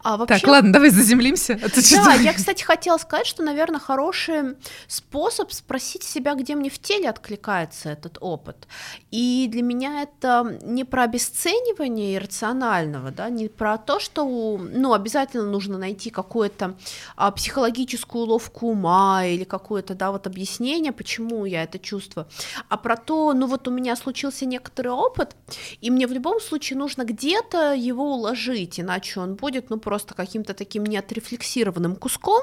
А 0.03 0.17
вообще... 0.17 0.39
Так, 0.39 0.47
ладно, 0.47 0.73
давай 0.73 0.89
заземлимся. 0.89 1.59
А 1.63 1.69
да, 2.05 2.13
я, 2.13 2.33
кстати, 2.33 2.63
хотела 2.63 2.97
сказать, 2.97 3.27
что, 3.27 3.43
наверное, 3.43 3.79
хороший 3.79 4.55
способ 4.87 5.51
спросить 5.51 6.03
себя, 6.03 6.33
где 6.35 6.55
мне 6.55 6.69
в 6.69 6.79
теле 6.79 7.09
откликается 7.09 7.89
этот 7.89 8.17
опыт. 8.19 8.67
И 9.11 9.47
для 9.51 9.61
меня 9.61 10.01
это 10.01 10.57
не 10.63 10.83
про 10.83 11.03
обесценивание 11.03 12.15
иррационального, 12.15 13.11
да, 13.11 13.29
не 13.29 13.47
про 13.47 13.77
то, 13.77 13.99
что, 13.99 14.25
ну, 14.25 14.93
обязательно 14.93 15.43
нужно 15.43 15.77
найти 15.77 16.09
какую-то 16.09 16.75
а, 17.15 17.31
психологическую 17.31 18.23
уловку 18.23 18.69
ума 18.69 19.25
или 19.25 19.43
какое-то, 19.43 19.93
да, 19.93 20.11
вот 20.11 20.27
объяснение, 20.27 20.91
почему 20.91 21.45
я 21.45 21.63
это 21.63 21.77
чувствую, 21.79 22.27
а 22.69 22.77
про 22.77 22.97
то, 22.97 23.33
ну, 23.33 23.47
вот 23.47 23.67
у 23.67 23.71
меня 23.71 23.95
случился 23.95 24.45
некоторый 24.45 24.89
опыт, 24.89 25.35
и 25.81 25.91
мне 25.91 26.07
в 26.07 26.11
любом 26.11 26.39
случае 26.39 26.79
нужно 26.79 27.03
где-то 27.03 27.73
его 27.73 28.15
уложить, 28.15 28.79
иначе 28.79 29.19
он 29.19 29.35
будет, 29.35 29.69
ну, 29.69 29.77
просто 29.77 29.90
каким-то 29.99 30.53
таким 30.53 30.85
неотрефлексированным 30.85 31.95
куском 31.95 32.41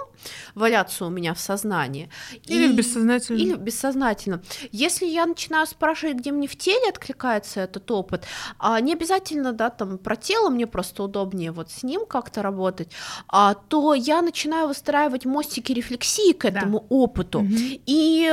валяться 0.55 1.07
у 1.07 1.11
меня 1.11 1.35
в 1.35 1.41
сознании. 1.41 2.11
Или 2.45 2.69
и, 2.69 2.73
бессознательно. 2.73 3.39
Или 3.39 3.55
бессознательно. 3.55 4.43
Если 4.73 5.07
я 5.07 5.27
начинаю 5.27 5.67
спрашивать, 5.67 6.17
где 6.17 6.33
мне 6.33 6.49
в 6.49 6.57
теле 6.57 6.89
откликается 6.89 7.61
этот 7.61 7.91
опыт, 7.91 8.25
а 8.59 8.81
не 8.81 8.93
обязательно, 8.93 9.53
да, 9.53 9.71
там, 9.71 9.99
про 9.99 10.17
тело, 10.17 10.51
мне 10.51 10.67
просто 10.67 11.03
удобнее 11.03 11.53
вот 11.53 11.71
с 11.71 11.83
ним 11.83 12.07
как-то 12.07 12.43
работать, 12.43 12.91
а, 13.29 13.55
то 13.55 13.95
я 13.95 14.23
начинаю 14.23 14.69
выстраивать 14.69 15.25
мостики 15.25 15.73
рефлексии 15.73 16.33
к 16.33 16.45
этому 16.45 16.81
да. 16.81 16.87
опыту. 16.89 17.41
Угу. 17.41 17.49
И 17.87 18.33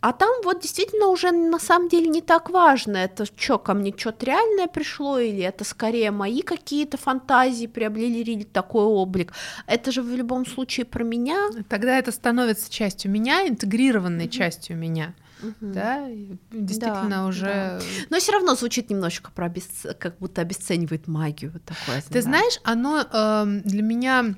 А 0.00 0.12
там 0.12 0.30
вот 0.44 0.60
действительно 0.60 1.08
уже 1.08 1.32
на 1.32 1.58
самом 1.58 1.88
деле 1.88 2.06
не 2.08 2.22
так 2.22 2.50
важно, 2.50 2.98
это 2.98 3.24
что, 3.24 3.58
ко 3.58 3.74
мне 3.74 3.92
что-то 3.96 4.26
реальное 4.26 4.68
пришло, 4.68 5.18
или 5.18 5.42
это 5.42 5.64
скорее 5.64 6.12
мои 6.12 6.42
какие-то 6.42 6.96
фантазии 6.96 7.66
приобрели 7.66 8.44
такой 8.44 8.84
облик. 8.84 9.32
Это 9.66 9.90
же 9.90 10.02
в 10.02 10.14
любом 10.14 10.46
случае 10.46 10.86
про 10.86 11.02
меня. 11.02 11.48
Тогда 11.68 11.98
это 11.98 12.12
становится 12.12 12.70
частью 12.70 13.10
меня, 13.10 13.48
интегрированной 13.48 14.26
mm-hmm. 14.26 14.30
частью 14.30 14.76
меня. 14.76 15.14
Угу. 15.42 15.54
Да, 15.60 16.08
действительно 16.50 17.08
да, 17.10 17.26
уже. 17.26 17.46
Да. 17.46 17.80
Но 18.10 18.18
все 18.18 18.32
равно 18.32 18.54
звучит 18.56 18.90
немножечко 18.90 19.30
про 19.30 19.46
обесц... 19.46 19.86
как 19.98 20.18
будто 20.18 20.40
обесценивает 20.40 21.06
магию 21.06 21.52
вот 21.52 21.62
такое. 21.64 22.02
Ты 22.10 22.22
знаешь, 22.22 22.58
оно 22.64 23.00
э, 23.00 23.44
для 23.64 23.82
меня 23.82 24.34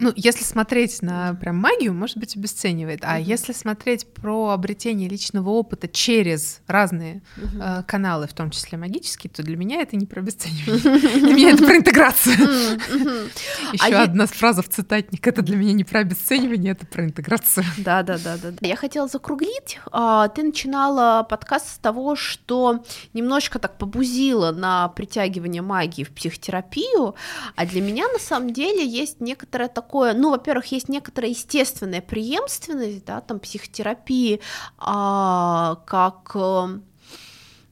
ну, 0.00 0.12
если 0.16 0.42
смотреть 0.42 1.02
на 1.02 1.34
прям 1.34 1.56
магию, 1.56 1.92
может 1.92 2.16
быть, 2.16 2.36
обесценивает. 2.36 3.00
А 3.04 3.18
mm-hmm. 3.18 3.24
если 3.24 3.52
смотреть 3.52 4.06
про 4.06 4.50
обретение 4.50 5.08
личного 5.08 5.50
опыта 5.50 5.88
через 5.88 6.62
разные 6.66 7.22
mm-hmm. 7.36 7.80
э, 7.80 7.82
каналы, 7.84 8.26
в 8.26 8.32
том 8.32 8.50
числе 8.50 8.78
магические, 8.78 9.30
то 9.30 9.42
для 9.42 9.56
меня 9.56 9.82
это 9.82 9.96
не 9.96 10.06
про 10.06 10.20
обесценивание. 10.20 10.80
Для 11.20 11.34
меня 11.34 11.50
это 11.50 11.64
про 11.64 11.76
интеграцию. 11.76 12.34
Еще 13.72 13.94
одна 13.94 14.26
фраза 14.26 14.62
в 14.62 14.68
цитатник. 14.68 15.26
Это 15.26 15.42
для 15.42 15.56
меня 15.56 15.72
не 15.72 15.84
про 15.84 16.00
обесценивание, 16.00 16.72
это 16.72 16.86
про 16.86 17.04
интеграцию. 17.04 17.64
Да, 17.78 18.02
да, 18.02 18.18
да, 18.18 18.36
да. 18.36 18.52
Я 18.60 18.76
хотела 18.76 19.08
закруглить. 19.08 19.78
А, 19.90 20.28
ты 20.28 20.42
начинала 20.42 21.22
подкаст 21.22 21.74
с 21.74 21.78
того, 21.78 22.14
что 22.14 22.84
немножко 23.14 23.58
так 23.58 23.78
побузила 23.78 24.52
на 24.52 24.88
притягивание 24.88 25.62
магии 25.62 26.04
в 26.04 26.10
психотерапию, 26.10 27.14
а 27.56 27.66
для 27.66 27.80
меня 27.80 28.06
на 28.08 28.18
самом 28.18 28.52
деле 28.52 28.86
есть 28.86 29.20
некоторая 29.20 29.68
такое 29.68 29.89
такое, 29.90 30.14
ну, 30.14 30.30
во-первых, 30.30 30.66
есть 30.66 30.88
некоторая 30.88 31.32
естественная 31.32 32.00
преемственность, 32.00 33.04
да, 33.04 33.20
там 33.20 33.40
психотерапии, 33.40 34.40
а, 34.78 35.82
как 35.84 36.30
э, 36.34 36.78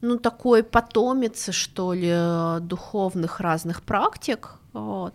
ну, 0.00 0.18
такой 0.18 0.64
потомец, 0.64 1.50
что 1.52 1.92
ли, 1.92 2.60
духовных 2.66 3.38
разных 3.38 3.84
практик, 3.84 4.57
вот. 4.72 5.14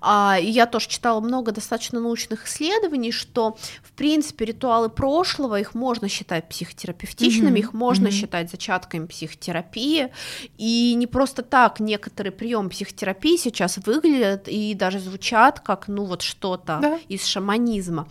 А, 0.00 0.38
и 0.40 0.46
я 0.46 0.66
тоже 0.66 0.88
читала 0.88 1.20
много 1.20 1.52
достаточно 1.52 2.00
научных 2.00 2.46
исследований, 2.46 3.12
что, 3.12 3.56
в 3.82 3.92
принципе, 3.92 4.46
ритуалы 4.46 4.88
прошлого, 4.88 5.60
их 5.60 5.74
можно 5.74 6.08
считать 6.08 6.48
психотерапевтичными, 6.48 7.58
mm-hmm. 7.58 7.60
их 7.60 7.72
можно 7.74 8.08
mm-hmm. 8.08 8.10
считать 8.10 8.50
зачатками 8.50 9.06
психотерапии, 9.06 10.10
и 10.56 10.94
не 10.94 11.06
просто 11.06 11.42
так 11.42 11.80
некоторые 11.80 12.32
приемы 12.32 12.70
психотерапии 12.70 13.36
сейчас 13.36 13.78
выглядят 13.78 14.48
и 14.48 14.74
даже 14.74 15.00
звучат 15.00 15.60
как, 15.60 15.88
ну, 15.88 16.04
вот 16.04 16.22
что-то 16.22 16.78
да. 16.80 16.98
из 17.08 17.24
шаманизма. 17.24 18.08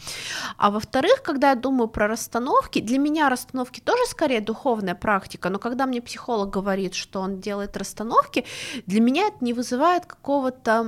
А 0.57 0.69
во-вторых, 0.69 1.23
когда 1.23 1.49
я 1.49 1.55
думаю 1.55 1.87
про 1.87 2.07
расстановки, 2.07 2.79
для 2.79 2.99
меня 2.99 3.29
расстановки 3.29 3.79
тоже 3.79 4.05
скорее 4.07 4.41
духовная 4.41 4.95
практика, 4.95 5.49
но 5.49 5.57
когда 5.57 5.85
мне 5.87 6.01
психолог 6.01 6.51
говорит, 6.51 6.93
что 6.93 7.19
он 7.19 7.39
делает 7.39 7.75
расстановки, 7.77 8.45
для 8.85 9.01
меня 9.01 9.27
это 9.27 9.37
не 9.41 9.53
вызывает 9.53 10.05
какого-то 10.05 10.82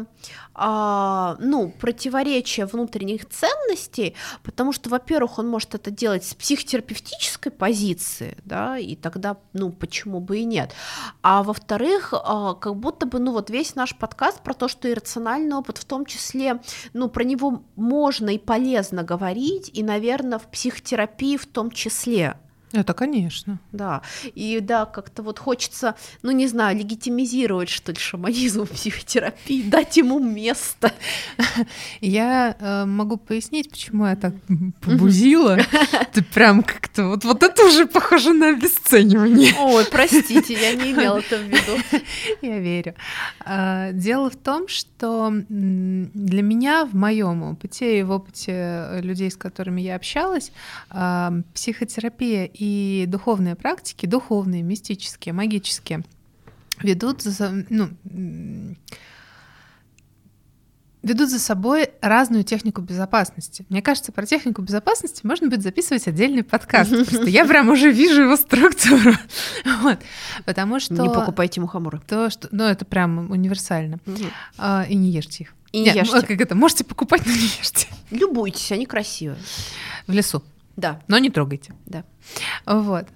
а, 0.54 1.36
ну, 1.40 1.74
противоречия 1.80 2.66
внутренних 2.66 3.28
ценностей, 3.28 4.16
потому 4.44 4.72
что, 4.72 4.90
во-первых, 4.90 5.40
он 5.40 5.48
может 5.48 5.76
это 5.76 5.92
делать 5.92 6.26
с 6.26 6.34
психотерапевтической 6.34 7.52
позиции, 7.52 8.38
да, 8.46 8.78
и 8.78 8.96
тогда, 8.96 9.38
ну, 9.54 9.72
почему 9.72 10.20
бы 10.20 10.40
и 10.40 10.46
нет. 10.46 10.74
А 11.22 11.44
во-вторых, 11.44 12.14
а, 12.14 12.54
как 12.54 12.76
будто 12.78 13.06
бы, 13.06 13.20
ну, 13.20 13.32
вот 13.32 13.50
весь 13.50 13.76
наш 13.76 13.96
подкаст 13.96 14.42
про 14.42 14.54
то, 14.54 14.68
что 14.68 14.90
иррациональный 14.90 15.56
опыт, 15.56 15.78
в 15.78 15.86
том 15.86 16.06
числе, 16.06 16.62
ну, 16.94 17.10
про 17.10 17.24
него 17.24 17.64
можно 17.76 18.30
и 18.30 18.38
полезно 18.38 19.04
говорить, 19.04 19.70
и, 19.74 19.84
наверное, 19.84 20.40
в 20.40 20.48
психотерапии 20.48 21.38
в 21.38 21.46
том 21.46 21.72
числе, 21.72 22.38
это, 22.72 22.94
конечно. 22.94 23.60
Да, 23.72 24.02
и 24.24 24.60
да, 24.60 24.86
как-то 24.86 25.24
вот 25.24 25.40
хочется, 25.40 25.96
ну 26.24 26.32
не 26.32 26.48
знаю, 26.48 26.78
легитимизировать, 26.78 27.70
что 27.70 27.92
ли, 27.92 27.98
шаманизм 27.98 28.66
в 28.66 28.72
психотерапии, 28.72 29.62
дать 29.70 29.98
ему 29.98 30.20
место. 30.20 30.92
Я 32.02 32.56
э, 32.60 32.86
могу 32.86 33.18
пояснить, 33.18 33.70
почему 33.70 34.08
я 34.08 34.16
так 34.16 34.34
побузила. 34.82 35.58
Ты 36.14 36.24
прям 36.24 36.64
как-то, 36.64 37.08
вот, 37.08 37.24
вот 37.24 37.44
это 37.44 37.66
уже 37.66 37.86
похоже 37.86 38.34
на 38.34 38.50
обесценивание. 38.50 39.54
Ой, 39.60 39.86
простите, 39.90 40.54
я 40.54 40.74
не 40.74 40.92
имела 40.92 41.20
это 41.20 41.38
в 41.38 41.44
виду. 41.44 41.82
Я 42.42 42.60
верю. 42.60 42.96
А, 43.46 43.92
дело 43.92 44.30
в 44.30 44.36
том, 44.36 44.68
что 44.68 45.32
для 45.50 46.42
меня 46.42 46.86
в 46.86 46.94
моем 46.94 47.44
опыте 47.44 48.00
и 48.00 48.04
в 48.04 48.12
опыте 48.12 49.00
людей, 49.02 49.32
с 49.32 49.38
которыми 49.38 49.82
я 49.82 49.96
общалась, 49.96 50.52
а, 50.90 51.34
психотерапия 51.54 52.46
и 52.46 52.65
и 52.66 53.06
духовные 53.06 53.56
практики, 53.56 54.08
духовные, 54.08 54.64
мистические, 54.64 55.34
магические, 55.34 56.04
ведут 56.82 57.22
за, 57.22 57.64
ну, 57.70 57.90
ведут 61.04 61.30
за 61.30 61.38
собой 61.38 61.90
разную 62.02 62.44
технику 62.44 62.82
безопасности. 62.82 63.68
Мне 63.70 63.84
кажется, 63.84 64.12
про 64.12 64.26
технику 64.26 64.64
безопасности 64.64 65.24
можно 65.24 65.48
будет 65.48 65.62
записывать 65.62 66.08
отдельный 66.08 66.44
подкаст. 66.44 66.90
Просто 67.10 67.30
я 67.30 67.46
прям 67.46 67.70
уже 67.70 67.92
вижу 67.92 68.24
его 68.24 68.36
структуру. 68.36 69.14
Вот. 69.82 70.00
Потому 70.46 70.80
что... 70.80 70.96
Не 70.96 71.10
покупайте 71.10 71.62
мухоморы. 71.62 72.02
То, 72.08 72.32
что... 72.32 72.48
Ну, 72.52 72.64
это 72.64 72.86
прям 72.86 73.30
универсально. 73.30 74.00
А, 74.58 74.86
и 74.90 74.96
не 74.96 75.12
ешьте 75.12 75.44
их. 75.44 75.54
И 75.72 75.80
не 75.80 75.86
Нет, 75.86 75.96
ешьте. 75.98 76.22
Как 76.22 76.42
это? 76.42 76.56
Можете 76.56 76.84
покупать, 76.84 77.24
но 77.26 77.32
не 77.32 77.38
ешьте. 77.60 77.88
Любуйтесь, 78.10 78.72
они 78.72 78.88
красивые. 78.88 79.38
В 80.08 80.12
лесу. 80.14 80.42
Да. 80.76 81.02
Но 81.08 81.18
не 81.20 81.30
трогайте. 81.30 81.74
Да. 81.86 82.04
Вот. 82.66 83.08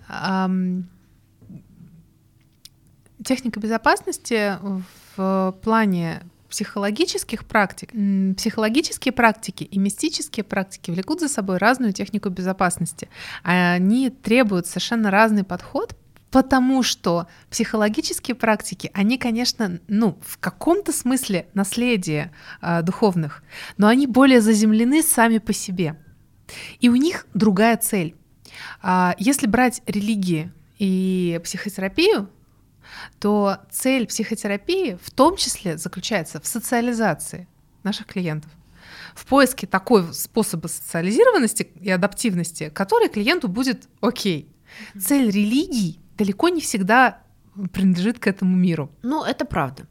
Техника 3.26 3.60
безопасности 3.60 4.58
в 5.16 5.56
плане 5.62 6.24
психологических 6.50 7.46
практик, 7.46 7.92
психологические 8.36 9.12
практики 9.12 9.64
и 9.64 9.78
мистические 9.78 10.44
практики 10.44 10.90
влекут 10.90 11.20
за 11.20 11.28
собой 11.28 11.58
разную 11.58 11.94
технику 11.94 12.30
безопасности. 12.30 13.10
Они 13.44 14.10
требуют 14.10 14.66
совершенно 14.66 15.12
разный 15.12 15.44
подход, 15.44 15.96
потому 16.32 16.82
что 16.84 17.28
психологические 17.50 18.36
практики, 18.36 18.90
они, 18.94 19.18
конечно, 19.18 19.80
ну, 19.88 20.18
в 20.24 20.38
каком-то 20.40 20.92
смысле 20.92 21.48
наследие 21.54 22.32
э, 22.62 22.82
духовных, 22.84 23.44
но 23.78 23.88
они 23.88 24.08
более 24.08 24.42
заземлены 24.42 25.04
сами 25.04 25.40
по 25.40 25.54
себе. 25.54 25.98
И 26.80 26.90
у 26.90 26.96
них 26.96 27.28
другая 27.34 27.78
цель. 27.78 28.16
А, 28.82 29.16
если 29.18 29.48
брать 29.48 29.82
религии 29.86 30.52
и 30.78 31.40
психотерапию, 31.44 32.30
то 33.20 33.58
цель 33.70 34.08
психотерапии 34.08 34.98
в 35.02 35.12
том 35.12 35.36
числе 35.38 35.78
заключается 35.78 36.42
в 36.42 36.48
социализации 36.48 37.48
наших 37.84 38.08
клиентов, 38.08 38.52
в 39.16 39.26
поиске 39.26 39.68
такой 39.68 40.14
способа 40.14 40.68
социализированности 40.68 41.70
и 41.80 41.90
адаптивности, 41.90 42.70
который 42.70 43.10
клиенту 43.10 43.48
будет 43.48 43.88
окей. 44.02 44.52
Цель 45.00 45.30
религии 45.30 46.00
далеко 46.18 46.50
не 46.50 46.62
всегда 46.62 47.22
принадлежит 47.72 48.20
к 48.20 48.28
этому 48.28 48.56
миру. 48.56 48.92
Ну, 49.04 49.24
это 49.24 49.46
правда. 49.46 49.88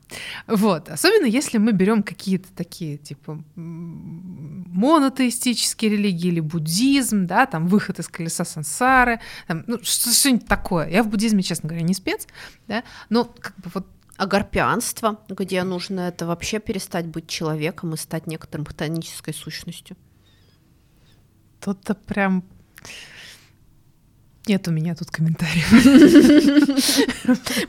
Вот. 0.46 0.88
Особенно 0.88 1.26
если 1.26 1.58
мы 1.58 1.72
берем 1.72 2.02
какие-то 2.02 2.48
такие, 2.54 2.96
типа, 2.96 3.42
монотеистические 3.56 5.90
религии 5.92 6.28
или 6.28 6.40
буддизм, 6.40 7.26
да, 7.26 7.46
там, 7.46 7.66
выход 7.66 7.98
из 7.98 8.08
колеса 8.08 8.44
сансары, 8.44 9.20
там, 9.46 9.64
ну, 9.66 9.78
что-нибудь 9.82 10.46
такое. 10.46 10.88
Я 10.88 11.02
в 11.02 11.08
буддизме, 11.08 11.42
честно 11.42 11.68
говоря, 11.68 11.84
не 11.84 11.94
спец, 11.94 12.26
да, 12.66 12.84
но 13.10 13.24
как 13.24 13.56
бы 13.56 13.70
вот 13.74 13.86
Агарпианство, 14.18 15.20
где 15.28 15.62
нужно 15.62 16.00
это 16.00 16.26
вообще 16.26 16.58
перестать 16.58 17.06
быть 17.06 17.28
человеком 17.28 17.94
и 17.94 17.96
стать 17.96 18.26
некоторым 18.26 18.64
ботанической 18.64 19.32
сущностью. 19.32 19.96
Тут-то 21.60 21.94
прям 21.94 22.42
нет 24.48 24.66
у 24.68 24.70
меня 24.70 24.94
тут 24.94 25.10
комментариев. 25.10 25.68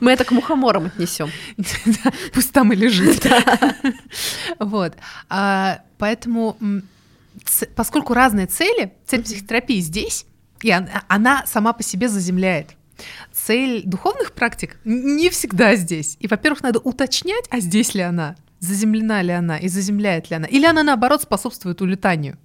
Мы 0.00 0.12
это 0.12 0.24
к 0.24 0.30
мухоморам 0.30 0.86
отнесем. 0.86 1.30
Пусть 2.32 2.52
там 2.52 2.72
и 2.72 2.76
лежит. 2.76 3.26
Вот. 4.58 4.94
А, 5.28 5.82
поэтому, 5.98 6.56
поскольку 7.76 8.14
разные 8.14 8.46
цели, 8.46 8.92
цель 9.06 9.22
психотерапии 9.22 9.80
здесь, 9.80 10.26
и 10.62 10.70
она 10.70 11.44
сама 11.46 11.72
по 11.72 11.82
себе 11.82 12.08
заземляет. 12.08 12.76
Цель 13.32 13.82
духовных 13.84 14.32
практик 14.32 14.78
не 14.84 15.30
всегда 15.30 15.76
здесь. 15.76 16.16
И, 16.20 16.26
во-первых, 16.26 16.62
надо 16.62 16.78
уточнять, 16.80 17.44
а 17.50 17.60
здесь 17.60 17.94
ли 17.94 18.02
она, 18.02 18.36
заземлена 18.58 19.22
ли 19.22 19.32
она 19.32 19.58
и 19.58 19.68
заземляет 19.68 20.30
ли 20.30 20.36
она, 20.36 20.46
или 20.46 20.66
она, 20.66 20.82
наоборот, 20.82 21.22
способствует 21.22 21.80
улетанию 21.80 22.38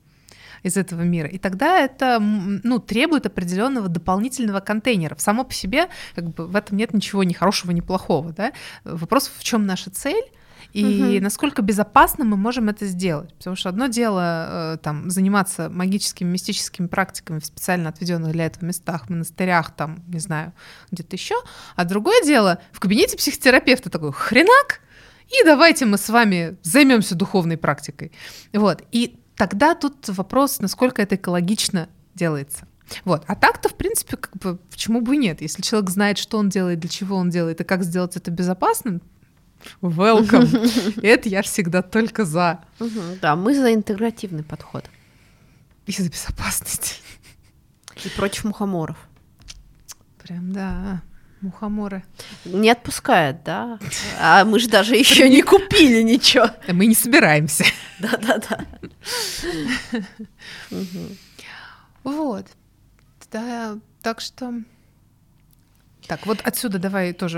из 0.65 0.77
этого 0.77 1.03
мира. 1.03 1.27
И 1.27 1.37
тогда 1.37 1.79
это 1.79 2.19
ну, 2.19 2.79
требует 2.79 3.27
определенного 3.27 3.87
дополнительного 3.87 4.61
контейнера. 4.61 5.15
Само 5.19 5.43
по 5.43 5.53
себе 5.53 5.89
как 6.15 6.33
бы, 6.33 6.47
в 6.47 6.55
этом 6.55 6.77
нет 6.77 6.91
ничего 6.91 7.23
ни 7.23 7.33
хорошего, 7.33 7.71
ни 7.71 7.81
плохого. 7.81 8.33
Да? 8.33 8.51
Вопрос, 8.83 9.31
в 9.37 9.43
чем 9.43 9.67
наша 9.67 9.91
цель, 9.91 10.25
и 10.73 10.83
угу. 10.83 11.23
насколько 11.23 11.61
безопасно 11.61 12.25
мы 12.25 12.35
можем 12.35 12.67
это 12.67 12.87
сделать. 12.87 13.31
Потому 13.35 13.55
что 13.55 13.69
одно 13.69 13.85
дело 13.87 14.73
э, 14.73 14.77
там 14.81 15.11
заниматься 15.11 15.69
магическими, 15.69 16.29
мистическими 16.31 16.87
практиками 16.87 17.39
в 17.39 17.45
специально 17.45 17.89
отведенных 17.89 18.31
для 18.31 18.47
этого 18.47 18.65
местах, 18.65 19.07
монастырях, 19.07 19.71
там, 19.75 20.03
не 20.07 20.19
знаю, 20.19 20.51
где-то 20.91 21.15
еще, 21.15 21.35
а 21.75 21.85
другое 21.85 22.23
дело 22.23 22.59
в 22.71 22.79
кабинете 22.79 23.17
психотерапевта 23.17 23.91
такой 23.91 24.11
хренак, 24.11 24.81
и 25.27 25.45
давайте 25.45 25.85
мы 25.85 25.97
с 25.97 26.09
вами 26.09 26.57
займемся 26.63 27.13
духовной 27.15 27.57
практикой. 27.57 28.11
Вот. 28.51 28.83
И 28.91 29.19
тогда 29.35 29.75
тут 29.75 30.07
вопрос, 30.09 30.59
насколько 30.59 31.01
это 31.01 31.15
экологично 31.15 31.89
делается. 32.13 32.67
Вот. 33.03 33.23
А 33.27 33.35
так-то, 33.35 33.69
в 33.69 33.75
принципе, 33.75 34.17
как 34.17 34.35
бы, 34.37 34.57
почему 34.69 35.01
бы 35.01 35.15
и 35.15 35.17
нет? 35.17 35.41
Если 35.41 35.61
человек 35.61 35.89
знает, 35.89 36.17
что 36.17 36.37
он 36.37 36.49
делает, 36.49 36.79
для 36.79 36.89
чего 36.89 37.15
он 37.17 37.29
делает 37.29 37.61
и 37.61 37.63
как 37.63 37.83
сделать 37.83 38.15
это 38.15 38.31
безопасным, 38.31 39.01
welcome. 39.81 40.99
Это 41.03 41.27
я 41.29 41.41
всегда 41.41 41.81
только 41.81 42.25
за. 42.25 42.59
Да, 43.21 43.35
мы 43.35 43.55
за 43.55 43.73
интегративный 43.73 44.43
подход. 44.43 44.85
И 45.87 45.91
за 45.91 46.09
безопасность. 46.09 47.01
И 48.03 48.09
против 48.09 48.43
мухоморов. 48.43 48.97
Прям, 50.21 50.51
да, 50.51 51.01
мухоморы. 51.45 52.03
Не 52.43 52.69
отпускает, 52.69 53.43
да? 53.43 53.79
А 54.19 54.43
мы 54.45 54.59
же 54.59 54.67
даже 54.67 54.95
еще 54.95 55.29
не 55.29 55.41
купили 55.41 56.01
ничего. 56.01 56.49
Мы 56.67 56.85
не 56.87 56.95
собираемся. 56.95 57.65
Да-да-да. 57.99 58.65
Вот. 62.03 62.47
Так 64.01 64.21
что... 64.21 64.53
Так, 66.07 66.27
вот 66.27 66.39
отсюда 66.43 66.77
давай 66.77 67.13
тоже 67.13 67.33